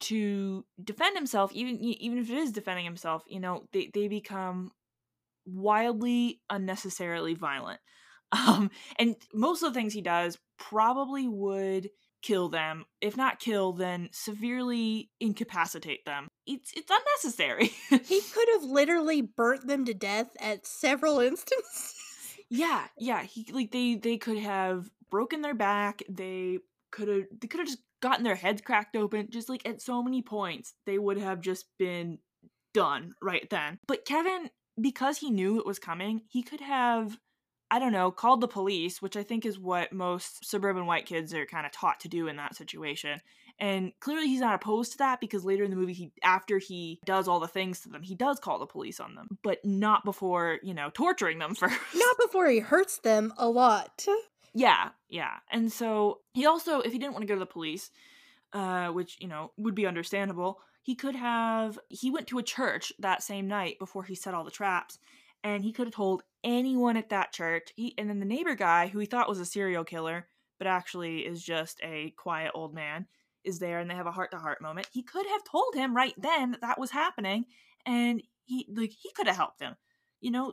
to 0.00 0.64
defend 0.82 1.16
himself, 1.16 1.52
even 1.52 1.78
even 1.80 2.18
if 2.18 2.30
it 2.30 2.36
is 2.36 2.52
defending 2.52 2.84
himself, 2.84 3.24
you 3.28 3.40
know, 3.40 3.64
they, 3.72 3.90
they 3.92 4.08
become 4.08 4.72
wildly 5.46 6.40
unnecessarily 6.50 7.34
violent. 7.34 7.80
Um, 8.32 8.70
and 8.98 9.16
most 9.32 9.62
of 9.62 9.72
the 9.72 9.78
things 9.78 9.92
he 9.92 10.02
does 10.02 10.38
probably 10.58 11.28
would 11.28 11.90
kill 12.24 12.48
them. 12.48 12.86
If 13.00 13.16
not 13.16 13.38
kill, 13.38 13.72
then 13.72 14.08
severely 14.12 15.10
incapacitate 15.20 16.04
them. 16.04 16.28
It's 16.46 16.72
it's 16.74 16.90
unnecessary. 16.90 17.72
he 18.04 18.20
could 18.34 18.48
have 18.54 18.64
literally 18.64 19.20
burnt 19.20 19.66
them 19.66 19.84
to 19.84 19.94
death 19.94 20.30
at 20.40 20.66
several 20.66 21.18
instances. 21.20 21.94
yeah, 22.50 22.86
yeah. 22.98 23.22
He 23.22 23.46
like 23.52 23.70
they 23.70 23.96
they 23.96 24.16
could 24.16 24.38
have 24.38 24.90
broken 25.10 25.42
their 25.42 25.54
back. 25.54 26.02
They 26.08 26.58
could 26.90 27.08
have 27.08 27.24
they 27.40 27.46
could 27.46 27.60
have 27.60 27.68
just 27.68 27.82
gotten 28.00 28.24
their 28.24 28.34
heads 28.34 28.62
cracked 28.62 28.96
open. 28.96 29.28
Just 29.30 29.48
like 29.48 29.66
at 29.68 29.82
so 29.82 30.02
many 30.02 30.22
points, 30.22 30.74
they 30.86 30.98
would 30.98 31.18
have 31.18 31.40
just 31.40 31.66
been 31.78 32.18
done 32.72 33.12
right 33.22 33.48
then. 33.50 33.78
But 33.86 34.04
Kevin, 34.06 34.50
because 34.80 35.18
he 35.18 35.30
knew 35.30 35.58
it 35.58 35.66
was 35.66 35.78
coming, 35.78 36.22
he 36.28 36.42
could 36.42 36.60
have 36.60 37.18
I 37.74 37.80
don't 37.80 37.90
know, 37.90 38.12
called 38.12 38.40
the 38.40 38.46
police, 38.46 39.02
which 39.02 39.16
I 39.16 39.24
think 39.24 39.44
is 39.44 39.58
what 39.58 39.92
most 39.92 40.48
suburban 40.48 40.86
white 40.86 41.06
kids 41.06 41.34
are 41.34 41.44
kind 41.44 41.66
of 41.66 41.72
taught 41.72 41.98
to 42.00 42.08
do 42.08 42.28
in 42.28 42.36
that 42.36 42.54
situation. 42.54 43.20
And 43.58 43.90
clearly 43.98 44.28
he's 44.28 44.42
not 44.42 44.54
opposed 44.54 44.92
to 44.92 44.98
that 44.98 45.20
because 45.20 45.44
later 45.44 45.64
in 45.64 45.70
the 45.70 45.76
movie 45.76 45.92
he 45.92 46.12
after 46.22 46.58
he 46.58 47.00
does 47.04 47.26
all 47.26 47.40
the 47.40 47.48
things 47.48 47.80
to 47.80 47.88
them, 47.88 48.04
he 48.04 48.14
does 48.14 48.38
call 48.38 48.60
the 48.60 48.66
police 48.66 49.00
on 49.00 49.16
them, 49.16 49.38
but 49.42 49.58
not 49.64 50.04
before, 50.04 50.60
you 50.62 50.72
know, 50.72 50.88
torturing 50.94 51.40
them 51.40 51.54
first. 51.56 51.74
Not 51.96 52.16
before 52.24 52.48
he 52.48 52.60
hurts 52.60 52.98
them 52.98 53.34
a 53.38 53.48
lot. 53.48 54.06
Yeah, 54.54 54.90
yeah. 55.08 55.38
And 55.50 55.72
so 55.72 56.20
he 56.32 56.46
also 56.46 56.78
if 56.78 56.92
he 56.92 56.98
didn't 57.00 57.14
want 57.14 57.24
to 57.24 57.26
go 57.26 57.34
to 57.34 57.40
the 57.40 57.44
police, 57.44 57.90
uh, 58.52 58.90
which, 58.90 59.16
you 59.20 59.26
know, 59.26 59.50
would 59.56 59.74
be 59.74 59.88
understandable, 59.88 60.60
he 60.84 60.94
could 60.94 61.16
have 61.16 61.76
he 61.88 62.08
went 62.08 62.28
to 62.28 62.38
a 62.38 62.44
church 62.44 62.92
that 63.00 63.24
same 63.24 63.48
night 63.48 63.80
before 63.80 64.04
he 64.04 64.14
set 64.14 64.32
all 64.32 64.44
the 64.44 64.52
traps 64.52 65.00
and 65.44 65.62
he 65.62 65.72
could 65.72 65.86
have 65.86 65.94
told 65.94 66.22
anyone 66.42 66.96
at 66.96 67.10
that 67.10 67.32
church. 67.32 67.68
He 67.76 67.94
and 67.98 68.08
then 68.08 68.18
the 68.18 68.24
neighbor 68.24 68.56
guy 68.56 68.88
who 68.88 68.98
he 68.98 69.06
thought 69.06 69.28
was 69.28 69.38
a 69.38 69.46
serial 69.46 69.84
killer, 69.84 70.26
but 70.58 70.66
actually 70.66 71.20
is 71.20 71.42
just 71.42 71.78
a 71.82 72.12
quiet 72.16 72.50
old 72.54 72.74
man, 72.74 73.06
is 73.44 73.58
there 73.58 73.78
and 73.78 73.88
they 73.88 73.94
have 73.94 74.06
a 74.06 74.12
heart 74.12 74.30
to 74.32 74.38
heart 74.38 74.62
moment. 74.62 74.88
He 74.90 75.02
could 75.02 75.26
have 75.26 75.44
told 75.44 75.74
him 75.74 75.94
right 75.94 76.14
then 76.16 76.52
that 76.52 76.62
that 76.62 76.80
was 76.80 76.90
happening 76.90 77.44
and 77.86 78.22
he 78.46 78.66
like 78.74 78.90
he 78.90 79.10
could 79.14 79.26
have 79.26 79.36
helped 79.36 79.60
him. 79.60 79.74
You 80.20 80.30
know, 80.30 80.52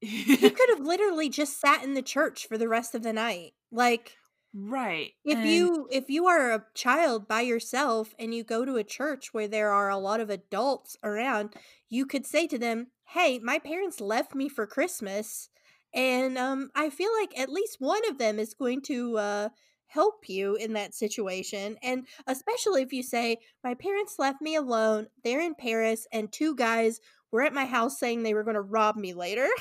he 0.00 0.36
could 0.50 0.70
have 0.70 0.80
literally 0.80 1.28
just 1.28 1.60
sat 1.60 1.84
in 1.84 1.94
the 1.94 2.02
church 2.02 2.48
for 2.48 2.56
the 2.56 2.68
rest 2.68 2.94
of 2.94 3.02
the 3.02 3.12
night. 3.12 3.52
Like 3.70 4.16
Right. 4.54 5.14
If 5.24 5.44
and 5.44 5.44
you 5.44 5.88
if 5.92 6.10
you 6.10 6.26
are 6.26 6.52
a 6.52 6.66
child 6.74 7.28
by 7.28 7.42
yourself 7.42 8.14
and 8.18 8.34
you 8.34 8.42
go 8.42 8.64
to 8.64 8.76
a 8.76 8.84
church 8.84 9.32
where 9.32 9.46
there 9.48 9.70
are 9.70 9.88
a 9.88 9.96
lot 9.96 10.20
of 10.20 10.30
adults 10.30 10.96
around, 11.02 11.54
you 11.88 12.06
could 12.06 12.26
say 12.26 12.46
to 12.48 12.58
them, 12.58 12.88
"Hey, 13.08 13.38
my 13.38 13.58
parents 13.58 14.00
left 14.00 14.34
me 14.34 14.48
for 14.48 14.66
Christmas, 14.66 15.48
and 15.94 16.36
um 16.38 16.70
I 16.74 16.90
feel 16.90 17.12
like 17.20 17.38
at 17.38 17.50
least 17.50 17.76
one 17.80 18.06
of 18.08 18.18
them 18.18 18.38
is 18.40 18.54
going 18.54 18.82
to 18.82 19.18
uh 19.18 19.48
help 19.86 20.28
you 20.28 20.56
in 20.56 20.72
that 20.74 20.94
situation." 20.94 21.78
And 21.82 22.06
especially 22.26 22.82
if 22.82 22.92
you 22.92 23.02
say, 23.04 23.38
"My 23.62 23.74
parents 23.74 24.18
left 24.18 24.40
me 24.42 24.56
alone. 24.56 25.06
They're 25.22 25.40
in 25.40 25.54
Paris 25.54 26.06
and 26.12 26.32
two 26.32 26.54
guys 26.56 27.00
were 27.30 27.42
at 27.42 27.54
my 27.54 27.64
house 27.66 27.98
saying 27.98 28.22
they 28.22 28.34
were 28.34 28.44
going 28.44 28.54
to 28.56 28.60
rob 28.60 28.96
me 28.96 29.14
later." 29.14 29.48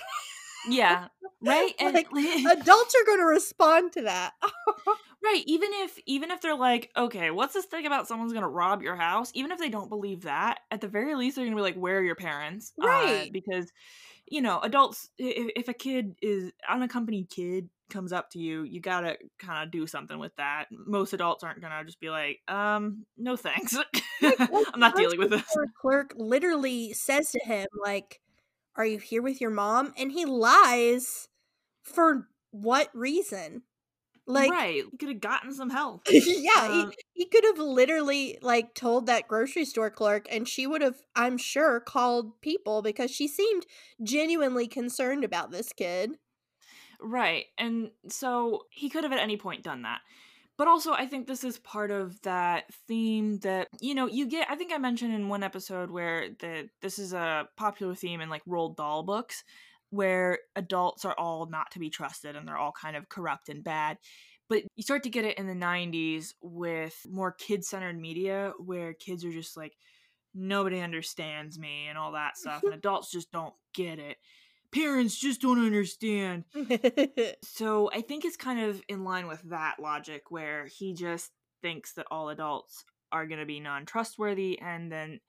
yeah, 0.69 1.07
right? 1.41 1.73
And 1.79 1.93
like 1.93 2.07
adults 2.13 2.95
are 2.95 3.05
going 3.05 3.19
to 3.19 3.25
respond 3.25 3.93
to 3.93 4.03
that. 4.03 4.33
right, 5.23 5.43
even 5.45 5.69
if 5.73 5.97
even 6.05 6.31
if 6.31 6.41
they're 6.41 6.55
like, 6.55 6.91
"Okay, 6.95 7.31
what's 7.31 7.53
this 7.53 7.65
thing 7.65 7.85
about 7.85 8.07
someone's 8.07 8.33
going 8.33 8.43
to 8.43 8.49
rob 8.49 8.81
your 8.81 8.95
house?" 8.95 9.31
Even 9.33 9.51
if 9.51 9.59
they 9.59 9.69
don't 9.69 9.89
believe 9.89 10.23
that, 10.23 10.59
at 10.69 10.81
the 10.81 10.87
very 10.87 11.15
least 11.15 11.35
they're 11.35 11.45
going 11.45 11.55
to 11.55 11.59
be 11.59 11.63
like, 11.63 11.75
"Where 11.75 11.99
are 11.99 12.03
your 12.03 12.15
parents?" 12.15 12.73
Uh, 12.81 12.85
Right. 12.87 13.29
because 13.31 13.71
you 14.27 14.41
know, 14.41 14.59
adults 14.61 15.09
if, 15.17 15.51
if 15.55 15.67
a 15.67 15.73
kid 15.73 16.15
is 16.21 16.51
unaccompanied 16.69 17.29
kid 17.29 17.69
comes 17.89 18.13
up 18.13 18.29
to 18.31 18.39
you, 18.39 18.63
you 18.63 18.79
got 18.79 19.01
to 19.01 19.17
kind 19.39 19.63
of 19.63 19.71
do 19.71 19.85
something 19.85 20.17
with 20.17 20.33
that. 20.37 20.67
Most 20.71 21.11
adults 21.11 21.43
aren't 21.43 21.59
going 21.59 21.73
to 21.77 21.83
just 21.83 21.99
be 21.99 22.09
like, 22.09 22.39
"Um, 22.47 23.05
no 23.17 23.35
thanks. 23.35 23.75
Like, 23.75 24.03
I'm 24.73 24.79
not 24.79 24.95
dealing 24.95 25.19
with 25.19 25.31
this." 25.31 25.43
clerk 25.81 26.13
literally 26.15 26.93
says 26.93 27.31
to 27.31 27.39
him, 27.43 27.67
like, 27.83 28.21
Are 28.75 28.85
you 28.85 28.97
here 28.97 29.21
with 29.21 29.41
your 29.41 29.49
mom? 29.49 29.93
And 29.97 30.11
he 30.11 30.25
lies 30.25 31.27
for 31.83 32.27
what 32.51 32.89
reason? 32.93 33.63
Like 34.27 34.51
right. 34.51 34.75
You 34.75 34.97
could 34.97 35.09
have 35.09 35.19
gotten 35.21 35.53
some 35.53 35.69
help. 35.69 36.03
yeah, 36.09 36.67
Um, 36.69 36.93
he, 37.13 37.23
he 37.23 37.25
could 37.25 37.43
have 37.43 37.57
literally 37.59 38.37
like 38.41 38.73
told 38.75 39.07
that 39.07 39.27
grocery 39.27 39.65
store 39.65 39.89
clerk 39.89 40.27
and 40.29 40.47
she 40.47 40.67
would 40.67 40.81
have, 40.81 40.97
I'm 41.15 41.37
sure, 41.37 41.79
called 41.79 42.39
people 42.41 42.81
because 42.81 43.11
she 43.11 43.27
seemed 43.27 43.65
genuinely 44.03 44.67
concerned 44.67 45.23
about 45.23 45.51
this 45.51 45.73
kid. 45.73 46.17
Right. 47.01 47.45
And 47.57 47.91
so 48.09 48.65
he 48.69 48.89
could 48.89 49.03
have 49.03 49.13
at 49.13 49.19
any 49.19 49.37
point 49.37 49.63
done 49.63 49.81
that. 49.81 50.01
But 50.61 50.67
also, 50.67 50.93
I 50.93 51.07
think 51.07 51.25
this 51.25 51.43
is 51.43 51.57
part 51.57 51.89
of 51.89 52.21
that 52.21 52.65
theme 52.87 53.39
that, 53.39 53.67
you 53.79 53.95
know, 53.95 54.05
you 54.05 54.27
get. 54.27 54.47
I 54.47 54.55
think 54.55 54.71
I 54.71 54.77
mentioned 54.77 55.11
in 55.11 55.27
one 55.27 55.41
episode 55.41 55.89
where 55.89 56.29
the, 56.37 56.69
this 56.83 56.99
is 56.99 57.13
a 57.13 57.47
popular 57.57 57.95
theme 57.95 58.21
in 58.21 58.29
like 58.29 58.45
Roald 58.45 58.75
Dahl 58.75 59.01
books 59.01 59.43
where 59.89 60.37
adults 60.55 61.03
are 61.03 61.15
all 61.17 61.47
not 61.47 61.71
to 61.71 61.79
be 61.79 61.89
trusted 61.89 62.35
and 62.35 62.47
they're 62.47 62.59
all 62.59 62.73
kind 62.79 62.95
of 62.95 63.09
corrupt 63.09 63.49
and 63.49 63.63
bad. 63.63 63.97
But 64.49 64.61
you 64.75 64.83
start 64.83 65.01
to 65.01 65.09
get 65.09 65.25
it 65.25 65.39
in 65.39 65.47
the 65.47 65.55
90s 65.55 66.35
with 66.43 67.07
more 67.09 67.31
kid 67.31 67.65
centered 67.65 67.99
media 67.99 68.53
where 68.63 68.93
kids 68.93 69.25
are 69.25 69.31
just 69.31 69.57
like, 69.57 69.73
nobody 70.35 70.79
understands 70.79 71.57
me 71.57 71.87
and 71.89 71.97
all 71.97 72.11
that 72.11 72.37
stuff. 72.37 72.61
and 72.61 72.73
adults 72.75 73.09
just 73.09 73.31
don't 73.31 73.55
get 73.73 73.97
it. 73.97 74.17
Parents 74.73 75.17
just 75.17 75.41
don't 75.41 75.63
understand. 75.65 76.45
So 77.43 77.91
I 77.93 78.01
think 78.01 78.25
it's 78.25 78.37
kind 78.37 78.59
of 78.61 78.81
in 78.87 79.03
line 79.03 79.27
with 79.27 79.41
that 79.49 79.75
logic 79.79 80.23
where 80.29 80.65
he 80.65 80.93
just 80.93 81.31
thinks 81.61 81.93
that 81.93 82.07
all 82.09 82.29
adults 82.29 82.83
are 83.11 83.27
going 83.27 83.39
to 83.39 83.45
be 83.45 83.59
non 83.59 83.85
trustworthy. 83.85 84.59
And 84.59 84.91
then, 84.91 85.19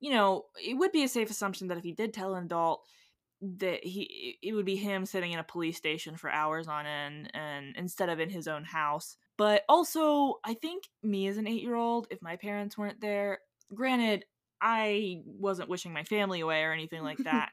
you 0.00 0.10
know, 0.10 0.44
it 0.62 0.74
would 0.74 0.92
be 0.92 1.04
a 1.04 1.08
safe 1.08 1.30
assumption 1.30 1.68
that 1.68 1.78
if 1.78 1.84
he 1.84 1.92
did 1.92 2.12
tell 2.12 2.34
an 2.34 2.44
adult, 2.44 2.82
that 3.42 3.84
he 3.84 4.38
it 4.40 4.52
would 4.52 4.64
be 4.64 4.76
him 4.76 5.04
sitting 5.04 5.32
in 5.32 5.38
a 5.38 5.44
police 5.44 5.76
station 5.76 6.16
for 6.16 6.30
hours 6.30 6.68
on 6.68 6.86
end 6.86 7.28
and 7.34 7.74
instead 7.76 8.08
of 8.08 8.20
in 8.20 8.30
his 8.30 8.46
own 8.46 8.62
house 8.62 9.16
but 9.36 9.64
also 9.68 10.38
i 10.44 10.54
think 10.54 10.84
me 11.02 11.26
as 11.26 11.38
an 11.38 11.48
eight 11.48 11.60
year 11.60 11.74
old 11.74 12.06
if 12.10 12.22
my 12.22 12.36
parents 12.36 12.78
weren't 12.78 13.00
there 13.00 13.40
granted 13.74 14.24
i 14.60 15.20
wasn't 15.26 15.68
wishing 15.68 15.92
my 15.92 16.04
family 16.04 16.38
away 16.40 16.62
or 16.62 16.72
anything 16.72 17.02
like 17.02 17.18
that 17.24 17.50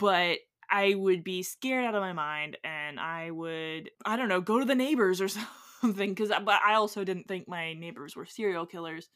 but 0.00 0.38
I 0.70 0.94
would 0.94 1.24
be 1.24 1.42
scared 1.42 1.84
out 1.84 1.94
of 1.94 2.00
my 2.02 2.12
mind 2.12 2.58
and 2.64 3.00
I 3.00 3.30
would 3.30 3.90
I 4.04 4.16
don't 4.16 4.28
know 4.28 4.40
go 4.40 4.58
to 4.58 4.64
the 4.64 4.74
neighbors 4.74 5.20
or 5.20 5.28
something 5.80 6.10
because 6.10 6.30
but 6.30 6.62
I 6.62 6.74
also 6.74 7.04
didn't 7.04 7.28
think 7.28 7.48
my 7.48 7.74
neighbors 7.74 8.16
were 8.16 8.26
serial 8.26 8.66
killers 8.66 9.10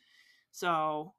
so 0.53 1.15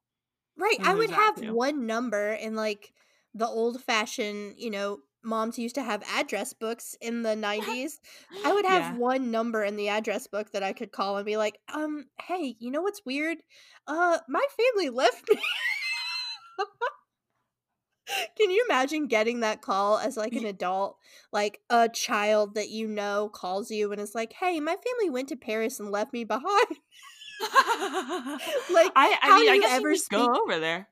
Right. 0.56 0.78
I 0.84 0.94
would 0.94 1.10
have 1.10 1.36
too. 1.36 1.54
one 1.54 1.86
number 1.86 2.32
in 2.32 2.54
like 2.54 2.92
the 3.34 3.46
old 3.46 3.82
fashioned, 3.82 4.58
you 4.58 4.70
know, 4.70 5.00
moms 5.24 5.58
used 5.58 5.74
to 5.76 5.82
have 5.82 6.02
address 6.08 6.52
books 6.52 6.94
in 7.00 7.22
the 7.22 7.36
90s. 7.36 8.00
I 8.42 8.52
would 8.52 8.64
have 8.66 8.90
yeah 8.90 8.90
one 8.90 9.30
number 9.30 9.62
in 9.64 9.76
the 9.76 9.88
address 9.88 10.26
book 10.26 10.50
that 10.52 10.62
I 10.62 10.72
could 10.72 10.92
call 10.92 11.16
and 11.16 11.24
be 11.26 11.36
like, 11.36 11.58
"Um, 11.68 12.06
hey, 12.20 12.56
you 12.58 12.70
know 12.70 12.82
what's 12.82 13.04
weird? 13.06 13.38
Uh, 13.86 14.18
my 14.28 14.44
family 14.56 14.90
left 14.90 15.24
me." 15.30 15.40
Can 18.36 18.50
you 18.50 18.64
imagine 18.68 19.06
getting 19.06 19.40
that 19.40 19.62
call 19.62 19.98
as 19.98 20.16
like 20.16 20.32
an 20.32 20.44
adult? 20.44 20.98
Like 21.32 21.60
a 21.70 21.88
child 21.88 22.54
that 22.54 22.68
you 22.70 22.88
know 22.88 23.30
calls 23.32 23.70
you 23.70 23.92
and 23.92 24.00
is 24.00 24.14
like, 24.14 24.32
"Hey, 24.34 24.60
my 24.60 24.76
family 24.76 25.10
went 25.10 25.28
to 25.30 25.36
Paris 25.36 25.80
and 25.80 25.90
left 25.90 26.12
me 26.12 26.24
behind." 26.24 26.66
Like, 28.70 28.92
I 28.94 29.18
I 29.22 29.26
how 29.28 29.36
mean 29.36 29.46
do 29.46 29.52
I 29.52 29.54
you 29.56 29.64
ever 29.64 29.92
just 29.92 30.10
go 30.10 30.42
over 30.42 30.58
there 30.58 30.88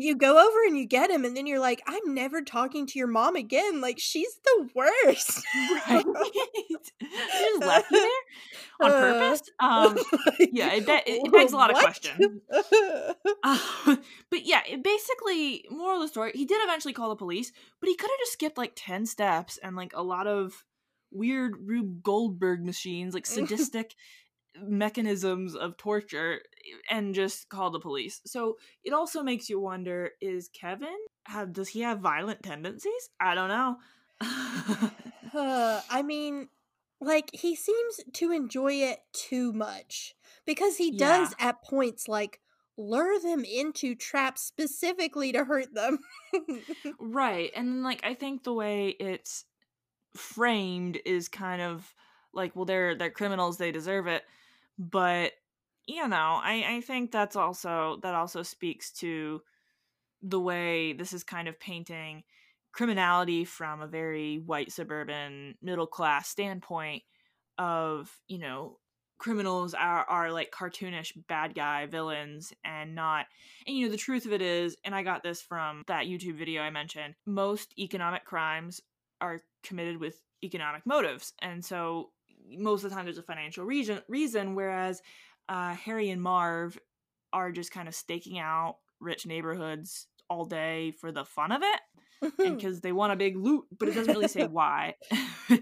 you 0.00 0.16
go 0.16 0.38
over 0.38 0.64
and 0.66 0.76
you 0.78 0.86
get 0.86 1.10
him 1.10 1.24
and 1.24 1.36
then 1.36 1.46
you're 1.46 1.58
like 1.58 1.82
i'm 1.86 2.14
never 2.14 2.40
talking 2.42 2.86
to 2.86 2.98
your 2.98 3.08
mom 3.08 3.34
again 3.36 3.80
like 3.80 3.98
she's 3.98 4.38
the 4.44 4.68
worst. 4.74 5.42
Right. 5.88 6.04
Just 7.00 7.60
left 7.60 7.90
you 7.90 8.00
there? 8.80 8.88
On 8.88 8.90
Uh, 8.90 9.00
purpose? 9.00 9.42
Um 9.58 9.94
like, 10.26 10.50
yeah 10.52 10.72
it, 10.74 10.86
be- 10.86 11.12
it, 11.12 11.32
begs 11.32 11.52
a 11.52 11.56
lot 11.56 11.70
of 11.70 11.76
questions. 11.78 12.40
Uh, 13.44 13.96
but 14.30 14.44
yeah, 14.44 14.60
it 14.68 14.82
basically, 14.82 15.64
moral 15.70 15.96
of 15.96 16.02
the 16.02 16.08
story, 16.08 16.32
he 16.34 16.44
did 16.44 16.58
eventually 16.62 16.92
call 16.92 17.08
the 17.08 17.16
police, 17.16 17.52
but 17.80 17.88
he 17.88 17.94
could 17.96 18.10
have 18.10 18.18
just 18.20 18.32
skipped 18.32 18.58
like 18.58 18.72
10 18.76 19.06
steps 19.06 19.58
and 19.62 19.76
like 19.76 19.92
a 19.94 20.02
lot 20.02 20.26
of 20.26 20.64
weird 21.10 21.54
Rube 21.64 22.02
Goldberg 22.02 22.64
machines, 22.64 23.14
like 23.14 23.26
sadistic 23.26 23.94
mechanisms 24.62 25.54
of 25.54 25.76
torture, 25.76 26.40
and 26.90 27.14
just 27.14 27.48
call 27.48 27.70
the 27.70 27.80
police. 27.80 28.20
So 28.26 28.56
it 28.84 28.92
also 28.92 29.22
makes 29.22 29.48
you 29.48 29.60
wonder 29.60 30.10
is 30.20 30.48
Kevin, 30.48 30.96
have, 31.26 31.52
does 31.52 31.68
he 31.68 31.80
have 31.80 32.00
violent 32.00 32.42
tendencies? 32.42 33.10
I 33.20 33.34
don't 33.34 33.48
know. 33.48 33.76
Uh, 35.34 35.82
i 35.90 36.02
mean 36.02 36.48
like 37.00 37.30
he 37.32 37.54
seems 37.54 38.00
to 38.14 38.32
enjoy 38.32 38.72
it 38.72 39.00
too 39.12 39.52
much 39.52 40.14
because 40.46 40.78
he 40.78 40.90
Yeah. 40.90 41.06
does 41.08 41.34
at 41.38 41.62
points 41.62 42.08
like 42.08 42.40
lure 42.76 43.20
them 43.20 43.44
into 43.44 43.94
traps 43.94 44.42
specifically 44.42 45.32
to 45.32 45.44
hurt 45.44 45.74
them. 45.74 45.98
right. 47.00 47.50
And 47.54 47.82
like 47.82 48.00
I 48.04 48.14
think 48.14 48.44
the 48.44 48.52
way 48.52 48.88
it's 48.88 49.44
framed 50.16 50.98
is 51.04 51.28
kind 51.28 51.60
of 51.60 51.92
like 52.32 52.56
well 52.56 52.64
they're 52.64 52.94
they're 52.96 53.10
criminals, 53.10 53.58
they 53.58 53.72
deserve 53.72 54.06
it. 54.06 54.22
But 54.78 55.32
you 55.86 56.06
know, 56.06 56.40
I 56.42 56.64
I 56.76 56.80
think 56.80 57.10
that's 57.10 57.36
also 57.36 57.98
that 58.02 58.14
also 58.14 58.42
speaks 58.42 58.92
to 58.94 59.42
the 60.22 60.40
way 60.40 60.92
this 60.92 61.12
is 61.12 61.24
kind 61.24 61.48
of 61.48 61.60
painting 61.60 62.24
criminality 62.72 63.44
from 63.44 63.80
a 63.80 63.86
very 63.86 64.38
white 64.38 64.70
suburban 64.70 65.54
middle 65.62 65.86
class 65.86 66.28
standpoint 66.28 67.02
of 67.56 68.10
you 68.26 68.38
know 68.38 68.78
criminals 69.18 69.74
are 69.74 70.04
are 70.04 70.30
like 70.30 70.52
cartoonish 70.52 71.12
bad 71.26 71.54
guy 71.54 71.86
villains 71.86 72.52
and 72.64 72.94
not 72.94 73.26
and 73.66 73.76
you 73.76 73.86
know 73.86 73.90
the 73.90 73.96
truth 73.96 74.26
of 74.26 74.32
it 74.32 74.42
is 74.42 74.76
and 74.84 74.94
i 74.94 75.02
got 75.02 75.22
this 75.22 75.42
from 75.42 75.82
that 75.88 76.06
youtube 76.06 76.36
video 76.36 76.62
i 76.62 76.70
mentioned 76.70 77.14
most 77.26 77.74
economic 77.78 78.24
crimes 78.24 78.80
are 79.20 79.40
committed 79.64 79.98
with 79.98 80.20
economic 80.44 80.86
motives 80.86 81.32
and 81.40 81.64
so 81.64 82.10
most 82.56 82.84
of 82.84 82.90
the 82.90 82.96
time 82.96 83.04
there's 83.04 83.18
a 83.18 83.22
financial 83.22 83.64
reason 83.64 84.00
reason 84.08 84.54
whereas 84.54 85.02
uh, 85.48 85.74
harry 85.74 86.10
and 86.10 86.22
marv 86.22 86.78
are 87.32 87.52
just 87.52 87.72
kind 87.72 87.88
of 87.88 87.94
staking 87.94 88.38
out 88.38 88.76
rich 89.00 89.26
neighborhoods 89.26 90.06
all 90.30 90.44
day 90.44 90.92
for 90.92 91.12
the 91.12 91.24
fun 91.24 91.52
of 91.52 91.62
it 91.62 91.80
and 92.38 92.56
because 92.56 92.80
they 92.80 92.92
want 92.92 93.12
a 93.12 93.16
big 93.16 93.36
loot 93.36 93.64
but 93.78 93.88
it 93.88 93.94
doesn't 93.94 94.14
really 94.14 94.28
say 94.28 94.46
why. 94.50 94.94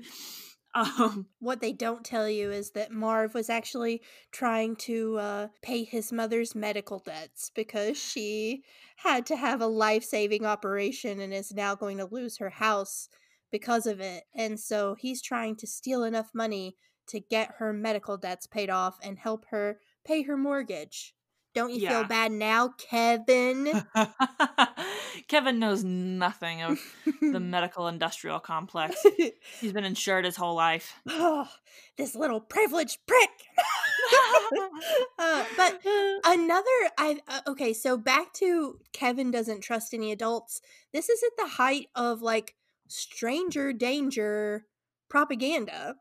Um, 0.76 1.28
what 1.39 1.62
they 1.62 1.72
don't 1.72 2.05
tell 2.05 2.28
you 2.28 2.51
is 2.51 2.72
that 2.72 2.93
Marv 2.93 3.32
was 3.32 3.49
actually 3.49 4.03
trying 4.30 4.76
to 4.76 5.16
uh, 5.16 5.49
pay 5.62 5.84
his 5.84 6.12
mother's 6.12 6.55
medical 6.55 6.99
debts 6.99 7.51
because 7.55 7.97
she 7.97 8.62
had 8.97 9.24
to 9.26 9.37
have 9.37 9.62
a 9.62 9.66
life 9.66 10.05
saving 10.05 10.45
operation 10.45 11.18
and 11.18 11.32
is 11.32 11.51
now 11.55 11.74
going 11.74 11.97
to 11.97 12.05
lose 12.05 12.37
her 12.37 12.51
house 12.51 13.09
because 13.51 13.86
of 13.86 14.01
it. 14.01 14.24
And 14.34 14.59
so 14.59 14.97
he's 14.99 15.22
trying 15.22 15.57
to 15.57 15.66
steal 15.66 16.05
enough 16.05 16.30
money 16.34 16.76
to 17.09 17.20
get 17.20 17.55
her 17.59 17.72
medical 17.72 18.16
debts 18.16 18.47
paid 18.47 18.70
off 18.70 18.99
and 19.03 19.18
help 19.18 19.47
her 19.51 19.78
pay 20.05 20.22
her 20.22 20.36
mortgage. 20.36 21.14
Don't 21.57 21.72
you 21.72 21.80
yeah. 21.80 21.88
feel 21.88 22.05
bad 22.05 22.32
now, 22.32 22.74
Kevin? 22.76 23.82
Kevin 25.28 25.59
knows 25.59 25.82
nothing 25.82 26.61
of 26.61 26.78
the 27.22 27.40
medical 27.40 27.88
industrial 27.88 28.40
complex. 28.40 29.03
He's 29.59 29.72
been 29.72 29.84
insured 29.86 30.26
his 30.26 30.36
whole 30.36 30.55
life. 30.55 30.92
Oh, 31.09 31.49
this 31.97 32.14
little 32.14 32.40
privileged 32.40 32.99
prick. 33.07 33.30
uh, 35.18 35.44
but 35.57 35.80
another, 36.26 36.90
I 36.99 37.20
uh, 37.26 37.40
okay. 37.47 37.72
So 37.72 37.97
back 37.97 38.34
to 38.34 38.78
Kevin 38.92 39.30
doesn't 39.30 39.62
trust 39.62 39.94
any 39.94 40.12
adults. 40.12 40.61
This 40.92 41.09
is 41.09 41.22
at 41.22 41.42
the 41.42 41.53
height 41.55 41.86
of 41.94 42.20
like 42.20 42.55
stranger 42.89 43.72
danger 43.72 44.66
propaganda 45.09 45.97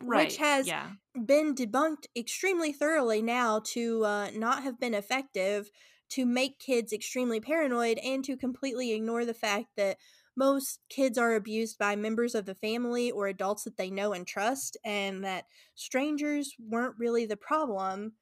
right. 0.00 0.26
which 0.26 0.36
has 0.38 0.66
yeah. 0.66 0.90
been 1.26 1.54
debunked 1.54 2.06
extremely 2.16 2.72
thoroughly 2.72 3.22
now 3.22 3.60
to 3.64 4.04
uh, 4.04 4.30
not 4.34 4.62
have 4.62 4.78
been 4.78 4.94
effective, 4.94 5.70
to 6.10 6.26
make 6.26 6.58
kids 6.58 6.92
extremely 6.92 7.40
paranoid, 7.40 7.98
and 7.98 8.24
to 8.24 8.36
completely 8.36 8.92
ignore 8.92 9.24
the 9.24 9.34
fact 9.34 9.66
that 9.76 9.98
most 10.36 10.80
kids 10.88 11.18
are 11.18 11.34
abused 11.34 11.78
by 11.78 11.94
members 11.94 12.34
of 12.34 12.46
the 12.46 12.54
family 12.54 13.10
or 13.10 13.26
adults 13.26 13.64
that 13.64 13.76
they 13.76 13.90
know 13.90 14.12
and 14.12 14.26
trust, 14.26 14.76
and 14.84 15.24
that 15.24 15.44
strangers 15.74 16.54
weren't 16.58 16.98
really 16.98 17.26
the 17.26 17.36
problem. 17.36 18.12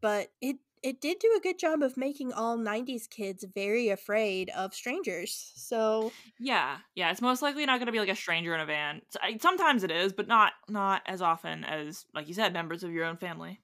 But 0.00 0.28
it 0.40 0.56
it 0.82 1.00
did 1.00 1.18
do 1.18 1.34
a 1.36 1.40
good 1.40 1.58
job 1.58 1.82
of 1.82 1.96
making 1.96 2.32
all 2.32 2.56
90s 2.56 3.06
kids 3.06 3.44
very 3.54 3.88
afraid 3.88 4.50
of 4.50 4.74
strangers. 4.74 5.52
So, 5.56 6.16
yeah. 6.38 6.78
Yeah, 6.94 7.10
it's 7.10 7.20
most 7.20 7.42
likely 7.42 7.66
not 7.66 7.78
going 7.78 7.86
to 7.86 7.92
be 7.92 8.00
like 8.00 8.08
a 8.08 8.16
stranger 8.16 8.54
in 8.54 8.60
a 8.60 8.66
van. 8.66 9.02
Sometimes 9.40 9.84
it 9.84 9.90
is, 9.90 10.12
but 10.12 10.28
not 10.28 10.52
not 10.68 11.02
as 11.06 11.22
often 11.22 11.64
as 11.64 12.06
like 12.14 12.28
you 12.28 12.34
said 12.34 12.52
members 12.52 12.82
of 12.82 12.92
your 12.92 13.04
own 13.04 13.16
family. 13.16 13.60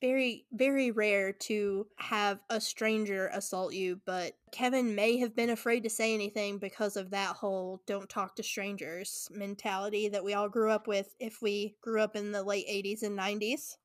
Very 0.00 0.46
very 0.52 0.90
rare 0.90 1.32
to 1.32 1.86
have 1.96 2.40
a 2.50 2.60
stranger 2.60 3.28
assault 3.28 3.72
you, 3.72 4.00
but 4.04 4.34
Kevin 4.52 4.94
may 4.94 5.16
have 5.18 5.34
been 5.34 5.50
afraid 5.50 5.82
to 5.84 5.90
say 5.90 6.12
anything 6.12 6.58
because 6.58 6.96
of 6.96 7.10
that 7.10 7.36
whole 7.36 7.82
don't 7.86 8.08
talk 8.08 8.36
to 8.36 8.42
strangers 8.42 9.28
mentality 9.30 10.08
that 10.08 10.24
we 10.24 10.34
all 10.34 10.50
grew 10.50 10.70
up 10.70 10.86
with 10.86 11.14
if 11.18 11.40
we 11.40 11.76
grew 11.80 12.02
up 12.02 12.14
in 12.14 12.32
the 12.32 12.42
late 12.42 12.66
80s 12.68 13.02
and 13.02 13.16
90s. 13.16 13.78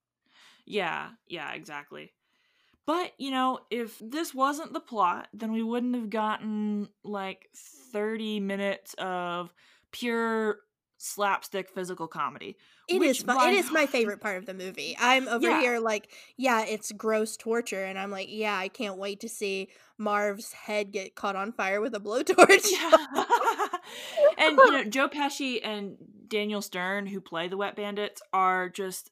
Yeah, 0.66 1.12
yeah, 1.28 1.54
exactly. 1.54 2.14
But, 2.92 3.14
you 3.18 3.32
know, 3.32 3.60
if 3.70 3.98
this 4.00 4.36
wasn't 4.36 4.74
the 4.74 4.82
plot, 4.82 5.30
then 5.34 5.54
we 5.54 5.64
wouldn't 5.64 5.96
have 5.96 6.10
gotten 6.10 6.90
like 7.06 7.48
30 7.94 8.42
minutes 8.42 8.96
of 8.98 9.54
pure 9.94 10.58
slapstick 10.98 11.70
physical 11.70 12.10
comedy. 12.10 12.58
It 12.90 13.02
is 13.02 13.26
my, 13.26 13.48
it 13.48 13.54
is 13.54 13.72
my 13.72 13.86
favorite 13.86 14.20
part 14.20 14.40
of 14.40 14.46
the 14.46 14.54
movie. 14.54 14.98
I'm 15.00 15.30
over 15.30 15.48
yeah. 15.48 15.62
here 15.62 15.80
like, 15.80 16.10
yeah, 16.36 16.66
it's 16.66 16.92
gross 16.92 17.38
torture 17.38 17.86
and 17.86 17.98
I'm 17.98 18.12
like, 18.12 18.28
yeah, 18.30 18.58
I 18.58 18.68
can't 18.68 18.98
wait 18.98 19.22
to 19.22 19.30
see 19.30 19.70
Marv's 19.98 20.52
head 20.52 20.92
get 20.92 21.16
caught 21.16 21.38
on 21.38 21.54
fire 21.54 21.80
with 21.80 21.96
a 21.96 22.00
blowtorch. 22.02 22.68
And 24.38 24.58
you 24.58 24.72
know, 24.72 24.84
Joe 24.90 25.08
Pesci 25.08 25.60
and 25.64 25.98
Daniel 26.28 26.62
Stern 26.62 27.08
who 27.08 27.22
play 27.22 27.48
the 27.48 27.58
wet 27.58 27.76
bandits 27.76 28.22
are 28.34 28.70
just 28.70 29.12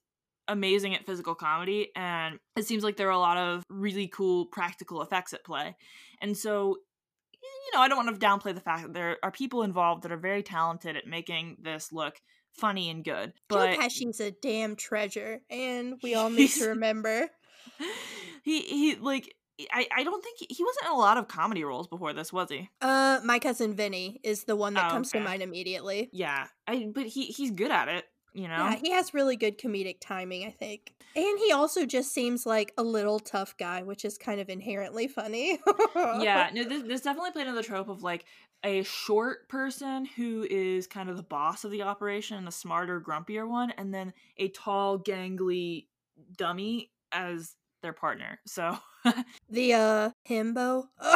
amazing 0.49 0.95
at 0.95 1.05
physical 1.05 1.35
comedy 1.35 1.91
and 1.95 2.39
it 2.57 2.65
seems 2.65 2.83
like 2.83 2.97
there 2.97 3.07
are 3.07 3.11
a 3.11 3.19
lot 3.19 3.37
of 3.37 3.63
really 3.69 4.07
cool 4.07 4.47
practical 4.47 5.01
effects 5.01 5.31
at 5.31 5.45
play 5.45 5.75
and 6.21 6.35
so 6.35 6.75
you 7.41 7.77
know 7.77 7.79
i 7.79 7.87
don't 7.87 8.03
want 8.03 8.19
to 8.19 8.25
downplay 8.25 8.53
the 8.53 8.59
fact 8.59 8.81
that 8.81 8.93
there 8.93 9.17
are 9.23 9.31
people 9.31 9.61
involved 9.61 10.03
that 10.03 10.11
are 10.11 10.17
very 10.17 10.43
talented 10.43 10.97
at 10.97 11.07
making 11.07 11.55
this 11.61 11.91
look 11.91 12.19
funny 12.51 12.89
and 12.89 13.05
good 13.05 13.31
but 13.47 13.73
joe 13.73 13.79
pesci's 13.79 14.19
a 14.19 14.31
damn 14.31 14.75
treasure 14.75 15.39
and 15.49 15.95
we 16.03 16.15
all 16.15 16.29
need 16.29 16.49
to 16.49 16.69
remember 16.69 17.29
he 18.43 18.61
he 18.61 18.95
like 18.95 19.33
I, 19.73 19.87
I 19.93 20.03
don't 20.05 20.23
think 20.23 20.39
he, 20.39 20.47
he, 20.49 20.63
wasn't 20.63 20.85
in 20.85 20.91
a 20.93 20.97
lot 20.97 21.17
of 21.17 21.27
comedy 21.27 21.65
roles 21.65 21.89
before 21.89 22.13
this, 22.13 22.31
was 22.31 22.49
he? 22.49 22.69
Uh, 22.79 23.19
my 23.25 23.39
cousin 23.39 23.73
Vinny 23.73 24.21
is 24.23 24.45
the 24.45 24.55
one 24.55 24.73
that 24.75 24.87
oh, 24.87 24.89
comes 24.91 25.09
okay. 25.09 25.19
to 25.19 25.25
mind 25.25 25.41
immediately. 25.41 26.09
Yeah, 26.13 26.47
I 26.65 26.87
but 26.95 27.07
he 27.07 27.25
he's 27.25 27.51
good 27.51 27.69
at 27.69 27.89
it 27.89 28.05
you 28.33 28.47
know? 28.47 28.57
Yeah, 28.57 28.75
he 28.75 28.91
has 28.91 29.13
really 29.13 29.35
good 29.35 29.57
comedic 29.57 29.97
timing, 29.99 30.45
I 30.45 30.51
think. 30.51 30.93
And 31.15 31.39
he 31.39 31.51
also 31.51 31.85
just 31.85 32.13
seems 32.13 32.45
like 32.45 32.73
a 32.77 32.83
little 32.83 33.19
tough 33.19 33.57
guy, 33.57 33.83
which 33.83 34.05
is 34.05 34.17
kind 34.17 34.39
of 34.39 34.49
inherently 34.49 35.07
funny. 35.07 35.59
yeah, 35.95 36.49
no, 36.53 36.63
this, 36.63 36.83
this 36.83 37.01
definitely 37.01 37.31
played 37.31 37.47
into 37.47 37.57
the 37.57 37.63
trope 37.63 37.89
of 37.89 38.03
like 38.03 38.25
a 38.63 38.83
short 38.83 39.47
person 39.49 40.05
who 40.05 40.45
is 40.49 40.85
kind 40.85 41.09
of 41.09 41.17
the 41.17 41.23
boss 41.23 41.63
of 41.63 41.71
the 41.71 41.81
operation, 41.81 42.37
and 42.37 42.45
the 42.45 42.51
smarter, 42.51 43.01
grumpier 43.01 43.47
one, 43.47 43.71
and 43.71 43.93
then 43.93 44.13
a 44.37 44.49
tall, 44.49 44.99
gangly 44.99 45.87
dummy 46.37 46.91
as 47.11 47.55
their 47.81 47.93
partner. 47.93 48.39
So 48.45 48.77
the 49.49 49.73
uh 49.73 50.09
himbo 50.27 50.87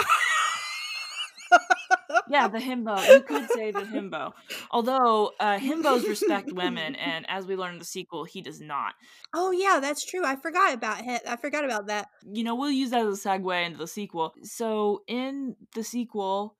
yeah, 2.30 2.48
the 2.48 2.60
himbo. 2.60 3.06
You 3.08 3.22
could 3.22 3.50
say 3.52 3.72
the 3.72 3.82
himbo. 3.82 4.34
Although 4.72 5.32
uh, 5.40 5.58
himbos 5.58 6.08
respect 6.08 6.52
women, 6.52 6.96
and 6.96 7.26
as 7.30 7.46
we 7.46 7.56
learn 7.56 7.74
in 7.74 7.80
the 7.80 7.86
sequel, 7.86 8.24
he 8.26 8.42
does 8.42 8.62
not. 8.62 8.94
Oh 9.34 9.52
yeah, 9.52 9.80
that's 9.82 10.06
true. 10.06 10.26
I 10.26 10.36
forgot 10.36 10.74
about 10.74 11.02
him. 11.02 11.20
I 11.28 11.36
forgot 11.36 11.66
about 11.66 11.88
that. 11.88 12.08
You 12.24 12.44
know, 12.44 12.56
we'll 12.56 12.72
use 12.72 12.92
that 12.92 13.06
as 13.06 13.26
a 13.26 13.30
segue 13.30 13.66
into 13.66 13.78
the 13.78 13.88
sequel. 13.88 14.34
So 14.44 15.04
in 15.08 15.56
the 15.74 15.84
sequel, 15.84 16.58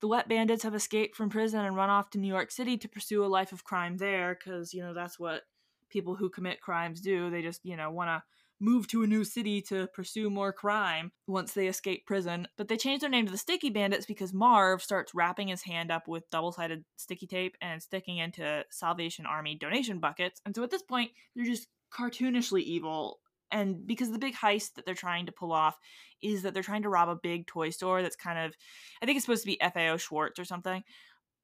the 0.00 0.08
wet 0.08 0.28
bandits 0.28 0.62
have 0.62 0.74
escaped 0.74 1.16
from 1.16 1.30
prison 1.30 1.64
and 1.64 1.76
run 1.76 1.90
off 1.90 2.10
to 2.10 2.18
New 2.18 2.28
York 2.28 2.50
City 2.50 2.76
to 2.78 2.88
pursue 2.88 3.24
a 3.24 3.26
life 3.26 3.52
of 3.52 3.64
crime 3.64 3.96
there, 3.96 4.36
because 4.38 4.74
you 4.74 4.82
know 4.82 4.94
that's 4.94 5.18
what 5.18 5.42
people 5.88 6.16
who 6.16 6.28
commit 6.28 6.60
crimes 6.60 7.00
do. 7.00 7.30
They 7.30 7.42
just 7.42 7.64
you 7.64 7.76
know 7.76 7.90
want 7.90 8.08
to 8.08 8.22
move 8.60 8.88
to 8.88 9.02
a 9.02 9.06
new 9.06 9.24
city 9.24 9.60
to 9.60 9.86
pursue 9.88 10.30
more 10.30 10.52
crime 10.52 11.12
once 11.26 11.52
they 11.52 11.66
escape 11.66 12.06
prison. 12.06 12.48
But 12.56 12.68
they 12.68 12.76
change 12.76 13.00
their 13.00 13.10
name 13.10 13.26
to 13.26 13.32
the 13.32 13.38
Sticky 13.38 13.70
Bandits 13.70 14.06
because 14.06 14.32
Marv 14.32 14.82
starts 14.82 15.14
wrapping 15.14 15.48
his 15.48 15.62
hand 15.62 15.90
up 15.90 16.08
with 16.08 16.30
double 16.30 16.52
sided 16.52 16.84
sticky 16.96 17.26
tape 17.26 17.56
and 17.60 17.82
sticking 17.82 18.18
into 18.18 18.64
Salvation 18.70 19.26
Army 19.26 19.56
donation 19.56 20.00
buckets. 20.00 20.40
And 20.46 20.54
so 20.54 20.62
at 20.62 20.70
this 20.70 20.82
point, 20.82 21.10
they're 21.34 21.44
just 21.44 21.68
cartoonishly 21.92 22.62
evil. 22.62 23.20
And 23.52 23.86
because 23.86 24.10
the 24.10 24.18
big 24.18 24.34
heist 24.34 24.74
that 24.74 24.86
they're 24.86 24.94
trying 24.94 25.26
to 25.26 25.32
pull 25.32 25.52
off 25.52 25.76
is 26.22 26.42
that 26.42 26.54
they're 26.54 26.62
trying 26.62 26.82
to 26.82 26.88
rob 26.88 27.08
a 27.08 27.16
big 27.16 27.46
toy 27.46 27.70
store 27.70 28.02
that's 28.02 28.16
kind 28.16 28.38
of, 28.38 28.54
I 29.02 29.06
think 29.06 29.16
it's 29.16 29.24
supposed 29.24 29.44
to 29.44 29.46
be 29.46 29.60
FAO 29.60 29.98
Schwarz 29.98 30.38
or 30.38 30.44
something. 30.44 30.82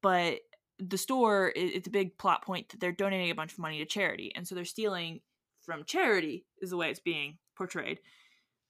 But 0.01 0.39
the 0.79 0.97
store, 0.97 1.53
it's 1.55 1.87
a 1.87 1.91
big 1.91 2.17
plot 2.17 2.43
point 2.43 2.69
that 2.69 2.79
they're 2.79 2.91
donating 2.91 3.29
a 3.31 3.35
bunch 3.35 3.53
of 3.53 3.59
money 3.59 3.77
to 3.79 3.85
charity. 3.85 4.33
And 4.35 4.47
so 4.47 4.55
they're 4.55 4.65
stealing 4.65 5.21
from 5.65 5.83
charity 5.85 6.45
is 6.61 6.69
the 6.69 6.77
way 6.77 6.89
it's 6.89 6.99
being 6.99 7.37
portrayed. 7.57 7.99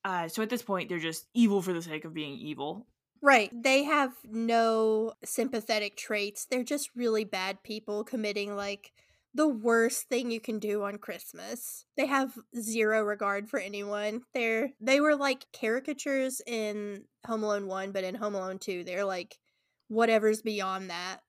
Uh, 0.06 0.28
so 0.28 0.42
at 0.42 0.50
this 0.50 0.62
point, 0.62 0.90
they're 0.90 1.00
just 1.00 1.28
evil 1.34 1.62
for 1.62 1.74
the 1.74 1.82
sake 1.82 2.06
of 2.06 2.14
being 2.14 2.38
evil. 2.38 2.88
Right. 3.22 3.50
They 3.54 3.84
have 3.84 4.12
no 4.30 5.14
sympathetic 5.24 5.96
traits. 5.96 6.46
They're 6.46 6.64
just 6.64 6.90
really 6.94 7.24
bad 7.24 7.64
people 7.64 8.04
committing 8.04 8.56
like 8.58 8.92
the 9.34 9.48
worst 9.48 10.10
thing 10.10 10.30
you 10.30 10.42
can 10.42 10.60
do 10.60 10.84
on 10.84 10.98
Christmas. 10.98 11.86
They 11.98 12.06
have 12.06 12.38
zero 12.60 13.02
regard 13.02 13.50
for 13.50 13.60
anyone. 13.60 14.22
They're 14.34 14.72
they 14.82 15.00
were 15.00 15.16
like 15.16 15.46
caricatures 15.54 16.42
in 16.46 17.06
Home 17.26 17.44
Alone 17.44 17.68
1, 17.68 17.92
but 17.94 18.04
in 18.04 18.16
Home 18.16 18.36
Alone 18.36 18.60
2, 18.60 18.84
they're 18.84 19.06
like 19.06 19.40
whatever's 19.88 20.42
beyond 20.42 20.90
that. 20.90 21.20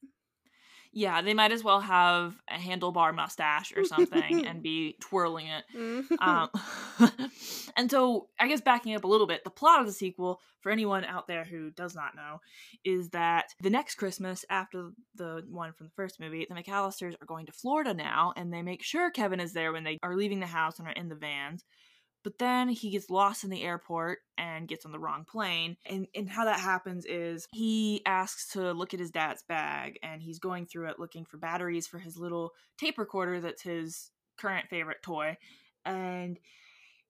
Yeah, 0.97 1.23
they 1.23 1.35
might 1.35 1.51
as 1.51 1.65
well 1.65 1.81
have 1.81 2.37
a 2.49 2.55
handlebar 2.57 3.13
mustache 3.15 3.73
or 3.77 3.85
something 3.85 4.47
and 4.47 4.63
be 4.63 4.97
twirling 5.01 5.49
it. 5.49 5.65
Mm-hmm. 5.77 6.15
Um, 6.21 6.49
and 7.77 7.91
so, 7.91 8.29
I 8.39 8.47
guess 8.47 8.61
backing 8.61 8.95
up 8.95 9.03
a 9.03 9.09
little 9.09 9.27
bit, 9.27 9.43
the 9.43 9.51
plot 9.51 9.81
of 9.81 9.87
the 9.87 9.93
sequel, 9.93 10.41
for 10.61 10.71
anyone 10.71 11.05
out 11.05 11.27
there 11.27 11.45
who 11.45 11.71
does 11.71 11.95
not 11.95 12.15
know, 12.15 12.41
is 12.85 13.11
that 13.11 13.47
the 13.61 13.71
next 13.71 13.97
Christmas 13.97 14.45
after 14.49 14.91
the 15.17 15.43
one 15.51 15.73
from 15.73 15.87
the 15.87 15.93
first 15.95 16.21
movie, 16.21 16.47
the 16.49 16.55
McCallisters 16.55 17.15
are 17.21 17.27
going 17.27 17.47
to 17.47 17.53
Florida 17.53 17.93
now, 17.93 18.33
and 18.37 18.53
they 18.53 18.63
make 18.63 18.83
sure 18.83 19.11
Kevin 19.11 19.41
is 19.41 19.53
there 19.53 19.73
when 19.73 19.85
they 19.85 19.99
are 20.03 20.17
leaving 20.17 20.41
the 20.41 20.47
house 20.47 20.79
and 20.79 20.87
are 20.87 20.93
in 20.93 21.09
the 21.09 21.17
vans. 21.17 21.65
But 22.25 22.39
then 22.39 22.69
he 22.71 22.91
gets 22.91 23.11
lost 23.11 23.45
in 23.45 23.51
the 23.51 23.63
airport 23.63 24.21
and 24.39 24.67
gets 24.67 24.85
on 24.85 24.93
the 24.93 24.99
wrong 24.99 25.25
plane. 25.25 25.77
And, 25.87 26.09
and 26.15 26.29
how 26.29 26.47
that 26.47 26.59
happens 26.59 27.05
is 27.05 27.47
he 27.53 28.03
asks 28.07 28.49
to 28.53 28.73
look 28.73 28.95
at 28.95 29.01
his 29.01 29.11
dad's 29.11 29.43
bag 29.43 29.99
and 30.03 30.23
he's 30.23 30.39
going 30.39 30.67
through 30.67 30.89
it 30.89 30.99
looking 30.99 31.27
for 31.27 31.37
batteries 31.37 31.87
for 31.87 31.99
his 31.99 32.17
little 32.17 32.53
tape 32.79 32.99
recorder 32.99 33.41
that's 33.41 33.63
his 33.63 34.11
current 34.39 34.69
favorite 34.71 35.03
toy. 35.03 35.37
And 35.85 36.41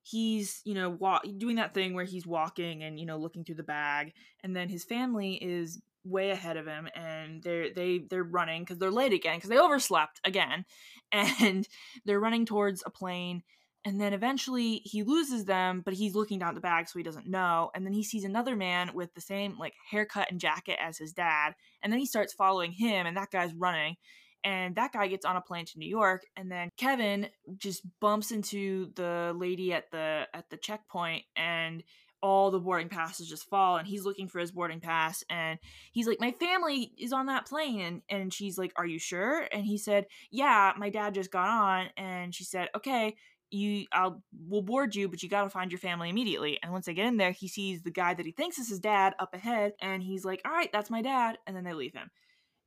he's 0.02 0.60
you 0.64 0.74
know 0.74 0.90
wa- 0.90 1.22
doing 1.38 1.56
that 1.56 1.72
thing 1.72 1.94
where 1.94 2.04
he's 2.04 2.26
walking 2.26 2.82
and 2.82 3.00
you 3.00 3.06
know 3.06 3.16
looking 3.16 3.42
through 3.42 3.54
the 3.54 3.62
bag 3.62 4.12
and 4.42 4.54
then 4.54 4.68
his 4.68 4.84
family 4.84 5.36
is 5.36 5.80
way 6.04 6.30
ahead 6.30 6.58
of 6.58 6.66
him 6.66 6.86
and 6.94 7.42
they're 7.42 7.72
they 7.72 8.04
they're 8.10 8.22
running 8.22 8.62
because 8.62 8.78
they're 8.78 8.90
late 8.90 9.14
again 9.14 9.36
because 9.36 9.48
they 9.48 9.58
overslept 9.58 10.20
again 10.24 10.66
and 11.12 11.66
they're 12.04 12.20
running 12.20 12.44
towards 12.44 12.82
a 12.84 12.90
plane 12.90 13.42
and 13.84 14.00
then 14.00 14.12
eventually 14.12 14.80
he 14.84 15.02
loses 15.02 15.44
them 15.44 15.82
but 15.84 15.94
he's 15.94 16.14
looking 16.14 16.38
down 16.38 16.54
the 16.54 16.60
bag 16.60 16.88
so 16.88 16.98
he 16.98 17.02
doesn't 17.02 17.26
know 17.26 17.70
and 17.74 17.84
then 17.84 17.92
he 17.92 18.02
sees 18.02 18.24
another 18.24 18.56
man 18.56 18.90
with 18.94 19.12
the 19.14 19.20
same 19.20 19.56
like 19.58 19.74
haircut 19.90 20.30
and 20.30 20.40
jacket 20.40 20.78
as 20.80 20.98
his 20.98 21.12
dad 21.12 21.54
and 21.82 21.92
then 21.92 22.00
he 22.00 22.06
starts 22.06 22.32
following 22.32 22.72
him 22.72 23.06
and 23.06 23.16
that 23.16 23.30
guy's 23.30 23.54
running 23.54 23.96
and 24.44 24.76
that 24.76 24.92
guy 24.92 25.08
gets 25.08 25.24
on 25.24 25.36
a 25.36 25.40
plane 25.40 25.64
to 25.64 25.78
New 25.78 25.88
York 25.88 26.22
and 26.36 26.50
then 26.50 26.70
Kevin 26.76 27.28
just 27.56 27.82
bumps 28.00 28.30
into 28.30 28.90
the 28.94 29.32
lady 29.36 29.72
at 29.72 29.90
the 29.90 30.26
at 30.32 30.48
the 30.50 30.56
checkpoint 30.56 31.24
and 31.36 31.82
all 32.22 32.50
the 32.50 32.58
boarding 32.58 32.88
passes 32.88 33.28
just 33.28 33.50
fall 33.50 33.76
and 33.76 33.86
he's 33.86 34.06
looking 34.06 34.28
for 34.28 34.38
his 34.38 34.50
boarding 34.50 34.80
pass 34.80 35.22
and 35.28 35.58
he's 35.92 36.06
like 36.06 36.20
my 36.20 36.32
family 36.32 36.90
is 36.96 37.12
on 37.12 37.26
that 37.26 37.46
plane 37.46 37.80
and, 37.80 38.02
and 38.08 38.32
she's 38.32 38.56
like 38.56 38.72
are 38.76 38.86
you 38.86 38.98
sure? 38.98 39.46
And 39.52 39.64
he 39.66 39.76
said 39.76 40.06
yeah 40.30 40.72
my 40.78 40.88
dad 40.88 41.14
just 41.14 41.30
got 41.30 41.48
on 41.48 41.88
and 41.96 42.34
she 42.34 42.44
said 42.44 42.68
okay 42.74 43.14
you 43.54 43.86
I'll 43.92 44.22
we'll 44.46 44.62
board 44.62 44.94
you, 44.94 45.08
but 45.08 45.22
you 45.22 45.28
gotta 45.28 45.50
find 45.50 45.70
your 45.70 45.78
family 45.78 46.10
immediately. 46.10 46.58
And 46.62 46.72
once 46.72 46.86
they 46.86 46.94
get 46.94 47.06
in 47.06 47.16
there, 47.16 47.32
he 47.32 47.48
sees 47.48 47.82
the 47.82 47.90
guy 47.90 48.14
that 48.14 48.26
he 48.26 48.32
thinks 48.32 48.58
is 48.58 48.68
his 48.68 48.80
dad 48.80 49.14
up 49.18 49.34
ahead, 49.34 49.72
and 49.80 50.02
he's 50.02 50.24
like, 50.24 50.42
All 50.44 50.52
right, 50.52 50.70
that's 50.72 50.90
my 50.90 51.02
dad, 51.02 51.38
and 51.46 51.56
then 51.56 51.64
they 51.64 51.72
leave 51.72 51.94
him. 51.94 52.10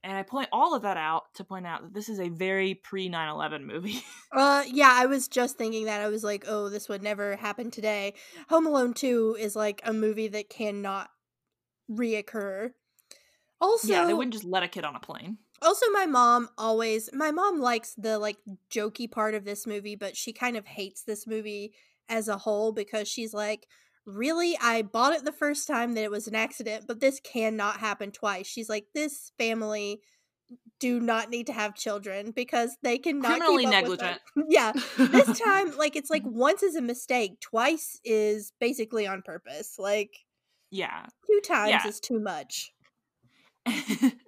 And 0.04 0.16
I 0.16 0.24
point 0.24 0.48
all 0.52 0.74
of 0.74 0.84
that 0.84 0.96
out 0.96 1.34
to 1.36 1.44
point 1.44 1.68
out 1.68 1.82
that 1.82 1.94
this 1.94 2.08
is 2.08 2.20
a 2.20 2.30
very 2.30 2.76
pre 2.76 3.10
9 3.10 3.30
11 3.30 3.66
movie. 3.66 4.02
Uh, 4.30 4.64
yeah, 4.68 4.92
I 4.94 5.06
was 5.06 5.30
just 5.30 5.58
thinking 5.58 5.86
that. 5.86 6.02
I 6.02 6.10
was 6.10 6.24
like, 6.24 6.44
oh, 6.48 6.68
this 6.68 6.90
would 6.90 7.02
never 7.02 7.38
happen 7.38 7.72
today. 7.72 8.14
Home 8.50 8.68
Alone 8.68 8.94
2 8.94 9.38
is 9.40 9.56
like 9.56 9.82
a 9.86 9.94
movie 9.94 10.28
that 10.28 10.50
cannot 10.50 11.10
reoccur. 11.90 12.72
Also, 13.60 13.88
yeah, 13.88 14.06
they 14.06 14.14
wouldn't 14.14 14.34
just 14.34 14.46
let 14.46 14.64
a 14.64 14.68
kid 14.68 14.84
on 14.84 14.96
a 14.96 15.00
plane. 15.00 15.38
Also 15.62 15.86
my 15.91 16.05
mom 16.05 16.49
always 16.58 17.10
my 17.14 17.32
mom 17.32 17.60
likes 17.60 17.93
the 17.97 18.20
like 18.20 18.38
jokey 18.70 19.10
part 19.10 19.34
of 19.34 19.45
this 19.45 19.66
movie, 19.68 19.95
but 19.95 20.16
she 20.16 20.34
kind 20.34 20.58
of 20.58 20.66
hates 20.66 21.03
this 21.03 21.26
movie 21.28 21.74
as 22.10 22.28
a 22.28 22.38
whole 22.38 22.72
because 22.72 23.08
she's 23.08 23.34
like, 23.34 23.68
really? 24.05 24.58
I 24.62 24.82
bought 24.82 25.14
it 25.14 25.26
the 25.26 25.32
first 25.32 25.68
time 25.68 25.93
that 25.93 26.03
it 26.03 26.12
was 26.12 26.28
an 26.28 26.36
accident, 26.36 26.86
but 26.88 26.99
this 26.99 27.20
cannot 27.20 27.78
happen 27.80 28.12
twice. 28.12 28.47
She's 28.47 28.70
like, 28.70 28.86
this 28.93 29.32
family 29.38 30.01
do 30.80 30.99
not 30.99 31.30
need 31.30 31.47
to 31.47 31.53
have 31.53 31.76
children 31.76 32.32
because 32.32 32.78
they 32.84 32.97
cannot 32.97 33.39
Criminally 33.39 33.66
keep 33.66 33.88
with 33.88 33.99
them." 33.99 34.18
negligent. 34.18 34.22
yeah, 34.49 34.72
this 34.97 35.39
time 35.45 35.76
like 35.78 35.95
it's 35.95 36.10
like 36.10 36.24
once 36.26 36.64
is 36.64 36.76
a 36.76 36.82
mistake 36.82 37.39
twice 37.41 37.99
is 38.05 38.53
basically 38.60 39.05
on 39.08 39.22
purpose 39.24 39.76
like 39.78 40.12
yeah. 40.72 41.05
two 41.26 41.41
times 41.45 41.70
Yeah. 41.70 41.88
is 41.88 41.99
too 41.99 42.20
much 42.20 42.72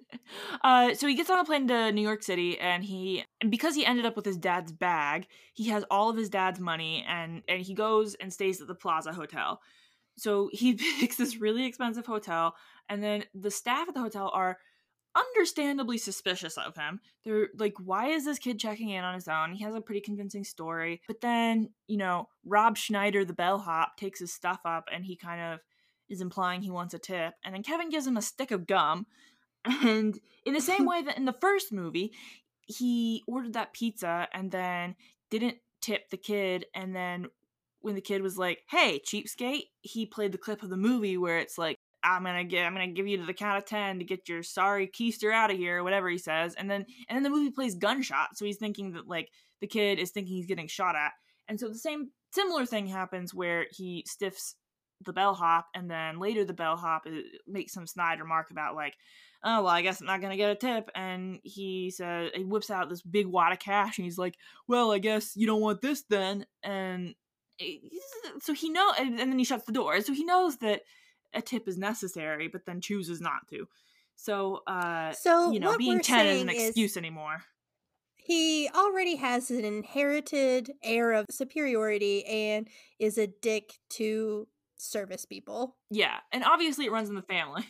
uh, 0.62 0.94
so 0.94 1.06
he 1.06 1.14
gets 1.14 1.30
on 1.30 1.38
a 1.38 1.44
plane 1.44 1.68
to 1.68 1.92
New 1.92 2.02
York 2.02 2.22
City, 2.22 2.58
and 2.58 2.84
he 2.84 3.24
and 3.40 3.50
because 3.50 3.74
he 3.74 3.86
ended 3.86 4.06
up 4.06 4.16
with 4.16 4.24
his 4.24 4.36
dad's 4.36 4.72
bag, 4.72 5.26
he 5.54 5.68
has 5.68 5.84
all 5.90 6.10
of 6.10 6.16
his 6.16 6.28
dad's 6.28 6.60
money, 6.60 7.04
and 7.08 7.42
and 7.48 7.62
he 7.62 7.74
goes 7.74 8.14
and 8.14 8.32
stays 8.32 8.60
at 8.60 8.66
the 8.66 8.74
Plaza 8.74 9.12
Hotel. 9.12 9.60
So 10.16 10.50
he 10.52 10.74
picks 11.00 11.16
this 11.16 11.40
really 11.40 11.66
expensive 11.66 12.06
hotel, 12.06 12.54
and 12.88 13.02
then 13.02 13.24
the 13.34 13.50
staff 13.50 13.88
at 13.88 13.94
the 13.94 14.00
hotel 14.00 14.30
are 14.34 14.58
understandably 15.16 15.98
suspicious 15.98 16.56
of 16.56 16.76
him. 16.76 17.00
They're 17.24 17.48
like, 17.58 17.74
why 17.78 18.08
is 18.08 18.24
this 18.24 18.38
kid 18.38 18.58
checking 18.58 18.90
in 18.90 19.04
on 19.04 19.14
his 19.14 19.28
own? 19.28 19.52
He 19.52 19.64
has 19.64 19.74
a 19.74 19.80
pretty 19.80 20.00
convincing 20.00 20.44
story. 20.44 21.02
But 21.06 21.20
then, 21.20 21.70
you 21.88 21.96
know, 21.96 22.28
Rob 22.44 22.76
Schneider, 22.76 23.24
the 23.24 23.32
bellhop, 23.32 23.96
takes 23.96 24.20
his 24.20 24.32
stuff 24.32 24.60
up 24.64 24.88
and 24.92 25.04
he 25.04 25.16
kind 25.16 25.54
of 25.54 25.60
is 26.08 26.20
implying 26.20 26.62
he 26.62 26.70
wants 26.70 26.94
a 26.94 26.98
tip. 26.98 27.34
And 27.44 27.54
then 27.54 27.62
Kevin 27.62 27.90
gives 27.90 28.06
him 28.06 28.16
a 28.16 28.22
stick 28.22 28.50
of 28.50 28.66
gum. 28.66 29.06
And 29.64 30.18
in 30.44 30.54
the 30.54 30.60
same 30.60 30.86
way 30.86 31.02
that 31.02 31.16
in 31.16 31.24
the 31.24 31.36
first 31.40 31.72
movie, 31.72 32.12
he 32.66 33.22
ordered 33.26 33.54
that 33.54 33.72
pizza 33.72 34.28
and 34.32 34.50
then 34.50 34.94
didn't 35.30 35.58
tip 35.80 36.10
the 36.10 36.16
kid. 36.16 36.66
And 36.74 36.94
then 36.94 37.26
when 37.80 37.94
the 37.94 38.00
kid 38.00 38.22
was 38.22 38.38
like, 38.38 38.60
hey, 38.68 39.00
cheapskate, 39.04 39.68
he 39.80 40.06
played 40.06 40.32
the 40.32 40.38
clip 40.38 40.62
of 40.62 40.70
the 40.70 40.76
movie 40.76 41.16
where 41.16 41.38
it's 41.38 41.58
like, 41.58 41.76
I'm 42.02 42.24
gonna 42.24 42.44
get 42.44 42.64
I'm 42.66 42.72
gonna 42.72 42.88
give 42.88 43.06
you 43.06 43.18
to 43.18 43.26
the 43.26 43.34
count 43.34 43.58
of 43.58 43.66
ten 43.66 43.98
to 43.98 44.04
get 44.04 44.28
your 44.28 44.42
sorry 44.42 44.88
keister 44.88 45.32
out 45.32 45.50
of 45.50 45.58
here, 45.58 45.78
or 45.78 45.84
whatever 45.84 46.08
he 46.08 46.18
says. 46.18 46.54
And 46.54 46.70
then 46.70 46.86
and 47.08 47.16
then 47.16 47.22
the 47.22 47.30
movie 47.30 47.50
plays 47.50 47.74
gunshot, 47.74 48.36
so 48.36 48.44
he's 48.44 48.56
thinking 48.56 48.92
that 48.92 49.06
like 49.06 49.28
the 49.60 49.66
kid 49.66 49.98
is 49.98 50.10
thinking 50.10 50.34
he's 50.34 50.46
getting 50.46 50.66
shot 50.66 50.96
at. 50.96 51.12
And 51.48 51.60
so 51.60 51.68
the 51.68 51.74
same 51.74 52.10
similar 52.32 52.64
thing 52.64 52.86
happens 52.86 53.34
where 53.34 53.66
he 53.70 54.04
stiffs 54.06 54.56
the 55.04 55.12
bellhop, 55.12 55.66
and 55.74 55.90
then 55.90 56.18
later 56.18 56.44
the 56.44 56.52
bellhop 56.52 57.02
uh, 57.06 57.20
makes 57.46 57.72
some 57.72 57.86
snide 57.86 58.20
remark 58.20 58.50
about 58.50 58.74
like, 58.74 58.94
oh 59.44 59.62
well, 59.62 59.72
I 59.72 59.82
guess 59.82 60.00
I'm 60.00 60.06
not 60.06 60.20
gonna 60.20 60.36
get 60.36 60.50
a 60.50 60.54
tip. 60.54 60.90
And 60.94 61.40
he 61.42 61.90
says 61.90 62.30
he 62.34 62.44
whips 62.44 62.70
out 62.70 62.88
this 62.88 63.02
big 63.02 63.26
wad 63.26 63.52
of 63.52 63.58
cash, 63.58 63.98
and 63.98 64.04
he's 64.04 64.18
like, 64.18 64.36
well, 64.68 64.92
I 64.92 64.98
guess 64.98 65.36
you 65.36 65.46
don't 65.46 65.60
want 65.60 65.80
this 65.80 66.02
then. 66.08 66.46
And 66.62 67.14
so 68.40 68.52
he 68.54 68.70
know, 68.70 68.92
and, 68.98 69.18
then 69.18 69.38
he 69.38 69.44
shuts 69.44 69.64
the 69.64 69.72
door. 69.72 70.00
So 70.00 70.12
he 70.12 70.24
knows 70.24 70.56
that 70.58 70.82
a 71.34 71.42
tip 71.42 71.68
is 71.68 71.76
necessary, 71.76 72.48
but 72.48 72.64
then 72.64 72.80
chooses 72.80 73.20
not 73.20 73.46
to. 73.50 73.66
So, 74.16 74.62
uh, 74.66 75.12
so 75.12 75.50
you 75.50 75.60
know, 75.60 75.76
being 75.78 76.00
10 76.00 76.26
is 76.26 76.32
saying 76.32 76.48
an 76.48 76.54
is 76.54 76.68
excuse 76.68 76.96
anymore. 76.96 77.42
he 78.16 78.68
already 78.74 79.16
has 79.16 79.50
an 79.50 79.64
inherited 79.64 80.72
air 80.82 81.12
of 81.12 81.26
superiority 81.30 82.24
and 82.26 82.68
is 82.98 83.18
a 83.18 83.26
dick 83.26 83.78
to 83.90 84.46
service 84.76 85.26
people 85.26 85.76
Yeah. 85.90 86.16
And 86.32 86.44
obviously 86.44 86.86
it 86.86 86.92
runs 86.92 87.08
in 87.08 87.14
the 87.14 87.22
family. 87.22 87.64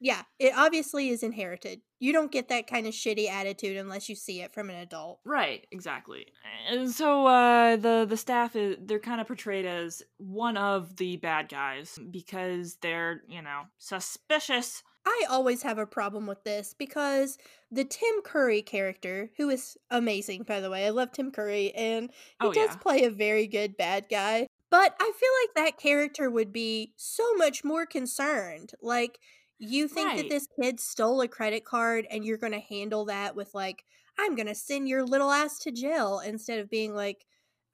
Yeah 0.00 0.22
it 0.38 0.52
obviously 0.56 1.08
is 1.08 1.22
inherited 1.22 1.80
you 2.00 2.12
don't 2.12 2.30
get 2.30 2.48
that 2.48 2.66
kind 2.68 2.86
of 2.86 2.92
shitty 2.94 3.28
attitude 3.28 3.76
unless 3.76 4.08
you 4.08 4.14
see 4.14 4.40
it 4.40 4.52
from 4.54 4.70
an 4.70 4.76
adult 4.76 5.18
Right, 5.24 5.66
exactly. 5.72 6.26
And 6.70 6.90
so 6.90 7.26
uh 7.26 7.76
the 7.76 8.06
the 8.08 8.16
staff 8.16 8.54
is 8.54 8.76
they're 8.80 9.00
kind 9.00 9.20
of 9.20 9.26
portrayed 9.26 9.66
as 9.66 10.02
one 10.18 10.56
of 10.56 10.96
the 10.96 11.16
bad 11.16 11.48
guys 11.48 11.98
because 12.10 12.76
they're, 12.82 13.22
you 13.28 13.42
know, 13.42 13.62
suspicious. 13.78 14.82
I 15.06 15.24
always 15.30 15.62
have 15.62 15.78
a 15.78 15.86
problem 15.86 16.26
with 16.26 16.44
this 16.44 16.74
because 16.78 17.38
the 17.70 17.84
Tim 17.84 18.22
Curry 18.24 18.62
character, 18.62 19.30
who 19.36 19.48
is 19.48 19.76
amazing, 19.90 20.42
by 20.42 20.60
the 20.60 20.70
way, 20.70 20.86
I 20.86 20.90
love 20.90 21.12
Tim 21.12 21.30
Curry, 21.30 21.72
and 21.74 22.10
he 22.40 22.48
Oh 22.48 22.52
does 22.52 22.70
yeah. 22.70 22.76
play 22.76 23.04
a 23.04 23.10
very 23.10 23.46
good 23.46 23.76
bad 23.76 24.06
guy. 24.10 24.46
But 24.70 24.94
I 25.00 25.12
feel 25.18 25.30
like 25.42 25.54
that 25.72 25.80
character 25.80 26.30
would 26.30 26.52
be 26.52 26.92
so 26.96 27.34
much 27.34 27.64
more 27.64 27.86
concerned. 27.86 28.72
Like, 28.82 29.18
you 29.58 29.88
think 29.88 30.16
that 30.16 30.28
this 30.28 30.46
kid 30.60 30.80
stole 30.80 31.20
a 31.20 31.28
credit 31.28 31.64
card 31.64 32.06
and 32.10 32.24
you're 32.24 32.38
going 32.38 32.52
to 32.52 32.60
handle 32.60 33.06
that 33.06 33.34
with, 33.36 33.54
like, 33.54 33.84
I'm 34.18 34.34
going 34.34 34.46
to 34.46 34.54
send 34.54 34.88
your 34.88 35.04
little 35.04 35.30
ass 35.30 35.58
to 35.60 35.72
jail 35.72 36.20
instead 36.24 36.58
of 36.58 36.70
being 36.70 36.94
like, 36.94 37.24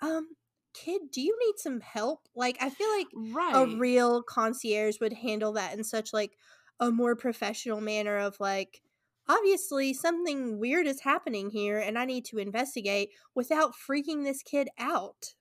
um, 0.00 0.28
kid, 0.74 1.02
do 1.12 1.20
you 1.20 1.36
need 1.46 1.54
some 1.58 1.80
help? 1.80 2.28
Like, 2.34 2.58
I 2.60 2.70
feel 2.70 2.88
like 2.96 3.08
a 3.54 3.66
real 3.76 4.22
concierge 4.22 5.00
would 5.00 5.12
handle 5.12 5.52
that 5.52 5.76
in 5.76 5.84
such 5.84 6.12
like 6.12 6.36
a 6.80 6.90
more 6.90 7.16
professional 7.16 7.80
manner 7.80 8.18
of 8.18 8.38
like 8.40 8.82
obviously 9.28 9.94
something 9.94 10.58
weird 10.58 10.86
is 10.86 11.00
happening 11.00 11.50
here 11.50 11.78
and 11.78 11.98
I 11.98 12.04
need 12.04 12.24
to 12.26 12.38
investigate 12.38 13.10
without 13.34 13.72
freaking 13.74 14.24
this 14.24 14.42
kid 14.42 14.68
out. 14.78 15.34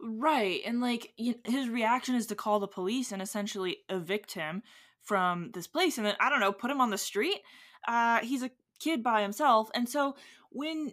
Right. 0.00 0.60
And 0.64 0.80
like 0.80 1.12
his 1.16 1.68
reaction 1.68 2.14
is 2.14 2.26
to 2.26 2.34
call 2.34 2.60
the 2.60 2.68
police 2.68 3.12
and 3.12 3.22
essentially 3.22 3.78
evict 3.88 4.32
him 4.32 4.62
from 5.06 5.50
this 5.54 5.66
place 5.66 5.96
and 5.96 6.06
then 6.06 6.16
I 6.20 6.28
don't 6.28 6.40
know, 6.40 6.52
put 6.52 6.70
him 6.70 6.80
on 6.80 6.90
the 6.90 6.98
street. 6.98 7.40
Uh 7.88 8.20
he's 8.20 8.42
a 8.42 8.50
kid 8.80 9.02
by 9.02 9.22
himself. 9.22 9.70
And 9.74 9.88
so 9.88 10.16
when 10.50 10.92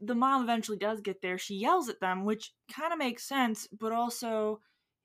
the 0.00 0.14
mom 0.14 0.42
eventually 0.42 0.78
does 0.78 1.00
get 1.00 1.22
there, 1.22 1.38
she 1.38 1.54
yells 1.54 1.88
at 1.88 2.00
them, 2.00 2.24
which 2.24 2.52
kind 2.72 2.92
of 2.92 2.98
makes 2.98 3.24
sense, 3.24 3.68
but 3.78 3.92
also, 3.92 4.60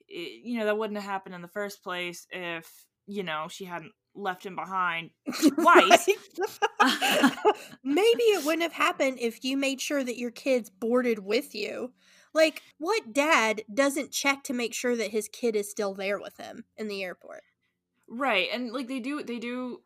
it, 0.08 0.42
you 0.44 0.58
know, 0.58 0.66
that 0.66 0.78
wouldn't 0.78 1.00
have 1.00 1.10
happened 1.10 1.36
in 1.36 1.42
the 1.42 1.48
first 1.48 1.84
place 1.84 2.26
if, 2.32 2.86
you 3.06 3.24
know, 3.24 3.48
she 3.50 3.66
hadn't 3.66 3.92
left 4.16 4.46
him 4.46 4.56
behind 4.56 5.12
twice. 5.62 6.10
Maybe 7.84 8.24
it 8.24 8.44
wouldn't 8.44 8.64
have 8.64 8.74
happened 8.74 9.20
if 9.22 9.44
you 9.44 9.56
made 9.56 9.80
sure 9.80 10.04
that 10.04 10.18
your 10.18 10.32
kids 10.32 10.70
boarded 10.70 11.20
with 11.20 11.54
you. 11.54 11.94
Like, 12.34 12.62
what 12.78 13.14
dad 13.14 13.64
doesn't 13.74 14.12
check 14.12 14.44
to 14.44 14.54
make 14.54 14.74
sure 14.74 14.96
that 14.96 15.12
his 15.12 15.28
kid 15.28 15.56
is 15.56 15.70
still 15.70 15.94
there 15.94 16.20
with 16.20 16.38
him 16.38 16.66
in 16.76 16.88
the 16.88 17.04
airport? 17.04 17.44
Right. 18.10 18.48
And 18.52 18.72
like 18.72 18.88
they 18.88 19.00
do 19.00 19.24
they 19.24 19.40
do 19.40 19.82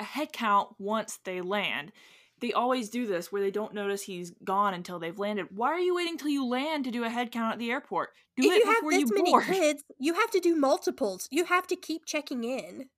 a 0.00 0.04
head 0.04 0.32
count 0.32 0.70
once 0.78 1.18
they 1.24 1.40
land. 1.40 1.92
They 2.40 2.52
always 2.52 2.88
do 2.88 3.06
this 3.06 3.32
where 3.32 3.42
they 3.42 3.50
don't 3.50 3.74
notice 3.74 4.02
he's 4.02 4.30
gone 4.44 4.72
until 4.72 4.98
they've 5.00 5.18
landed. 5.18 5.48
Why 5.50 5.70
are 5.70 5.80
you 5.80 5.96
waiting 5.96 6.16
till 6.16 6.28
you 6.28 6.46
land 6.46 6.84
to 6.84 6.92
do 6.92 7.02
a 7.02 7.10
head 7.10 7.32
count 7.32 7.54
at 7.54 7.58
the 7.58 7.70
airport? 7.70 8.10
Do 8.36 8.48
if 8.48 8.56
it 8.56 8.58
you 8.60 8.66
have 8.66 8.76
before 8.76 8.92
this 8.92 9.00
you 9.00 9.16
many 9.16 9.30
board. 9.32 9.44
kids, 9.44 9.82
you 9.98 10.14
have 10.14 10.30
to 10.30 10.40
do 10.40 10.54
multiples. 10.54 11.26
You 11.32 11.46
have 11.46 11.66
to 11.66 11.76
keep 11.76 12.06
checking 12.06 12.44
in. 12.44 12.90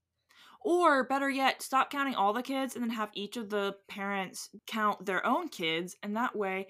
Or 0.62 1.04
better 1.04 1.30
yet, 1.30 1.62
stop 1.62 1.90
counting 1.90 2.14
all 2.14 2.34
the 2.34 2.42
kids 2.42 2.74
and 2.74 2.84
then 2.84 2.90
have 2.90 3.08
each 3.14 3.38
of 3.38 3.48
the 3.48 3.76
parents 3.88 4.50
count 4.66 5.06
their 5.06 5.24
own 5.26 5.48
kids, 5.48 5.96
and 6.02 6.16
that 6.16 6.36
way, 6.36 6.66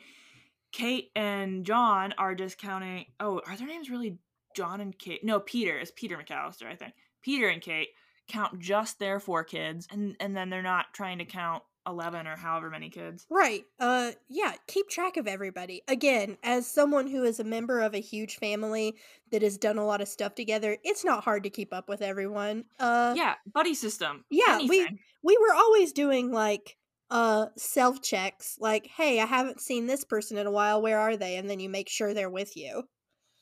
Kate 0.70 1.10
and 1.16 1.66
John 1.66 2.14
are 2.16 2.36
just 2.36 2.56
counting. 2.56 3.06
Oh, 3.18 3.40
are 3.48 3.56
their 3.56 3.66
names 3.66 3.90
really 3.90 4.18
John 4.54 4.80
and 4.80 4.96
Kate? 4.96 5.24
No, 5.24 5.40
Peter 5.40 5.76
is 5.76 5.90
Peter 5.90 6.16
McCallister, 6.16 6.66
I 6.66 6.76
think. 6.76 6.94
Peter 7.22 7.48
and 7.48 7.62
Kate 7.62 7.88
count 8.28 8.60
just 8.60 8.98
their 8.98 9.20
four 9.20 9.44
kids, 9.44 9.86
and 9.90 10.16
and 10.20 10.36
then 10.36 10.50
they're 10.50 10.62
not 10.62 10.94
trying 10.94 11.18
to 11.18 11.24
count 11.24 11.62
eleven 11.86 12.26
or 12.26 12.36
however 12.36 12.70
many 12.70 12.90
kids. 12.90 13.26
Right. 13.30 13.64
Uh 13.78 14.12
yeah, 14.28 14.54
keep 14.66 14.88
track 14.88 15.16
of 15.16 15.26
everybody. 15.28 15.82
Again, 15.88 16.36
as 16.42 16.66
someone 16.66 17.06
who 17.06 17.22
is 17.24 17.38
a 17.40 17.44
member 17.44 17.80
of 17.80 17.94
a 17.94 18.00
huge 18.00 18.36
family 18.36 18.98
that 19.30 19.42
has 19.42 19.56
done 19.56 19.78
a 19.78 19.86
lot 19.86 20.00
of 20.00 20.08
stuff 20.08 20.34
together, 20.34 20.76
it's 20.84 21.04
not 21.04 21.24
hard 21.24 21.44
to 21.44 21.50
keep 21.50 21.72
up 21.72 21.88
with 21.88 22.02
everyone. 22.02 22.64
Uh 22.78 23.14
Yeah, 23.16 23.36
buddy 23.46 23.74
system. 23.74 24.24
Yeah, 24.30 24.58
we- 24.68 24.86
we 25.22 25.36
were 25.38 25.54
always 25.54 25.92
doing 25.92 26.32
like 26.32 26.76
uh 27.10 27.46
self 27.56 28.00
checks 28.02 28.56
like 28.60 28.86
hey 28.86 29.20
i 29.20 29.26
haven't 29.26 29.60
seen 29.60 29.86
this 29.86 30.04
person 30.04 30.38
in 30.38 30.46
a 30.46 30.50
while 30.50 30.80
where 30.80 30.98
are 31.00 31.16
they 31.16 31.34
and 31.36 31.50
then 31.50 31.58
you 31.58 31.68
make 31.68 31.88
sure 31.88 32.14
they're 32.14 32.30
with 32.30 32.56
you 32.56 32.84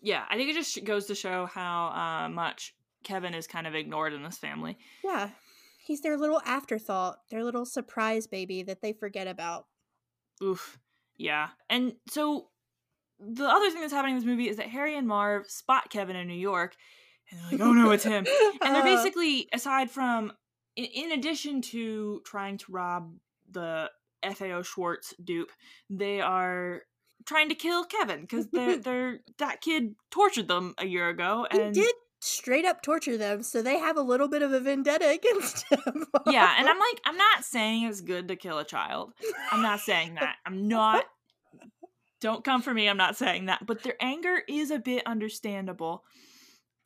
Yeah, 0.01 0.24
I 0.29 0.37
think 0.37 0.51
it 0.51 0.55
just 0.55 0.85
goes 0.85 1.07
to 1.07 1.14
show 1.14 1.47
how 1.47 1.89
uh, 1.89 2.29
much 2.29 2.74
Kevin 3.05 3.34
is 3.34 3.46
kind 3.46 3.66
of 3.66 3.74
ignored 3.74 4.12
in 4.12 4.22
this 4.22 4.38
family. 4.38 4.76
yeah 5.05 5.30
he's 5.80 6.01
their 6.03 6.16
little 6.18 6.40
afterthought 6.44 7.18
their 7.30 7.42
little 7.42 7.64
surprise 7.64 8.26
baby 8.26 8.62
that 8.62 8.82
they 8.82 8.92
forget 8.92 9.26
about 9.26 9.66
Oof. 10.42 10.78
Yeah. 11.16 11.49
And 11.68 11.94
so 12.09 12.49
the 13.18 13.44
other 13.49 13.70
thing 13.70 13.80
that's 13.80 13.92
happening 13.92 14.14
in 14.14 14.20
this 14.20 14.26
movie 14.26 14.49
is 14.49 14.59
that 14.59 14.68
Harry 14.68 14.96
and 14.96 15.09
Marv 15.09 15.51
spot 15.51 15.90
Kevin 15.90 16.14
in 16.14 16.28
New 16.28 16.34
York 16.34 16.76
and 17.30 17.40
they're 17.40 17.59
like, 17.59 17.61
oh 17.68 17.72
no, 17.72 17.90
it's 17.90 18.05
him. 18.05 18.24
And 18.62 18.74
they're 18.74 18.82
Uh, 18.82 18.96
basically, 18.96 19.49
aside 19.53 19.90
from, 19.90 20.32
in, 20.76 20.84
in 20.84 21.12
addition 21.12 21.61
to 21.62 22.22
trying 22.24 22.57
to 22.59 22.72
rob 22.72 23.14
the 23.51 23.90
FAO 24.22 24.62
Schwarz 24.62 25.12
dupe, 25.22 25.51
they 25.90 26.20
are 26.20 26.82
trying 27.26 27.49
to 27.49 27.55
kill 27.55 27.84
Kevin 27.84 28.20
because 28.22 28.46
they're, 28.53 28.76
they're, 28.86 29.18
that 29.38 29.61
kid 29.61 29.94
tortured 30.11 30.49
them 30.49 30.74
a 30.78 30.86
year 30.86 31.09
ago. 31.09 31.46
he 31.51 31.61
And 31.61 31.74
did 31.74 31.94
straight 32.20 32.64
up 32.64 32.82
torture 32.82 33.16
them 33.16 33.42
so 33.42 33.62
they 33.62 33.78
have 33.78 33.96
a 33.96 34.02
little 34.02 34.28
bit 34.28 34.42
of 34.42 34.52
a 34.52 34.60
vendetta 34.60 35.08
against 35.10 35.64
him 35.70 36.06
yeah. 36.26 36.54
And 36.58 36.68
I'm 36.68 36.78
like, 36.78 37.00
I'm 37.04 37.16
not 37.16 37.44
saying 37.44 37.84
it's 37.84 38.00
good 38.00 38.28
to 38.28 38.36
kill 38.36 38.58
a 38.58 38.64
child. 38.64 39.12
I'm 39.50 39.62
not 39.62 39.80
saying 39.80 40.14
that. 40.14 40.36
I'm 40.46 40.68
not. 40.68 41.04
Don't 42.20 42.44
come 42.44 42.62
for 42.62 42.74
me. 42.74 42.88
I'm 42.88 42.96
not 42.96 43.16
saying 43.16 43.46
that. 43.46 43.64
But 43.66 43.82
their 43.82 43.94
anger 44.00 44.42
is 44.48 44.70
a 44.70 44.78
bit 44.78 45.06
understandable. 45.06 46.04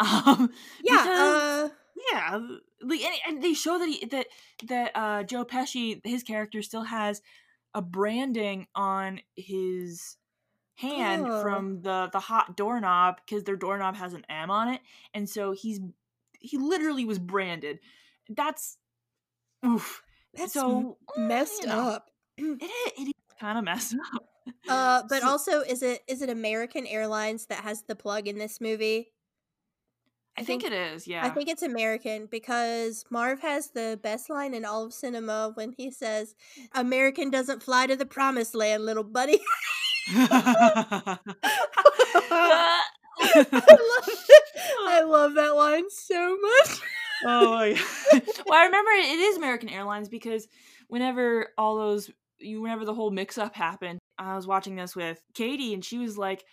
Um, 0.01 0.51
yeah 0.83 1.03
because- 1.03 1.71
uh 1.71 1.75
yeah, 2.11 2.41
like, 2.83 3.01
and, 3.01 3.15
and 3.29 3.43
they 3.43 3.55
show 3.55 3.79
that 3.79 3.89
he 3.89 4.05
that 4.07 4.27
that 4.67 4.91
uh, 4.97 5.23
Joe 5.23 5.45
Pesci, 5.45 6.01
his 6.05 6.25
character, 6.25 6.63
still 6.63 6.83
has 6.83 7.23
a 7.75 7.83
branding 7.83 8.67
on 8.75 9.21
his 9.37 10.17
hand 10.83 11.27
Oh. 11.29 11.43
from 11.43 11.83
the 11.83 12.09
the 12.13 12.21
hot 12.21 12.57
doorknob 12.57 13.17
because 13.25 13.45
their 13.45 13.57
doorknob 13.57 13.97
has 13.97 14.13
an 14.15 14.25
M 14.29 14.51
on 14.51 14.69
it, 14.69 14.81
and 15.15 15.29
so 15.29 15.53
he's 15.53 15.81
he 16.41 16.59
literally 16.59 17.05
was 17.05 17.19
branded. 17.19 17.79
That's 18.29 18.77
oof. 19.65 20.03
that's 20.35 20.53
so 20.53 20.99
mm, 21.17 21.29
messed 21.29 21.63
you 21.63 21.69
know, 21.69 21.79
up 21.91 22.11
It 22.37 22.43
is, 22.63 22.93
it 22.99 23.09
is 23.09 23.13
kind 23.41 23.59
of 23.59 23.65
messed 23.65 23.95
up. 24.15 24.25
uh 24.69 25.03
but 25.09 25.23
So- 25.23 25.29
also 25.29 25.61
is 25.61 25.83
it 25.83 26.01
is 26.09 26.21
it 26.23 26.31
american 26.31 26.87
airlines 26.87 27.47
that 27.47 27.61
has 27.61 27.83
the 27.83 27.95
plug 27.95 28.27
in 28.27 28.39
this 28.39 28.61
movie 28.61 29.09
I 30.37 30.41
I 30.41 30.45
think 30.45 30.63
think- 30.63 30.73
it 30.73 30.95
is. 30.95 31.07
Yeah. 31.07 31.27
I 31.27 31.29
think 31.29 31.51
it's 31.51 31.61
American 31.63 32.25
because 32.31 33.05
Marv 33.11 33.41
has 33.43 33.71
the 33.73 34.01
best 34.03 34.31
line 34.31 34.55
in 34.55 34.65
all 34.65 34.83
of 34.87 34.95
cinema 34.95 35.51
when 35.53 35.75
he 35.77 35.91
says, 35.91 36.35
American 36.75 37.29
doesn't 37.29 37.63
fly 37.63 37.87
to 37.87 37.97
the 37.97 38.07
promised 38.07 38.55
land, 38.55 38.87
little 38.87 39.05
buddy. 39.05 39.41
I 40.09 41.19
love 43.71 44.09
it. 44.09 44.33
I 44.87 45.03
love 45.07 45.35
that 45.35 45.55
line 45.55 45.91
so 45.91 46.37
much. 46.37 46.81
oh 47.25 47.51
my 47.53 47.73
god. 47.73 48.23
well, 48.47 48.59
I 48.59 48.65
remember 48.65 48.91
it 48.91 49.19
is 49.19 49.37
American 49.37 49.69
Airlines 49.69 50.09
because 50.09 50.49
whenever 50.89 51.49
all 51.57 51.77
those 51.77 52.11
you 52.39 52.61
whenever 52.61 52.85
the 52.85 52.95
whole 52.95 53.11
mix 53.11 53.39
up 53.39 53.55
happened, 53.55 53.99
I 54.19 54.35
was 54.37 54.47
watching 54.47 54.77
this 54.77 54.97
with 54.97 55.21
Katie 55.35 55.75
and 55.75 55.85
she 55.85 55.99
was 55.99 56.19
like 56.19 56.45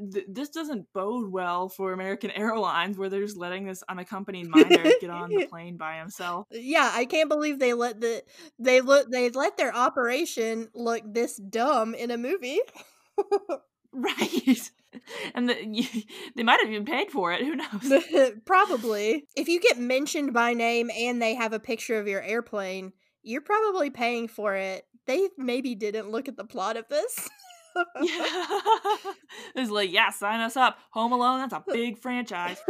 this 0.00 0.48
doesn't 0.48 0.86
bode 0.94 1.30
well 1.30 1.68
for 1.68 1.92
American 1.92 2.30
Airlines 2.30 2.96
where 2.96 3.10
they're 3.10 3.20
just 3.20 3.36
letting 3.36 3.66
this 3.66 3.84
unaccompanied 3.88 4.48
minor 4.48 4.82
get 5.00 5.10
on 5.10 5.28
the 5.28 5.46
plane 5.46 5.76
by 5.76 5.98
himself. 5.98 6.46
Yeah, 6.50 6.90
I 6.92 7.04
can't 7.04 7.28
believe 7.28 7.58
they 7.58 7.74
let 7.74 8.00
the 8.00 8.24
they 8.58 8.80
look 8.80 9.10
they 9.10 9.28
let 9.28 9.58
their 9.58 9.74
operation 9.74 10.68
look 10.74 11.02
this 11.06 11.36
dumb 11.36 11.94
in 11.94 12.10
a 12.10 12.16
movie. 12.16 12.60
Right. 13.94 14.70
And 15.36 15.48
the, 15.48 15.54
they 16.34 16.42
might 16.42 16.60
have 16.60 16.68
even 16.68 16.84
paid 16.84 17.10
for 17.12 17.32
it. 17.32 17.42
Who 17.42 17.54
knows? 17.54 18.32
probably. 18.44 19.28
If 19.36 19.48
you 19.48 19.60
get 19.60 19.78
mentioned 19.78 20.32
by 20.32 20.52
name 20.52 20.90
and 20.90 21.22
they 21.22 21.34
have 21.34 21.52
a 21.52 21.60
picture 21.60 21.98
of 21.98 22.08
your 22.08 22.20
airplane, 22.20 22.92
you're 23.22 23.40
probably 23.40 23.90
paying 23.90 24.26
for 24.26 24.56
it. 24.56 24.84
They 25.06 25.28
maybe 25.38 25.74
didn't 25.76 26.10
look 26.10 26.26
at 26.26 26.36
the 26.36 26.44
plot 26.44 26.76
of 26.76 26.88
this. 26.88 27.28
Yeah. 28.00 28.58
it's 29.54 29.70
like, 29.70 29.92
yeah, 29.92 30.10
sign 30.10 30.40
us 30.40 30.56
up. 30.56 30.78
Home 30.90 31.12
Alone, 31.12 31.38
that's 31.38 31.54
a 31.54 31.62
big 31.72 31.98
franchise. 31.98 32.60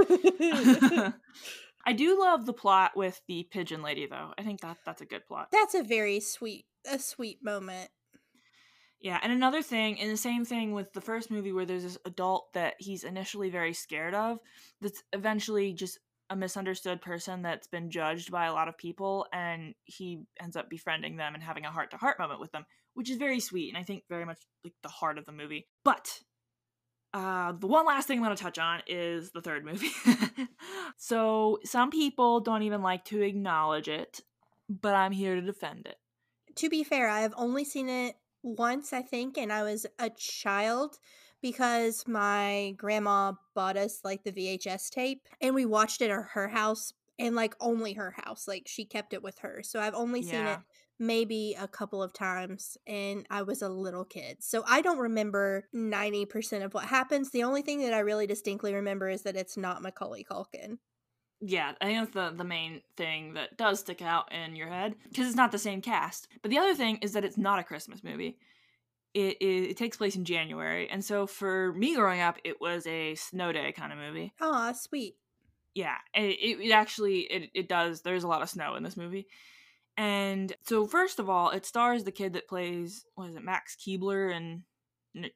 I 1.86 1.92
do 1.94 2.18
love 2.20 2.46
the 2.46 2.52
plot 2.52 2.92
with 2.96 3.20
the 3.28 3.46
pigeon 3.50 3.82
lady 3.82 4.06
though. 4.06 4.32
I 4.38 4.42
think 4.42 4.60
that 4.60 4.78
that's 4.84 5.00
a 5.02 5.06
good 5.06 5.26
plot. 5.26 5.48
That's 5.52 5.74
a 5.74 5.82
very 5.82 6.20
sweet 6.20 6.66
a 6.90 6.98
sweet 6.98 7.38
moment. 7.42 7.90
Yeah, 9.04 9.20
and 9.22 9.30
another 9.30 9.60
thing, 9.60 10.00
and 10.00 10.10
the 10.10 10.16
same 10.16 10.46
thing 10.46 10.72
with 10.72 10.94
the 10.94 11.00
first 11.02 11.30
movie 11.30 11.52
where 11.52 11.66
there's 11.66 11.82
this 11.82 11.98
adult 12.06 12.50
that 12.54 12.72
he's 12.78 13.04
initially 13.04 13.50
very 13.50 13.74
scared 13.74 14.14
of, 14.14 14.38
that's 14.80 15.02
eventually 15.12 15.74
just 15.74 15.98
a 16.30 16.36
misunderstood 16.36 17.02
person 17.02 17.42
that's 17.42 17.66
been 17.66 17.90
judged 17.90 18.30
by 18.30 18.46
a 18.46 18.54
lot 18.54 18.66
of 18.66 18.78
people, 18.78 19.26
and 19.30 19.74
he 19.84 20.22
ends 20.40 20.56
up 20.56 20.70
befriending 20.70 21.18
them 21.18 21.34
and 21.34 21.42
having 21.42 21.66
a 21.66 21.70
heart 21.70 21.90
to 21.90 21.98
heart 21.98 22.18
moment 22.18 22.40
with 22.40 22.50
them, 22.52 22.64
which 22.94 23.10
is 23.10 23.18
very 23.18 23.40
sweet, 23.40 23.68
and 23.68 23.76
I 23.76 23.82
think 23.82 24.04
very 24.08 24.24
much 24.24 24.38
like 24.64 24.72
the 24.82 24.88
heart 24.88 25.18
of 25.18 25.26
the 25.26 25.32
movie. 25.32 25.68
But 25.84 26.20
uh, 27.12 27.52
the 27.52 27.66
one 27.66 27.84
last 27.84 28.08
thing 28.08 28.16
I'm 28.16 28.24
going 28.24 28.34
to 28.34 28.42
touch 28.42 28.58
on 28.58 28.80
is 28.86 29.32
the 29.32 29.42
third 29.42 29.66
movie. 29.66 29.92
so 30.96 31.58
some 31.62 31.90
people 31.90 32.40
don't 32.40 32.62
even 32.62 32.80
like 32.80 33.04
to 33.06 33.20
acknowledge 33.20 33.88
it, 33.88 34.22
but 34.70 34.94
I'm 34.94 35.12
here 35.12 35.34
to 35.34 35.42
defend 35.42 35.84
it. 35.84 35.96
To 36.56 36.70
be 36.70 36.84
fair, 36.84 37.10
I 37.10 37.20
have 37.20 37.34
only 37.36 37.66
seen 37.66 37.90
it 37.90 38.14
once, 38.44 38.92
I 38.92 39.02
think, 39.02 39.36
and 39.38 39.52
I 39.52 39.62
was 39.64 39.86
a 39.98 40.10
child 40.10 40.98
because 41.42 42.06
my 42.06 42.74
grandma 42.76 43.32
bought 43.54 43.76
us 43.76 44.00
like 44.04 44.24
the 44.24 44.32
VHS 44.32 44.90
tape 44.90 45.28
and 45.40 45.54
we 45.54 45.66
watched 45.66 46.00
it 46.02 46.10
at 46.10 46.24
her 46.32 46.48
house 46.48 46.92
and 47.18 47.34
like 47.36 47.54
only 47.60 47.94
her 47.94 48.12
house. 48.12 48.48
Like 48.48 48.64
she 48.66 48.84
kept 48.84 49.12
it 49.12 49.22
with 49.22 49.38
her. 49.40 49.62
So 49.62 49.80
I've 49.80 49.94
only 49.94 50.22
seen 50.22 50.46
Yeah. 50.46 50.54
it 50.54 50.60
maybe 50.98 51.56
a 51.58 51.68
couple 51.68 52.02
of 52.02 52.12
times 52.12 52.76
and 52.86 53.26
I 53.30 53.42
was 53.42 53.62
a 53.62 53.68
little 53.68 54.04
kid. 54.04 54.42
So 54.42 54.62
I 54.66 54.80
don't 54.80 54.98
remember 54.98 55.68
90% 55.72 56.64
of 56.64 56.72
what 56.74 56.86
happens. 56.86 57.30
The 57.30 57.42
only 57.42 57.62
thing 57.62 57.80
that 57.82 57.92
I 57.94 57.98
really 58.00 58.26
distinctly 58.26 58.74
remember 58.74 59.08
is 59.08 59.22
that 59.22 59.36
it's 59.36 59.56
not 59.56 59.82
Macaulay 59.82 60.24
Culkin. 60.24 60.78
Yeah, 61.40 61.72
I 61.80 61.84
think 61.86 62.12
that's 62.12 62.30
the, 62.30 62.36
the 62.36 62.44
main 62.44 62.80
thing 62.96 63.34
that 63.34 63.56
does 63.56 63.80
stick 63.80 64.00
out 64.00 64.32
in 64.32 64.56
your 64.56 64.68
head 64.68 64.94
because 65.08 65.26
it's 65.26 65.36
not 65.36 65.52
the 65.52 65.58
same 65.58 65.82
cast. 65.82 66.28
But 66.42 66.50
the 66.50 66.58
other 66.58 66.74
thing 66.74 66.98
is 67.02 67.12
that 67.12 67.24
it's 67.24 67.36
not 67.36 67.58
a 67.58 67.64
Christmas 67.64 68.02
movie. 68.02 68.38
It, 69.12 69.36
it, 69.40 69.70
it 69.70 69.76
takes 69.76 69.96
place 69.96 70.16
in 70.16 70.24
January, 70.24 70.88
and 70.88 71.04
so 71.04 71.26
for 71.26 71.72
me 71.74 71.94
growing 71.94 72.20
up, 72.20 72.38
it 72.44 72.60
was 72.60 72.84
a 72.86 73.14
snow 73.14 73.52
day 73.52 73.72
kind 73.72 73.92
of 73.92 73.98
movie. 73.98 74.32
Aw, 74.40 74.72
sweet. 74.72 75.16
Yeah, 75.74 75.96
it, 76.14 76.60
it, 76.60 76.72
actually 76.72 77.20
it, 77.20 77.50
it 77.54 77.68
does. 77.68 78.02
There's 78.02 78.24
a 78.24 78.28
lot 78.28 78.42
of 78.42 78.50
snow 78.50 78.74
in 78.74 78.82
this 78.82 78.96
movie, 78.96 79.28
and 79.96 80.52
so 80.62 80.86
first 80.86 81.20
of 81.20 81.30
all, 81.30 81.50
it 81.50 81.64
stars 81.64 82.02
the 82.02 82.10
kid 82.10 82.32
that 82.32 82.48
plays 82.48 83.06
what 83.14 83.28
is 83.28 83.36
it, 83.36 83.44
Max 83.44 83.76
Keebler 83.76 84.34
and 84.34 84.62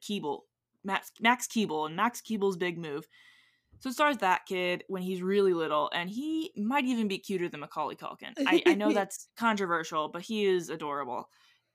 Keeble, 0.01 0.41
Max 0.83 1.11
Max 1.21 1.47
Keeble, 1.47 1.85
and 1.85 1.95
Max 1.95 2.21
Keeble's 2.21 2.57
big 2.57 2.77
move. 2.77 3.07
So 3.79 3.89
it 3.89 3.93
stars 3.93 4.17
that 4.17 4.45
kid 4.45 4.83
when 4.87 5.01
he's 5.01 5.21
really 5.21 5.53
little, 5.53 5.89
and 5.93 6.09
he 6.09 6.51
might 6.57 6.85
even 6.85 7.07
be 7.07 7.17
cuter 7.17 7.47
than 7.47 7.61
Macaulay 7.61 7.95
Culkin. 7.95 8.33
I, 8.45 8.61
I 8.65 8.73
know 8.75 8.91
that's 8.93 9.29
controversial, 9.37 10.09
but 10.09 10.21
he 10.21 10.45
is 10.45 10.69
adorable. 10.69 11.29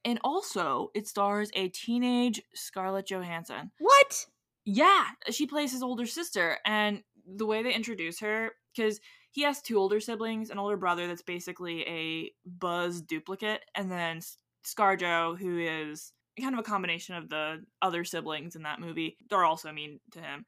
And 0.05 0.19
also, 0.23 0.91
it 0.95 1.09
stars 1.09 1.51
a 1.55 1.69
teenage 1.69 2.43
Scarlett 2.55 3.07
Johansson. 3.07 3.71
What? 3.79 4.27
Yeah, 4.67 5.05
she 5.31 5.47
plays 5.47 5.73
his 5.73 5.83
older 5.83 6.07
sister, 6.07 6.59
and 6.67 7.03
the 7.27 7.47
way 7.47 7.63
they 7.63 7.75
introduce 7.75 8.21
her, 8.21 8.53
because 8.75 9.01
he 9.31 9.43
has 9.43 9.63
two 9.63 9.79
older 9.79 10.01
siblings, 10.01 10.51
an 10.51 10.59
older 10.59 10.77
brother 10.77 11.07
that's 11.07 11.23
basically 11.23 11.83
a 11.89 12.31
Buzz 12.47 13.01
duplicate, 13.01 13.63
and 13.75 13.91
then 13.91 14.21
ScarJo, 14.65 15.39
who 15.39 15.59
is 15.59 16.13
kind 16.41 16.55
of 16.55 16.61
a 16.61 16.65
combination 16.65 17.15
of 17.15 17.29
the 17.31 17.65
other 17.81 18.05
siblings 18.05 18.57
in 18.57 18.63
that 18.63 18.81
movie. 18.81 19.17
They're 19.31 19.45
also 19.45 19.73
mean 19.73 20.01
to 20.13 20.21
him, 20.21 20.45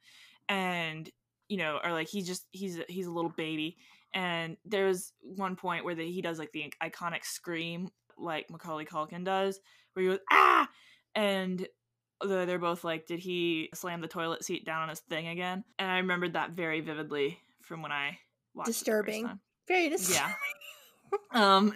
and 0.49 1.11
you 1.49 1.57
know, 1.57 1.79
or 1.83 1.93
like 1.93 2.09
he's 2.09 2.27
just 2.27 2.47
he's 2.51 2.81
he's 2.89 3.07
a 3.07 3.13
little 3.13 3.33
baby. 3.37 3.77
And 4.15 4.57
there's 4.65 5.13
one 5.21 5.57
point 5.57 5.85
where 5.85 5.95
the, 5.95 6.11
he 6.11 6.23
does 6.23 6.39
like 6.39 6.53
the 6.53 6.73
iconic 6.83 7.25
scream 7.25 7.91
like 8.17 8.49
Macaulay 8.51 8.87
Culkin 8.87 9.25
does, 9.25 9.61
where 9.93 10.05
he 10.05 10.11
goes 10.11 10.21
ah, 10.31 10.69
and 11.15 11.67
they're 12.25 12.59
both 12.59 12.83
like, 12.83 13.07
did 13.07 13.19
he 13.19 13.69
slam 13.75 14.01
the 14.01 14.09
toilet 14.09 14.45
seat 14.45 14.65
down 14.65 14.83
on 14.83 14.89
his 14.89 15.01
thing 15.01 15.29
again? 15.29 15.65
And 15.79 15.91
I 15.91 15.99
remembered 15.99 16.33
that 16.33 16.53
very 16.53 16.81
vividly 16.81 17.39
from 17.63 17.83
when 17.83 17.93
I 17.93 18.19
watched. 18.55 18.69
Disturbing. 18.69 19.39
Very 19.69 19.91
disturbing. 19.91 20.23
Yeah. 20.23 20.33
Um 21.33 21.73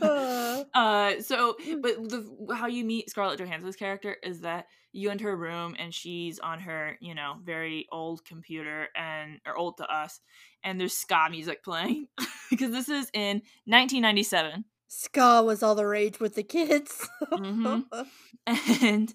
uh. 0.00 0.64
uh 0.74 1.20
so 1.20 1.56
but 1.80 2.08
the 2.08 2.54
how 2.54 2.66
you 2.66 2.84
meet 2.84 3.08
scarlett 3.08 3.38
johansson's 3.38 3.76
character 3.76 4.16
is 4.22 4.40
that 4.40 4.66
you 4.92 5.10
enter 5.10 5.30
a 5.30 5.36
room 5.36 5.74
and 5.78 5.94
she's 5.94 6.38
on 6.38 6.60
her 6.60 6.96
you 7.00 7.14
know 7.14 7.36
very 7.42 7.86
old 7.90 8.24
computer 8.24 8.88
and 8.94 9.40
or 9.46 9.56
old 9.56 9.78
to 9.78 9.86
us 9.86 10.20
and 10.64 10.80
there's 10.80 10.96
ska 10.96 11.28
music 11.30 11.62
playing. 11.62 12.08
Because 12.50 12.70
this 12.70 12.90
is 12.90 13.08
in 13.14 13.36
1997 13.64 14.66
ska 14.86 15.42
was 15.42 15.62
all 15.62 15.74
the 15.74 15.86
rage 15.86 16.20
with 16.20 16.34
the 16.34 16.42
kids. 16.42 17.08
Mm-hmm. 17.32 18.02
and 18.84 19.10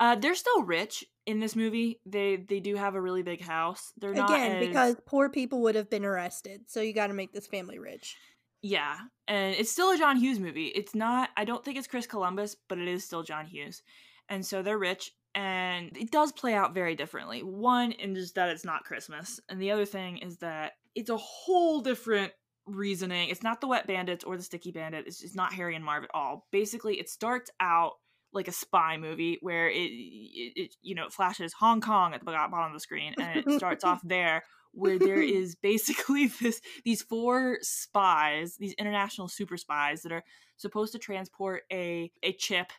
uh 0.00 0.16
they're 0.16 0.34
still 0.34 0.64
rich 0.64 1.04
in 1.24 1.38
this 1.38 1.54
movie. 1.54 2.00
They 2.04 2.34
they 2.34 2.58
do 2.58 2.74
have 2.74 2.96
a 2.96 3.00
really 3.00 3.22
big 3.22 3.40
house. 3.40 3.92
They're 3.96 4.12
not 4.12 4.28
again 4.28 4.56
as... 4.56 4.66
because 4.66 4.96
poor 5.06 5.28
people 5.28 5.62
would 5.62 5.76
have 5.76 5.88
been 5.88 6.04
arrested 6.04 6.62
so 6.66 6.80
you 6.80 6.92
got 6.92 7.06
to 7.06 7.14
make 7.14 7.32
this 7.32 7.46
family 7.46 7.78
rich 7.78 8.16
yeah, 8.62 8.96
and 9.26 9.54
it's 9.54 9.70
still 9.70 9.90
a 9.90 9.98
John 9.98 10.16
Hughes 10.16 10.38
movie. 10.38 10.66
It's 10.66 10.94
not 10.94 11.30
I 11.36 11.44
don't 11.44 11.64
think 11.64 11.78
it's 11.78 11.86
Chris 11.86 12.06
Columbus, 12.06 12.56
but 12.68 12.78
it 12.78 12.88
is 12.88 13.04
still 13.04 13.22
John 13.22 13.46
Hughes. 13.46 13.82
And 14.28 14.44
so 14.44 14.62
they're 14.62 14.78
rich 14.78 15.12
and 15.34 15.96
it 15.96 16.10
does 16.10 16.32
play 16.32 16.54
out 16.54 16.74
very 16.74 16.94
differently. 16.94 17.42
One 17.42 17.92
in 17.92 18.14
just 18.14 18.34
that 18.34 18.50
it's 18.50 18.64
not 18.64 18.84
Christmas, 18.84 19.40
and 19.48 19.60
the 19.60 19.70
other 19.70 19.86
thing 19.86 20.18
is 20.18 20.38
that 20.38 20.72
it's 20.94 21.10
a 21.10 21.16
whole 21.16 21.80
different 21.80 22.32
reasoning. 22.66 23.28
It's 23.28 23.42
not 23.42 23.60
the 23.60 23.68
Wet 23.68 23.86
Bandits 23.86 24.24
or 24.24 24.36
the 24.36 24.42
Sticky 24.42 24.72
Bandit. 24.72 25.06
It's 25.06 25.20
just 25.20 25.36
not 25.36 25.52
Harry 25.52 25.76
and 25.76 25.84
Marv 25.84 26.04
at 26.04 26.10
all. 26.14 26.46
Basically, 26.50 26.98
it 26.98 27.08
starts 27.08 27.50
out 27.60 27.92
like 28.32 28.48
a 28.48 28.52
spy 28.52 28.96
movie 28.96 29.38
where 29.40 29.68
it, 29.68 29.76
it, 29.76 30.52
it 30.56 30.74
you 30.82 30.94
know 30.94 31.06
it 31.06 31.12
flashes 31.12 31.52
Hong 31.54 31.80
Kong 31.80 32.12
at 32.12 32.20
the 32.20 32.26
bottom 32.26 32.54
of 32.54 32.72
the 32.72 32.80
screen, 32.80 33.14
and 33.18 33.38
it 33.38 33.50
starts 33.52 33.84
off 33.84 34.00
there 34.04 34.42
where 34.72 34.98
there 34.98 35.20
is 35.22 35.54
basically 35.54 36.26
this 36.40 36.60
these 36.84 37.02
four 37.02 37.58
spies, 37.62 38.56
these 38.56 38.74
international 38.74 39.28
super 39.28 39.56
spies 39.56 40.02
that 40.02 40.12
are 40.12 40.24
supposed 40.56 40.92
to 40.92 40.98
transport 40.98 41.62
a 41.72 42.10
a 42.22 42.32
chip 42.32 42.72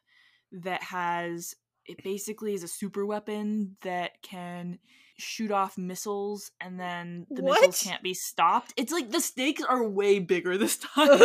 that 0.51 0.83
has 0.83 1.55
it 1.85 2.03
basically 2.03 2.53
is 2.53 2.63
a 2.63 2.67
super 2.67 3.05
weapon 3.05 3.75
that 3.81 4.21
can 4.21 4.77
shoot 5.17 5.51
off 5.51 5.77
missiles 5.77 6.51
and 6.59 6.79
then 6.79 7.27
the 7.29 7.43
what? 7.43 7.59
missiles 7.59 7.83
can't 7.83 8.01
be 8.01 8.13
stopped. 8.13 8.73
It's 8.75 8.91
like 8.91 9.11
the 9.11 9.21
stakes 9.21 9.63
are 9.63 9.87
way 9.87 10.19
bigger 10.19 10.57
this 10.57 10.77
time. 10.95 11.21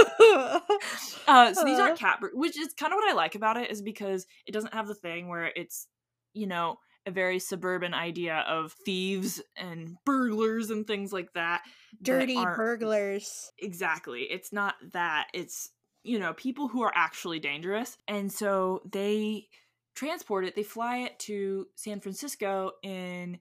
uh, 1.27 1.55
so 1.55 1.65
these 1.65 1.79
aren't 1.79 1.99
cat, 1.99 2.21
which 2.33 2.59
is 2.59 2.73
kind 2.75 2.93
of 2.93 2.97
what 2.97 3.11
I 3.11 3.15
like 3.15 3.35
about 3.35 3.57
it 3.57 3.71
is 3.71 3.83
because 3.83 4.27
it 4.47 4.53
doesn't 4.53 4.75
have 4.75 4.87
the 4.87 4.95
thing 4.95 5.29
where 5.29 5.51
it's 5.55 5.87
you 6.35 6.47
know 6.47 6.79
a 7.07 7.11
very 7.11 7.39
suburban 7.39 7.95
idea 7.95 8.45
of 8.49 8.73
thieves 8.73 9.41
and 9.57 9.97
burglars 10.05 10.71
and 10.71 10.87
things 10.87 11.13
like 11.13 11.33
that. 11.35 11.63
Dirty 12.03 12.35
that 12.35 12.57
burglars. 12.57 13.51
Exactly. 13.59 14.23
It's 14.23 14.53
not 14.53 14.75
that. 14.93 15.29
It's, 15.33 15.71
you 16.03 16.19
know, 16.19 16.35
people 16.35 16.69
who 16.69 16.83
are 16.83 16.93
actually 16.95 17.39
dangerous. 17.39 17.97
And 18.09 18.31
so 18.31 18.83
they 18.91 19.47
transport 19.95 20.45
it, 20.45 20.55
they 20.57 20.63
fly 20.63 20.99
it 20.99 21.19
to 21.21 21.67
San 21.77 22.01
Francisco 22.01 22.73
in 22.83 23.39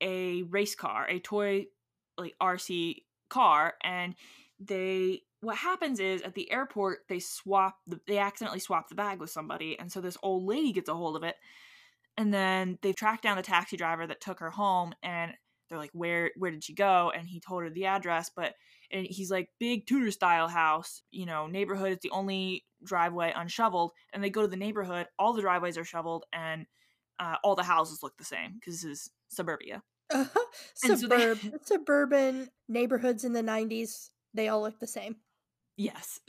a 0.00 0.42
race 0.44 0.74
car, 0.74 1.06
a 1.08 1.18
toy 1.20 1.66
like 2.16 2.34
RC 2.40 3.02
car 3.28 3.74
and 3.82 4.14
they 4.58 5.22
what 5.40 5.56
happens 5.56 6.00
is 6.00 6.22
at 6.22 6.34
the 6.34 6.50
airport 6.50 7.00
they 7.08 7.20
swap 7.20 7.76
the, 7.86 8.00
they 8.06 8.18
accidentally 8.18 8.58
swap 8.58 8.88
the 8.88 8.94
bag 8.94 9.20
with 9.20 9.30
somebody 9.30 9.78
and 9.78 9.92
so 9.92 10.00
this 10.00 10.16
old 10.22 10.44
lady 10.44 10.72
gets 10.72 10.88
a 10.88 10.94
hold 10.94 11.14
of 11.14 11.22
it 11.22 11.36
and 12.18 12.34
then 12.34 12.78
they 12.82 12.92
track 12.92 13.22
down 13.22 13.36
the 13.36 13.42
taxi 13.42 13.76
driver 13.76 14.06
that 14.06 14.20
took 14.20 14.40
her 14.40 14.50
home 14.50 14.92
and 15.04 15.32
they're 15.70 15.78
like 15.78 15.92
where 15.92 16.32
where 16.36 16.50
did 16.50 16.64
she 16.64 16.74
go? 16.74 17.12
And 17.16 17.28
he 17.28 17.40
told 17.40 17.62
her 17.62 17.70
the 17.70 17.86
address 17.86 18.30
but 18.34 18.54
and 18.90 19.06
he's 19.08 19.30
like 19.30 19.48
big 19.60 19.86
tudor 19.86 20.10
style 20.10 20.48
house 20.48 21.02
you 21.10 21.26
know 21.26 21.46
neighborhood 21.46 21.92
is 21.92 21.98
the 22.02 22.10
only 22.10 22.64
driveway 22.84 23.32
unshoveled. 23.34 23.92
And 24.12 24.22
they 24.22 24.30
go 24.30 24.42
to 24.42 24.48
the 24.48 24.56
neighborhood 24.56 25.06
all 25.18 25.32
the 25.32 25.42
driveways 25.42 25.78
are 25.78 25.84
shoveled 25.84 26.24
and 26.32 26.66
uh, 27.20 27.36
all 27.42 27.54
the 27.54 27.62
houses 27.62 28.00
look 28.02 28.16
the 28.18 28.24
same 28.24 28.54
because 28.54 28.82
this 28.82 28.84
is 28.84 29.10
suburbia. 29.28 29.82
Uh, 30.12 30.24
Suburb, 30.74 31.38
so 31.38 31.48
they, 31.48 31.58
suburban 31.64 32.48
neighborhoods 32.68 33.24
in 33.24 33.32
the 33.32 33.42
90s 33.42 34.10
they 34.34 34.48
all 34.48 34.62
look 34.62 34.78
the 34.80 34.86
same. 34.86 35.16
Yes. 35.76 36.20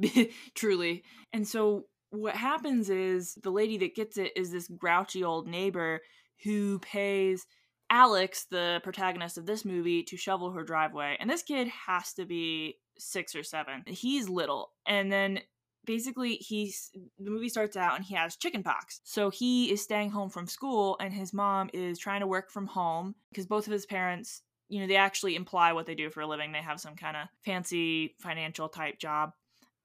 Truly. 0.54 1.02
And 1.32 1.46
so 1.46 1.86
what 2.10 2.36
happens 2.36 2.90
is 2.90 3.34
the 3.42 3.50
lady 3.50 3.78
that 3.78 3.94
gets 3.94 4.18
it 4.18 4.32
is 4.36 4.50
this 4.50 4.68
grouchy 4.68 5.24
old 5.24 5.46
neighbor 5.48 6.00
who 6.44 6.78
pays 6.80 7.46
Alex, 7.90 8.46
the 8.50 8.80
protagonist 8.84 9.36
of 9.36 9.46
this 9.46 9.64
movie, 9.64 10.02
to 10.04 10.16
shovel 10.16 10.52
her 10.52 10.62
driveway. 10.62 11.16
And 11.18 11.28
this 11.28 11.42
kid 11.42 11.68
has 11.68 12.12
to 12.14 12.24
be 12.24 12.76
six 12.98 13.34
or 13.34 13.42
seven. 13.42 13.82
He's 13.86 14.28
little. 14.28 14.70
And 14.86 15.10
then 15.10 15.40
basically 15.84 16.34
he's 16.34 16.90
the 17.18 17.30
movie 17.30 17.48
starts 17.48 17.76
out 17.76 17.96
and 17.96 18.04
he 18.04 18.14
has 18.14 18.36
chicken 18.36 18.62
pox 18.62 19.00
so 19.02 19.30
he 19.30 19.72
is 19.72 19.82
staying 19.82 20.10
home 20.10 20.28
from 20.28 20.46
school 20.46 20.96
and 21.00 21.12
his 21.12 21.32
mom 21.32 21.70
is 21.72 21.98
trying 21.98 22.20
to 22.20 22.26
work 22.26 22.50
from 22.50 22.66
home 22.66 23.14
because 23.30 23.46
both 23.46 23.66
of 23.66 23.72
his 23.72 23.86
parents 23.86 24.42
you 24.68 24.78
know 24.78 24.86
they 24.86 24.96
actually 24.96 25.34
imply 25.34 25.72
what 25.72 25.86
they 25.86 25.94
do 25.94 26.10
for 26.10 26.20
a 26.20 26.26
living 26.26 26.52
they 26.52 26.58
have 26.58 26.78
some 26.78 26.94
kind 26.94 27.16
of 27.16 27.28
fancy 27.44 28.14
financial 28.20 28.68
type 28.68 28.98
job 28.98 29.32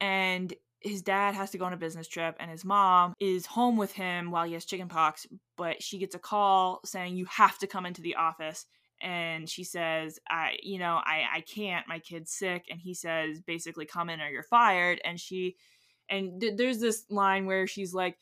and 0.01 0.53
his 0.86 1.01
dad 1.01 1.33
has 1.33 1.49
to 1.51 1.57
go 1.57 1.65
on 1.65 1.73
a 1.73 1.77
business 1.77 2.07
trip 2.07 2.36
and 2.39 2.51
his 2.51 2.63
mom 2.63 3.13
is 3.19 3.45
home 3.45 3.75
with 3.75 3.91
him 3.91 4.29
while 4.29 4.45
he 4.45 4.53
has 4.53 4.65
chickenpox 4.65 5.25
but 5.57 5.81
she 5.81 5.97
gets 5.97 6.15
a 6.15 6.19
call 6.19 6.79
saying 6.86 7.15
you 7.15 7.25
have 7.25 7.57
to 7.59 7.67
come 7.67 7.86
into 7.86 8.01
the 8.01 8.15
office. 8.15 8.65
And 9.01 9.49
she 9.49 9.63
says 9.63 10.19
i 10.29 10.57
you 10.63 10.79
know 10.79 11.01
i 11.03 11.23
i 11.36 11.41
can't 11.41 11.88
my 11.88 11.99
kid's 11.99 12.31
sick. 12.31 12.65
And 12.69 12.79
he 12.79 12.93
says 12.93 13.41
basically 13.41 13.86
come 13.86 14.09
in 14.09 14.21
or 14.21 14.29
you're 14.29 14.43
fired. 14.43 15.01
And 15.03 15.19
she 15.19 15.57
and 16.09 16.39
th- 16.39 16.53
there's 16.57 16.79
this 16.79 17.05
line 17.09 17.45
where 17.45 17.67
she's 17.67 17.93
like 17.93 18.17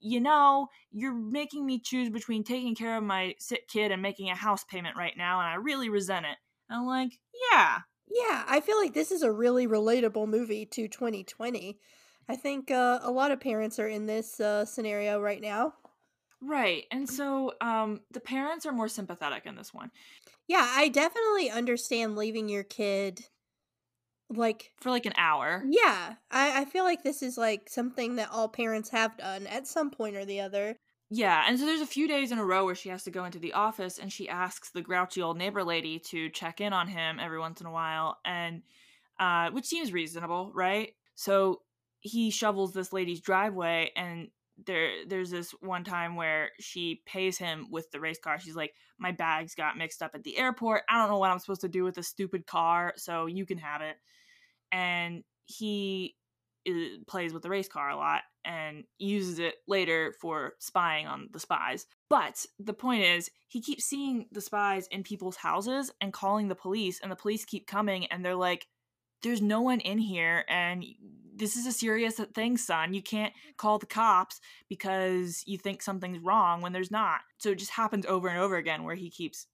you 0.00 0.20
know 0.20 0.68
you're 0.92 1.14
making 1.14 1.66
me 1.66 1.78
choose 1.78 2.08
between 2.08 2.44
taking 2.44 2.74
care 2.74 2.96
of 2.96 3.02
my 3.02 3.34
sick 3.38 3.66
kid 3.68 3.90
and 3.90 4.00
making 4.00 4.30
a 4.30 4.34
house 4.34 4.62
payment 4.64 4.96
right 4.96 5.16
now 5.16 5.40
and 5.40 5.48
i 5.48 5.54
really 5.54 5.88
resent 5.88 6.24
it. 6.24 6.36
And 6.68 6.80
i'm 6.80 6.86
like 6.86 7.18
yeah 7.50 7.78
yeah, 8.12 8.44
I 8.46 8.60
feel 8.60 8.76
like 8.78 8.94
this 8.94 9.10
is 9.10 9.22
a 9.22 9.32
really 9.32 9.66
relatable 9.66 10.28
movie 10.28 10.66
to 10.66 10.88
2020. 10.88 11.78
I 12.28 12.36
think 12.36 12.70
uh, 12.70 13.00
a 13.02 13.10
lot 13.10 13.30
of 13.30 13.40
parents 13.40 13.78
are 13.78 13.88
in 13.88 14.06
this 14.06 14.40
uh, 14.40 14.64
scenario 14.64 15.20
right 15.20 15.40
now. 15.40 15.74
Right. 16.40 16.84
And 16.90 17.08
so 17.08 17.52
um, 17.60 18.00
the 18.10 18.20
parents 18.20 18.66
are 18.66 18.72
more 18.72 18.88
sympathetic 18.88 19.46
in 19.46 19.54
this 19.54 19.72
one. 19.72 19.90
Yeah, 20.48 20.66
I 20.68 20.88
definitely 20.88 21.50
understand 21.50 22.16
leaving 22.16 22.48
your 22.48 22.64
kid 22.64 23.20
like 24.28 24.72
for 24.80 24.90
like 24.90 25.06
an 25.06 25.14
hour. 25.16 25.62
Yeah. 25.68 26.14
I, 26.30 26.62
I 26.62 26.64
feel 26.64 26.84
like 26.84 27.02
this 27.02 27.22
is 27.22 27.38
like 27.38 27.68
something 27.68 28.16
that 28.16 28.30
all 28.32 28.48
parents 28.48 28.90
have 28.90 29.16
done 29.16 29.46
at 29.46 29.66
some 29.66 29.90
point 29.90 30.16
or 30.16 30.24
the 30.24 30.40
other. 30.40 30.76
Yeah, 31.14 31.44
and 31.46 31.58
so 31.58 31.66
there's 31.66 31.82
a 31.82 31.86
few 31.86 32.08
days 32.08 32.32
in 32.32 32.38
a 32.38 32.44
row 32.44 32.64
where 32.64 32.74
she 32.74 32.88
has 32.88 33.04
to 33.04 33.10
go 33.10 33.24
into 33.26 33.38
the 33.38 33.52
office 33.52 33.98
and 33.98 34.10
she 34.10 34.28
asks 34.30 34.70
the 34.70 34.80
grouchy 34.80 35.20
old 35.20 35.36
neighbor 35.36 35.62
lady 35.62 35.98
to 35.98 36.30
check 36.30 36.60
in 36.60 36.72
on 36.72 36.88
him 36.88 37.18
every 37.20 37.38
once 37.38 37.60
in 37.60 37.66
a 37.66 37.70
while 37.70 38.18
and 38.24 38.62
uh 39.18 39.50
which 39.50 39.66
seems 39.66 39.92
reasonable, 39.92 40.50
right? 40.54 40.94
So 41.14 41.62
he 42.00 42.30
shovels 42.30 42.72
this 42.72 42.92
lady's 42.94 43.20
driveway 43.20 43.90
and 43.94 44.30
there 44.66 45.04
there's 45.06 45.30
this 45.30 45.50
one 45.60 45.84
time 45.84 46.16
where 46.16 46.50
she 46.60 47.02
pays 47.04 47.36
him 47.36 47.66
with 47.70 47.90
the 47.90 48.00
race 48.00 48.18
car. 48.18 48.38
She's 48.38 48.56
like, 48.56 48.74
"My 48.98 49.12
bags 49.12 49.54
got 49.54 49.76
mixed 49.76 50.02
up 50.02 50.14
at 50.14 50.22
the 50.24 50.38
airport. 50.38 50.82
I 50.88 50.98
don't 50.98 51.10
know 51.10 51.18
what 51.18 51.30
I'm 51.30 51.38
supposed 51.40 51.62
to 51.62 51.68
do 51.68 51.84
with 51.84 51.98
a 51.98 52.02
stupid 52.02 52.46
car, 52.46 52.94
so 52.96 53.26
you 53.26 53.44
can 53.46 53.58
have 53.58 53.82
it." 53.82 53.96
And 54.70 55.24
he 55.46 56.16
is, 56.64 56.98
plays 57.06 57.32
with 57.32 57.42
the 57.42 57.50
race 57.50 57.68
car 57.68 57.90
a 57.90 57.96
lot 57.96 58.22
and 58.44 58.84
uses 58.98 59.38
it 59.38 59.56
later 59.68 60.14
for 60.20 60.54
spying 60.58 61.06
on 61.06 61.28
the 61.32 61.40
spies. 61.40 61.86
But 62.08 62.44
the 62.58 62.74
point 62.74 63.04
is, 63.04 63.30
he 63.48 63.60
keeps 63.60 63.84
seeing 63.84 64.26
the 64.32 64.40
spies 64.40 64.88
in 64.90 65.02
people's 65.02 65.36
houses 65.36 65.90
and 66.00 66.12
calling 66.12 66.48
the 66.48 66.54
police, 66.54 67.00
and 67.00 67.12
the 67.12 67.16
police 67.16 67.44
keep 67.44 67.66
coming 67.66 68.06
and 68.06 68.24
they're 68.24 68.34
like, 68.34 68.66
there's 69.22 69.42
no 69.42 69.60
one 69.60 69.80
in 69.80 69.98
here 69.98 70.44
and 70.48 70.84
this 71.34 71.56
is 71.56 71.66
a 71.66 71.72
serious 71.72 72.20
thing 72.34 72.56
son 72.56 72.92
you 72.92 73.02
can't 73.02 73.32
call 73.56 73.78
the 73.78 73.86
cops 73.86 74.40
because 74.68 75.42
you 75.46 75.56
think 75.56 75.80
something's 75.80 76.18
wrong 76.18 76.60
when 76.60 76.72
there's 76.72 76.90
not 76.90 77.20
so 77.38 77.50
it 77.50 77.58
just 77.58 77.70
happens 77.70 78.04
over 78.06 78.28
and 78.28 78.38
over 78.38 78.56
again 78.56 78.84
where 78.84 78.94
he 78.94 79.10
keeps 79.10 79.46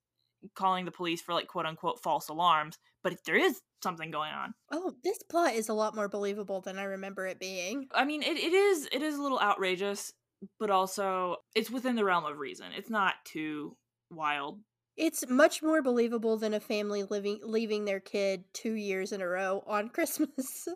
calling 0.55 0.85
the 0.85 0.91
police 0.91 1.21
for 1.21 1.33
like 1.33 1.47
quote 1.47 1.65
unquote 1.65 2.01
false 2.01 2.29
alarms 2.29 2.77
but 3.03 3.13
if 3.13 3.23
there 3.23 3.35
is 3.37 3.61
something 3.83 4.11
going 4.11 4.31
on 4.31 4.53
Oh, 4.71 4.93
this 5.03 5.19
plot 5.29 5.53
is 5.53 5.69
a 5.69 5.73
lot 5.73 5.95
more 5.95 6.09
believable 6.09 6.61
than 6.61 6.77
I 6.77 6.83
remember 6.83 7.25
it 7.27 7.39
being. 7.39 7.87
i 7.93 8.05
mean 8.05 8.23
it, 8.23 8.37
it 8.37 8.53
is 8.53 8.87
it 8.91 9.01
is 9.01 9.15
a 9.15 9.21
little 9.21 9.39
outrageous 9.39 10.11
but 10.59 10.69
also 10.69 11.37
it's 11.55 11.69
within 11.69 11.95
the 11.95 12.05
realm 12.05 12.25
of 12.25 12.37
reason 12.37 12.67
it's 12.77 12.89
not 12.89 13.15
too 13.25 13.75
wild 14.11 14.59
It's 14.97 15.27
much 15.29 15.61
more 15.63 15.81
believable 15.81 16.37
than 16.37 16.53
a 16.53 16.59
family 16.59 17.03
living 17.03 17.39
leaving 17.43 17.85
their 17.85 17.99
kid 17.99 18.43
two 18.53 18.73
years 18.73 19.11
in 19.11 19.21
a 19.21 19.27
row 19.27 19.63
on 19.67 19.89
Christmas. 19.95 20.67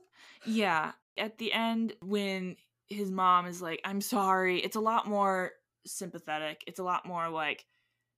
Yeah. 0.46 0.92
At 1.18 1.38
the 1.38 1.52
end, 1.54 1.94
when 2.02 2.56
his 2.88 3.12
mom 3.12 3.46
is 3.48 3.62
like, 3.62 3.82
I'm 3.86 4.02
sorry, 4.02 4.60
it's 4.60 4.76
a 4.76 4.82
lot 4.82 5.08
more 5.08 5.52
sympathetic. 5.86 6.64
It's 6.68 6.80
a 6.80 6.84
lot 6.84 7.06
more 7.06 7.30
like, 7.30 7.66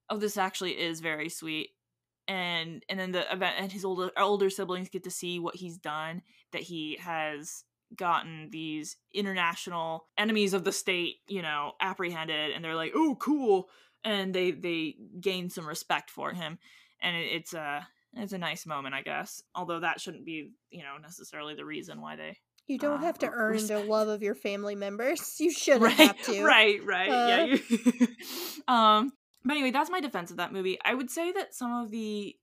oh, 0.09 0.17
this 0.17 0.37
actually 0.37 0.71
is 0.71 0.99
very 0.99 1.29
sweet. 1.29 1.69
And 2.27 2.83
and 2.89 2.99
then 2.99 3.11
the 3.11 3.31
event 3.31 3.55
and 3.59 3.71
his 3.71 3.85
older 3.85 4.11
older 4.17 4.49
siblings 4.49 4.89
get 4.89 5.03
to 5.03 5.11
see 5.11 5.39
what 5.39 5.55
he's 5.55 5.77
done, 5.77 6.23
that 6.53 6.61
he 6.63 6.97
has 6.99 7.63
gotten 7.95 8.49
these 8.51 8.97
international 9.13 10.07
enemies 10.17 10.53
of 10.53 10.63
the 10.63 10.71
state, 10.71 11.17
you 11.27 11.41
know, 11.43 11.73
apprehended 11.79 12.51
and 12.51 12.65
they're 12.65 12.75
like, 12.75 12.93
oh 12.95 13.15
cool. 13.19 13.69
And 14.03 14.33
they 14.33 14.51
they 14.51 14.95
gain 15.21 15.49
some 15.49 15.67
respect 15.67 16.09
for 16.09 16.31
him. 16.31 16.57
And 17.01 17.15
it, 17.15 17.27
it's 17.31 17.53
a 17.53 17.87
it's 18.15 18.33
a 18.33 18.37
nice 18.39 18.65
moment, 18.65 18.95
I 18.95 19.01
guess. 19.03 19.43
Although 19.53 19.81
that 19.81 20.01
shouldn't 20.01 20.25
be, 20.25 20.51
you 20.71 20.81
know, 20.83 20.97
necessarily 21.01 21.53
the 21.53 21.65
reason 21.65 22.01
why 22.01 22.15
they 22.15 22.37
You 22.65 22.79
don't 22.79 23.03
Uh, 23.03 23.05
have 23.05 23.19
to 23.19 23.29
earn 23.29 23.65
the 23.67 23.81
love 23.81 24.07
of 24.07 24.23
your 24.23 24.35
family 24.35 24.73
members. 24.75 25.35
You 25.39 25.51
shouldn't 25.61 25.83
right, 25.83 25.93
have 25.93 26.21
to. 26.23 26.43
right, 26.43 26.83
right. 26.83 27.07
yeah. 27.09 27.55
Uh. 27.55 27.57
You... 27.69 28.07
um. 28.73 29.13
But 29.45 29.53
anyway, 29.53 29.71
that's 29.71 29.91
my 29.91 30.01
defense 30.01 30.31
of 30.31 30.37
that 30.37 30.51
movie. 30.51 30.77
I 30.83 30.93
would 30.95 31.09
say 31.11 31.31
that 31.33 31.53
some 31.53 31.71
of 31.71 31.91
the 31.91 32.35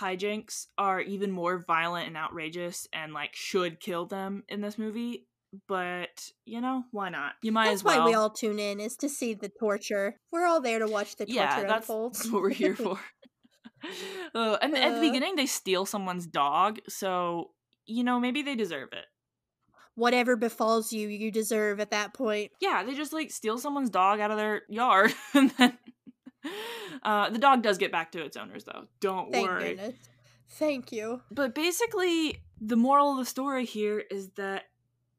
hijinks 0.00 0.66
are 0.76 1.00
even 1.00 1.30
more 1.30 1.58
violent 1.66 2.06
and 2.08 2.16
outrageous, 2.16 2.86
and 2.92 3.12
like 3.14 3.34
should 3.34 3.80
kill 3.80 4.06
them 4.06 4.44
in 4.48 4.60
this 4.60 4.76
movie. 4.78 5.26
But 5.66 6.30
you 6.44 6.60
know, 6.60 6.84
why 6.90 7.08
not? 7.08 7.32
You 7.42 7.52
might 7.52 7.64
That's 7.70 7.76
as 7.76 7.84
well. 7.84 8.00
why 8.00 8.06
we 8.06 8.14
all 8.14 8.28
tune 8.30 8.58
in 8.58 8.80
is 8.80 8.96
to 8.98 9.08
see 9.08 9.32
the 9.32 9.48
torture. 9.48 10.16
We're 10.30 10.46
all 10.46 10.60
there 10.60 10.78
to 10.78 10.86
watch 10.86 11.16
the 11.16 11.24
torture 11.24 11.36
yeah, 11.40 11.62
that's, 11.62 11.86
that's 11.86 12.30
what 12.30 12.42
we're 12.42 12.50
here 12.50 12.76
for. 12.76 13.00
uh, 14.34 14.58
and 14.62 14.76
at 14.76 14.90
the 14.90 14.96
Uh. 14.98 15.00
beginning, 15.00 15.36
they 15.36 15.46
steal 15.46 15.86
someone's 15.86 16.26
dog, 16.26 16.80
so 16.88 17.52
you 17.86 18.04
know 18.04 18.20
maybe 18.20 18.42
they 18.42 18.54
deserve 18.56 18.90
it. 18.92 19.06
Whatever 19.94 20.36
befalls 20.36 20.92
you, 20.92 21.08
you 21.08 21.32
deserve 21.32 21.80
at 21.80 21.90
that 21.90 22.12
point. 22.14 22.52
yeah, 22.60 22.84
they 22.84 22.94
just 22.94 23.12
like 23.14 23.30
steal 23.32 23.56
someone's 23.58 23.90
dog 23.90 24.20
out 24.20 24.30
of 24.30 24.36
their 24.36 24.62
yard, 24.68 25.12
and 25.34 25.50
then 25.58 25.78
uh, 27.02 27.30
the 27.30 27.38
dog 27.38 27.62
does 27.62 27.78
get 27.78 27.92
back 27.92 28.12
to 28.12 28.24
its 28.24 28.36
owners, 28.36 28.64
though. 28.64 28.86
Don't 29.00 29.32
Thank 29.32 29.48
worry. 29.48 29.68
goodness. 29.70 29.94
Thank 30.50 30.92
you. 30.92 31.20
But 31.30 31.54
basically, 31.54 32.42
the 32.60 32.76
moral 32.76 33.12
of 33.12 33.18
the 33.18 33.24
story 33.26 33.64
here 33.64 34.02
is 34.10 34.30
that 34.30 34.64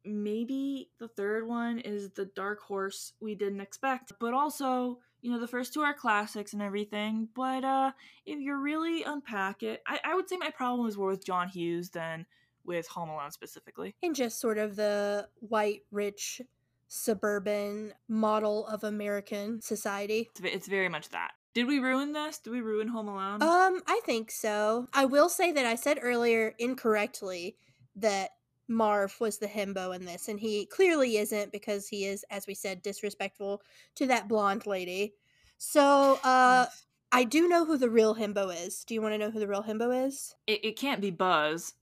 maybe 0.05 0.89
the 0.99 1.07
third 1.07 1.47
one 1.47 1.79
is 1.79 2.09
the 2.11 2.25
dark 2.25 2.61
horse 2.61 3.13
we 3.19 3.35
didn't 3.35 3.61
expect, 3.61 4.13
but 4.19 4.33
also. 4.33 4.99
You 5.21 5.31
know, 5.31 5.39
the 5.41 5.49
first 5.49 5.73
two 5.73 5.81
are 5.81 5.93
classics 5.93 6.53
and 6.53 6.61
everything, 6.61 7.27
but 7.35 7.65
uh 7.65 7.91
if 8.25 8.39
you 8.39 8.55
really 8.55 9.03
unpack 9.03 9.63
it, 9.63 9.81
I, 9.85 9.99
I 10.05 10.15
would 10.15 10.29
say 10.29 10.37
my 10.37 10.49
problem 10.49 10.87
is 10.87 10.97
more 10.97 11.09
with 11.09 11.25
John 11.25 11.49
Hughes 11.49 11.89
than 11.89 12.25
with 12.63 12.87
Home 12.87 13.09
Alone 13.09 13.31
specifically. 13.31 13.95
In 14.01 14.13
just 14.13 14.39
sort 14.39 14.57
of 14.57 14.77
the 14.77 15.27
white, 15.39 15.81
rich, 15.91 16.41
suburban 16.89 17.93
model 18.09 18.67
of 18.67 18.83
American 18.83 19.61
society. 19.61 20.29
It's, 20.35 20.41
it's 20.43 20.67
very 20.67 20.89
much 20.89 21.09
that. 21.09 21.31
Did 21.53 21.67
we 21.67 21.79
ruin 21.79 22.11
this? 22.13 22.39
Did 22.39 22.51
we 22.51 22.61
ruin 22.61 22.87
Home 22.89 23.07
Alone? 23.07 23.41
Um, 23.41 23.81
I 23.87 24.01
think 24.05 24.29
so. 24.31 24.87
I 24.93 25.05
will 25.05 25.29
say 25.29 25.51
that 25.51 25.65
I 25.65 25.75
said 25.75 25.99
earlier 26.01 26.53
incorrectly 26.59 27.55
that 27.95 28.31
Marv 28.67 29.19
was 29.19 29.39
the 29.39 29.47
himbo 29.47 29.95
in 29.95 30.05
this, 30.05 30.27
and 30.27 30.39
he 30.39 30.65
clearly 30.67 31.17
isn't 31.17 31.51
because 31.51 31.87
he 31.87 32.05
is, 32.05 32.23
as 32.29 32.45
we 32.45 32.53
said, 32.53 32.81
disrespectful 32.81 33.61
to 33.95 34.05
that 34.07 34.27
blonde 34.27 34.67
lady. 34.67 35.13
So, 35.57 36.19
uh, 36.23 36.67
I 37.11 37.23
do 37.23 37.47
know 37.47 37.65
who 37.65 37.77
the 37.77 37.89
real 37.89 38.15
himbo 38.15 38.55
is. 38.55 38.83
Do 38.85 38.93
you 38.93 39.01
want 39.01 39.15
to 39.15 39.17
know 39.17 39.31
who 39.31 39.39
the 39.39 39.47
real 39.47 39.63
himbo 39.63 40.05
is? 40.07 40.35
it, 40.45 40.63
it 40.63 40.75
can't 40.77 41.01
be 41.01 41.09
Buzz. 41.09 41.73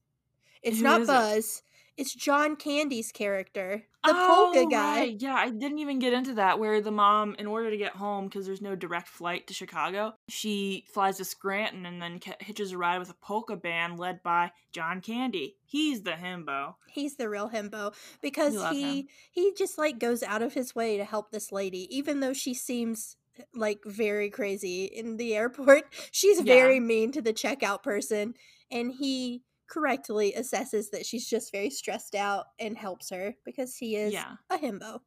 It's 0.63 0.77
Who 0.77 0.83
not 0.83 1.05
Buzz. 1.05 1.57
it? 1.57 1.63
It's 1.97 2.13
John 2.13 2.55
Candy's 2.55 3.11
character, 3.11 3.83
the 4.05 4.11
oh, 4.13 4.51
polka 4.53 4.69
guy. 4.69 4.99
right. 4.99 5.15
Yeah, 5.19 5.33
I 5.33 5.49
didn't 5.49 5.79
even 5.79 5.97
get 5.97 6.13
into 6.13 6.35
that. 6.35 6.59
Where 6.59 6.79
the 6.79 6.91
mom, 6.91 7.35
in 7.39 7.47
order 7.47 7.71
to 7.71 7.77
get 7.77 7.95
home, 7.95 8.25
because 8.25 8.45
there's 8.45 8.61
no 8.61 8.75
direct 8.75 9.07
flight 9.07 9.47
to 9.47 9.53
Chicago, 9.55 10.13
she 10.29 10.85
flies 10.93 11.17
to 11.17 11.25
Scranton 11.25 11.85
and 11.87 11.99
then 12.01 12.19
hitches 12.39 12.71
a 12.71 12.77
ride 12.77 12.99
with 12.99 13.09
a 13.09 13.15
polka 13.15 13.55
band 13.55 13.97
led 13.99 14.21
by 14.21 14.51
John 14.71 15.01
Candy. 15.01 15.55
He's 15.65 16.03
the 16.03 16.11
himbo. 16.11 16.75
He's 16.87 17.15
the 17.15 17.29
real 17.29 17.49
himbo 17.49 17.93
because 18.21 18.53
he 18.71 18.99
him. 18.99 19.07
he 19.31 19.53
just 19.57 19.77
like 19.79 19.97
goes 19.97 20.21
out 20.21 20.41
of 20.43 20.53
his 20.53 20.75
way 20.75 20.97
to 20.97 21.03
help 21.03 21.31
this 21.31 21.51
lady, 21.51 21.87
even 21.95 22.19
though 22.19 22.33
she 22.33 22.53
seems 22.53 23.17
eh, 23.39 23.43
like 23.55 23.79
very 23.85 24.29
crazy 24.29 24.85
in 24.85 25.17
the 25.17 25.35
airport. 25.35 25.85
She's 26.11 26.37
Yeah. 26.37 26.53
very 26.53 26.79
mean 26.79 27.11
to 27.13 27.21
the 27.23 27.33
checkout 27.33 27.81
person, 27.81 28.35
and 28.69 28.91
he 28.91 29.41
correctly 29.67 30.33
assesses 30.37 30.89
that 30.91 31.05
she's 31.05 31.27
just 31.27 31.51
very 31.51 31.69
stressed 31.69 32.15
out 32.15 32.45
and 32.59 32.77
helps 32.77 33.09
her 33.09 33.35
because 33.45 33.75
he 33.75 33.95
is 33.95 34.13
Yeah, 34.13 34.35
a 34.49 34.57
himbo. 34.57 35.01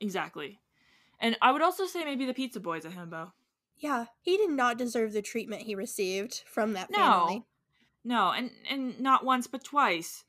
exactly. 0.00 0.60
And 1.20 1.36
I 1.42 1.50
would 1.52 1.62
also 1.62 1.86
say 1.86 2.04
maybe 2.04 2.26
the 2.26 2.34
pizza 2.34 2.60
boy's 2.60 2.84
a 2.84 2.90
himbo. 2.90 3.32
Yeah, 3.76 4.06
he 4.20 4.36
did 4.36 4.50
not 4.50 4.78
deserve 4.78 5.12
the 5.12 5.22
treatment 5.22 5.62
he 5.62 5.74
received 5.74 6.42
from 6.46 6.72
that 6.72 6.90
No, 6.90 6.98
family. 6.98 7.44
no, 8.04 8.30
and 8.32 8.50
and 8.68 9.00
not 9.00 9.24
once 9.24 9.46
but 9.46 9.64
twice. 9.64 10.24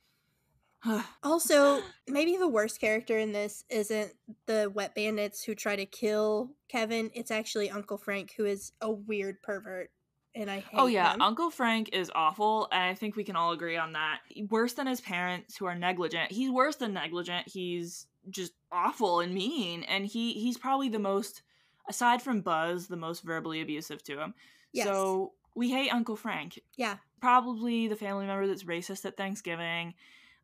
Also, 1.23 1.81
maybe 2.07 2.37
the 2.37 2.47
worst 2.47 2.79
character 2.79 3.17
in 3.17 3.31
this 3.33 3.65
isn't 3.69 4.13
the 4.45 4.71
wet 4.73 4.95
bandits 4.95 5.43
who 5.43 5.53
try 5.55 5.75
to 5.75 5.85
kill 5.85 6.51
Kevin. 6.69 7.11
It's 7.13 7.31
actually 7.31 7.69
Uncle 7.69 7.97
Frank, 7.97 8.33
who 8.37 8.45
is 8.45 8.71
a 8.81 8.91
weird 8.91 9.41
pervert, 9.41 9.91
and 10.35 10.49
I 10.49 10.57
oh, 10.57 10.59
hate 10.59 10.79
Oh 10.81 10.87
yeah, 10.87 11.13
him. 11.13 11.21
Uncle 11.21 11.49
Frank 11.49 11.89
is 11.93 12.11
awful, 12.13 12.67
and 12.71 12.83
I 12.83 12.93
think 12.93 13.15
we 13.15 13.23
can 13.23 13.35
all 13.35 13.51
agree 13.51 13.77
on 13.77 13.93
that. 13.93 14.19
Worse 14.49 14.73
than 14.73 14.87
his 14.87 15.01
parents 15.01 15.57
who 15.57 15.65
are 15.65 15.75
negligent. 15.75 16.31
He's 16.31 16.51
worse 16.51 16.75
than 16.75 16.93
negligent. 16.93 17.47
He's 17.47 18.07
just 18.29 18.53
awful 18.71 19.21
and 19.21 19.33
mean, 19.33 19.83
and 19.83 20.05
he 20.05 20.33
he's 20.33 20.57
probably 20.57 20.89
the 20.89 20.99
most 20.99 21.41
aside 21.87 22.21
from 22.21 22.41
Buzz, 22.41 22.87
the 22.87 22.97
most 22.97 23.23
verbally 23.23 23.61
abusive 23.61 24.03
to 24.03 24.19
him. 24.19 24.33
Yes. 24.71 24.85
So 24.85 25.33
we 25.55 25.71
hate 25.71 25.93
Uncle 25.93 26.15
Frank. 26.15 26.59
yeah, 26.77 26.97
Probably 27.19 27.87
the 27.87 27.95
family 27.95 28.25
member 28.25 28.47
that's 28.47 28.63
racist 28.63 29.05
at 29.05 29.17
Thanksgiving. 29.17 29.95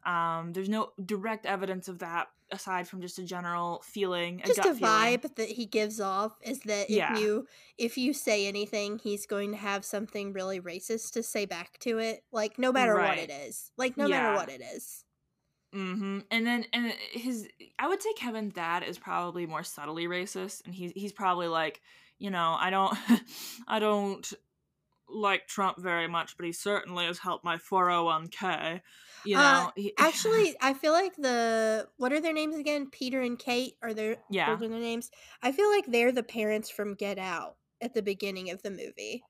Um, 0.06 0.53
there's 0.53 0.69
no 0.69 0.91
direct 1.03 1.45
evidence 1.45 1.88
of 1.88 1.99
that 1.99 2.27
aside 2.52 2.88
from 2.88 3.02
just 3.02 3.18
a 3.18 3.23
general 3.23 3.82
feeling, 3.84 4.41
a 4.44 4.48
just 4.48 4.60
a 4.60 4.64
gut 4.64 4.77
feeling. 4.77 4.91
vibe 4.91 5.36
that 5.36 5.49
he 5.49 5.65
gives 5.65 5.99
off 5.99 6.38
is 6.41 6.60
that 6.61 6.90
Yeah. 6.90 7.14
if 7.14 7.19
you 7.19 7.48
if 7.77 7.98
you 7.98 8.14
say 8.14 8.48
anything, 8.48 8.99
he's 8.99 9.26
going 9.26 9.52
to 9.52 9.57
have 9.57 9.84
something 9.84 10.32
really 10.32 10.61
racist 10.61 11.14
to 11.14 11.23
say 11.23 11.45
back 11.45 11.80
to 11.80 11.98
it. 11.98 12.23
Like 12.32 12.60
no 12.60 12.72
matter 12.72 12.95
what 12.95 13.18
it 13.18 13.32
is, 13.32 13.72
like 13.77 13.98
no 13.98 14.07
matter 14.07 14.36
what 14.36 14.49
it 14.49 14.61
is. 14.61 15.03
Mm-hmm. 15.73 16.19
And 16.32 16.48
then 16.48 16.65
and 16.72 16.94
his 17.11 17.48
I 17.80 17.88
would 17.88 18.02
say 18.02 18.14
Kevin's 18.14 18.53
dad 18.53 18.84
is 18.84 18.98
probably 18.98 19.45
more 19.45 19.64
subtly 19.64 20.07
racist 20.07 20.65
and 20.65 20.73
he's 20.73 20.91
he's 20.95 21.11
probably 21.11 21.48
like, 21.48 21.82
you 22.18 22.30
know, 22.30 22.56
I 22.57 22.69
don't 22.69 22.95
I 23.68 23.80
don't 23.80 24.32
like 25.15 25.47
Trump 25.47 25.77
very 25.79 26.07
much, 26.07 26.35
but 26.37 26.45
he 26.45 26.51
certainly 26.51 27.05
has 27.05 27.19
helped 27.19 27.43
my 27.45 27.57
401k. 27.57 28.81
You 29.25 29.37
Uh, 29.37 29.41
know, 29.41 29.71
he- 29.75 29.93
Actually, 29.97 30.55
I 30.61 30.73
feel 30.73 30.91
like 30.93 31.15
the 31.15 31.87
what 31.97 32.13
are 32.13 32.19
their 32.21 32.33
names 32.33 32.57
again? 32.57 32.89
Peter 32.91 33.21
and 33.21 33.39
Kate 33.39 33.75
are 33.81 33.93
their 33.93 34.17
Yeah. 34.29 34.53
those 34.53 34.63
are 34.63 34.69
their 34.69 34.79
names. 34.79 35.09
I 35.41 35.51
feel 35.51 35.69
like 35.71 35.85
they're 35.87 36.11
the 36.11 36.21
parents 36.23 36.69
from 36.69 36.93
Get 36.93 37.17
Out 37.17 37.55
at 37.81 37.93
the 37.93 38.01
beginning 38.03 38.49
of 38.51 38.61
the 38.61 38.69
movie. 38.71 39.23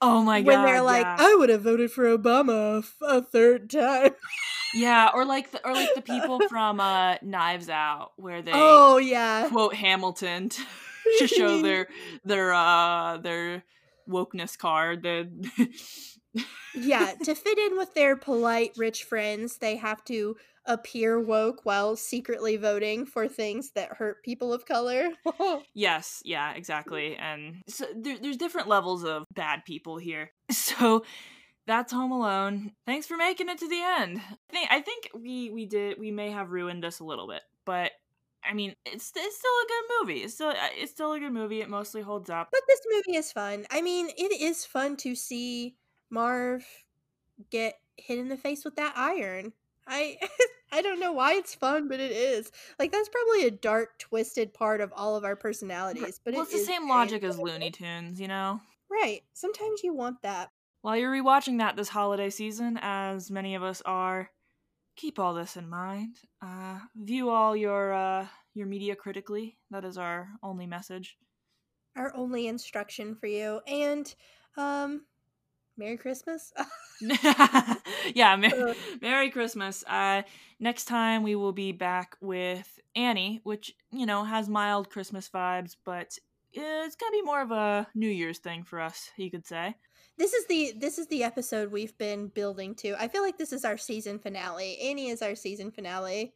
oh 0.00 0.22
my 0.22 0.40
god. 0.40 0.46
when 0.46 0.64
they're 0.64 0.82
like, 0.82 1.02
yeah. 1.04 1.16
I 1.18 1.34
would 1.34 1.48
have 1.48 1.62
voted 1.62 1.90
for 1.90 2.04
Obama 2.16 2.76
a 2.76 2.78
f- 2.78 2.96
a 3.02 3.20
third 3.22 3.68
time. 3.70 4.10
yeah, 4.74 5.10
or 5.14 5.24
like 5.24 5.50
the, 5.50 5.64
or 5.66 5.72
like 5.74 5.92
the 5.94 6.02
people 6.02 6.40
from 6.48 6.78
uh 6.80 7.16
Knives 7.22 7.68
Out 7.68 8.12
where 8.16 8.40
they 8.42 8.52
oh 8.54 8.98
yeah. 8.98 9.48
quote 9.48 9.74
Hamilton 9.74 10.48
to, 10.50 10.62
to 11.18 11.26
show 11.28 11.62
their 11.62 11.88
their 12.24 12.52
uh 12.54 13.18
their 13.18 13.64
wokeness 14.08 14.56
card. 14.56 15.02
The 15.02 15.28
yeah, 16.74 17.14
to 17.24 17.34
fit 17.34 17.58
in 17.58 17.76
with 17.76 17.94
their 17.94 18.16
polite 18.16 18.72
rich 18.76 19.04
friends, 19.04 19.58
they 19.58 19.76
have 19.76 20.04
to 20.04 20.36
appear 20.68 21.18
woke 21.18 21.64
while 21.64 21.96
secretly 21.96 22.56
voting 22.56 23.06
for 23.06 23.26
things 23.26 23.70
that 23.70 23.94
hurt 23.94 24.22
people 24.22 24.52
of 24.52 24.66
color. 24.66 25.08
yes, 25.74 26.22
yeah, 26.24 26.52
exactly. 26.52 27.16
And 27.16 27.62
so 27.66 27.86
there, 27.96 28.18
there's 28.20 28.36
different 28.36 28.68
levels 28.68 29.02
of 29.04 29.24
bad 29.34 29.64
people 29.64 29.98
here. 29.98 30.30
So 30.50 31.04
that's 31.66 31.92
Home 31.92 32.12
Alone. 32.12 32.72
Thanks 32.86 33.06
for 33.06 33.16
making 33.16 33.48
it 33.48 33.58
to 33.58 33.68
the 33.68 33.82
end. 33.82 34.20
I 34.20 34.52
think 34.52 34.68
I 34.70 34.80
think 34.80 35.10
we 35.14 35.50
we 35.50 35.66
did 35.66 35.98
we 35.98 36.10
may 36.10 36.30
have 36.30 36.50
ruined 36.50 36.84
us 36.84 37.00
a 37.00 37.04
little 37.04 37.28
bit, 37.28 37.42
but 37.66 37.92
I 38.44 38.54
mean, 38.54 38.74
it's 38.84 39.12
it's 39.14 39.38
still 39.38 39.50
a 39.50 39.66
good 39.68 39.84
movie. 40.00 40.20
It's 40.22 40.34
still 40.34 40.48
uh, 40.48 40.68
it's 40.74 40.92
still 40.92 41.12
a 41.12 41.20
good 41.20 41.32
movie. 41.32 41.60
It 41.60 41.68
mostly 41.68 42.02
holds 42.02 42.30
up. 42.30 42.48
But 42.50 42.60
this 42.66 42.80
movie 42.90 43.16
is 43.16 43.32
fun. 43.32 43.66
I 43.70 43.82
mean, 43.82 44.08
it 44.16 44.40
is 44.40 44.64
fun 44.64 44.96
to 44.98 45.14
see 45.14 45.76
Marv 46.10 46.64
get 47.50 47.74
hit 47.96 48.18
in 48.18 48.28
the 48.28 48.36
face 48.36 48.64
with 48.64 48.76
that 48.76 48.94
iron. 48.96 49.52
I 49.86 50.16
I 50.72 50.82
don't 50.82 51.00
know 51.00 51.12
why 51.12 51.34
it's 51.34 51.54
fun, 51.54 51.88
but 51.88 52.00
it 52.00 52.12
is. 52.12 52.50
Like 52.78 52.92
that's 52.92 53.08
probably 53.08 53.46
a 53.46 53.50
dark, 53.50 53.98
twisted 53.98 54.54
part 54.54 54.80
of 54.80 54.92
all 54.94 55.16
of 55.16 55.24
our 55.24 55.36
personalities. 55.36 56.20
But 56.24 56.34
well, 56.34 56.42
it 56.42 56.44
it's 56.44 56.52
the 56.52 56.58
same 56.58 56.88
logic 56.88 57.22
as 57.24 57.38
Looney 57.38 57.70
Tunes, 57.70 58.20
you 58.20 58.28
know. 58.28 58.60
Right. 58.90 59.22
Sometimes 59.34 59.82
you 59.82 59.94
want 59.94 60.22
that. 60.22 60.50
While 60.82 60.96
you're 60.96 61.12
rewatching 61.12 61.58
that 61.58 61.76
this 61.76 61.88
holiday 61.88 62.30
season, 62.30 62.78
as 62.80 63.30
many 63.30 63.54
of 63.54 63.62
us 63.62 63.82
are, 63.84 64.30
keep 64.98 65.18
all 65.18 65.32
this 65.32 65.56
in 65.56 65.68
mind. 65.68 66.16
Uh, 66.42 66.80
view 66.96 67.30
all 67.30 67.56
your 67.56 67.92
uh, 67.94 68.26
your 68.54 68.66
media 68.66 68.94
critically. 68.94 69.56
That 69.70 69.84
is 69.84 69.96
our 69.96 70.28
only 70.42 70.66
message. 70.66 71.16
Our 71.96 72.14
only 72.14 72.48
instruction 72.48 73.14
for 73.14 73.26
you. 73.26 73.60
And 73.66 74.12
um, 74.56 75.02
Merry 75.78 75.96
Christmas. 75.96 76.52
yeah, 78.14 78.36
Mer- 78.36 78.74
Merry 79.00 79.30
Christmas. 79.30 79.84
Uh, 79.86 80.22
next 80.58 80.86
time 80.86 81.22
we 81.22 81.36
will 81.36 81.52
be 81.52 81.72
back 81.72 82.16
with 82.20 82.78
Annie, 82.96 83.40
which 83.44 83.74
you 83.92 84.04
know 84.04 84.24
has 84.24 84.48
mild 84.48 84.90
Christmas 84.90 85.30
vibes, 85.32 85.76
but 85.84 86.18
it's 86.52 86.96
gonna 86.96 87.12
be 87.12 87.22
more 87.22 87.40
of 87.40 87.52
a 87.52 87.86
New 87.94 88.08
Year's 88.10 88.38
thing 88.38 88.64
for 88.64 88.80
us. 88.80 89.10
You 89.16 89.30
could 89.30 89.46
say. 89.46 89.76
This 90.18 90.32
is 90.32 90.46
the 90.46 90.74
this 90.76 90.98
is 90.98 91.06
the 91.06 91.22
episode 91.22 91.70
we've 91.70 91.96
been 91.96 92.26
building 92.26 92.74
to. 92.76 93.00
I 93.00 93.06
feel 93.06 93.22
like 93.22 93.38
this 93.38 93.52
is 93.52 93.64
our 93.64 93.76
season 93.76 94.18
finale. 94.18 94.76
Annie 94.80 95.10
is 95.10 95.22
our 95.22 95.36
season 95.36 95.70
finale. 95.70 96.34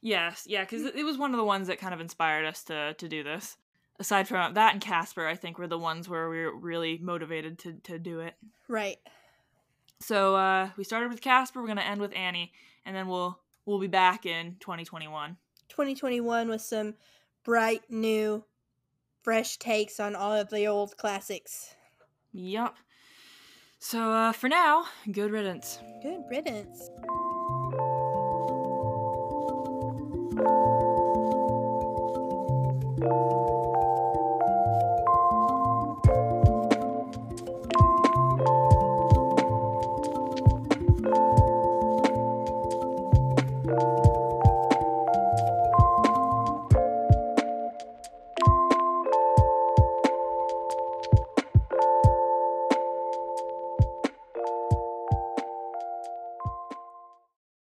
Yes, 0.00 0.44
yeah, 0.46 0.62
because 0.62 0.84
it 0.84 1.04
was 1.04 1.18
one 1.18 1.32
of 1.32 1.36
the 1.36 1.44
ones 1.44 1.66
that 1.66 1.80
kind 1.80 1.92
of 1.92 2.00
inspired 2.00 2.46
us 2.46 2.62
to 2.64 2.94
to 2.94 3.08
do 3.08 3.24
this. 3.24 3.56
Aside 3.98 4.28
from 4.28 4.54
that 4.54 4.72
and 4.72 4.80
Casper, 4.80 5.26
I 5.26 5.34
think 5.34 5.58
were 5.58 5.66
the 5.66 5.76
ones 5.76 6.08
where 6.08 6.28
we 6.28 6.44
were 6.44 6.56
really 6.56 6.98
motivated 6.98 7.58
to 7.60 7.72
to 7.82 7.98
do 7.98 8.20
it. 8.20 8.34
Right. 8.68 8.98
So 10.00 10.36
uh, 10.36 10.70
we 10.76 10.84
started 10.84 11.10
with 11.10 11.20
Casper. 11.20 11.60
We're 11.60 11.66
gonna 11.66 11.80
end 11.80 12.00
with 12.00 12.14
Annie, 12.14 12.52
and 12.86 12.94
then 12.94 13.08
we'll 13.08 13.40
we'll 13.66 13.80
be 13.80 13.88
back 13.88 14.26
in 14.26 14.56
2021. 14.60 15.36
2021 15.68 16.48
with 16.48 16.62
some 16.62 16.94
bright 17.44 17.82
new, 17.90 18.44
fresh 19.22 19.56
takes 19.56 19.98
on 19.98 20.14
all 20.14 20.32
of 20.32 20.50
the 20.50 20.68
old 20.68 20.96
classics. 20.96 21.74
Yup. 22.32 22.76
So 23.80 24.12
uh, 24.12 24.32
for 24.32 24.48
now, 24.48 24.86
good 25.12 25.30
riddance. 25.30 25.78
Good 26.02 26.24
riddance. 26.28 26.90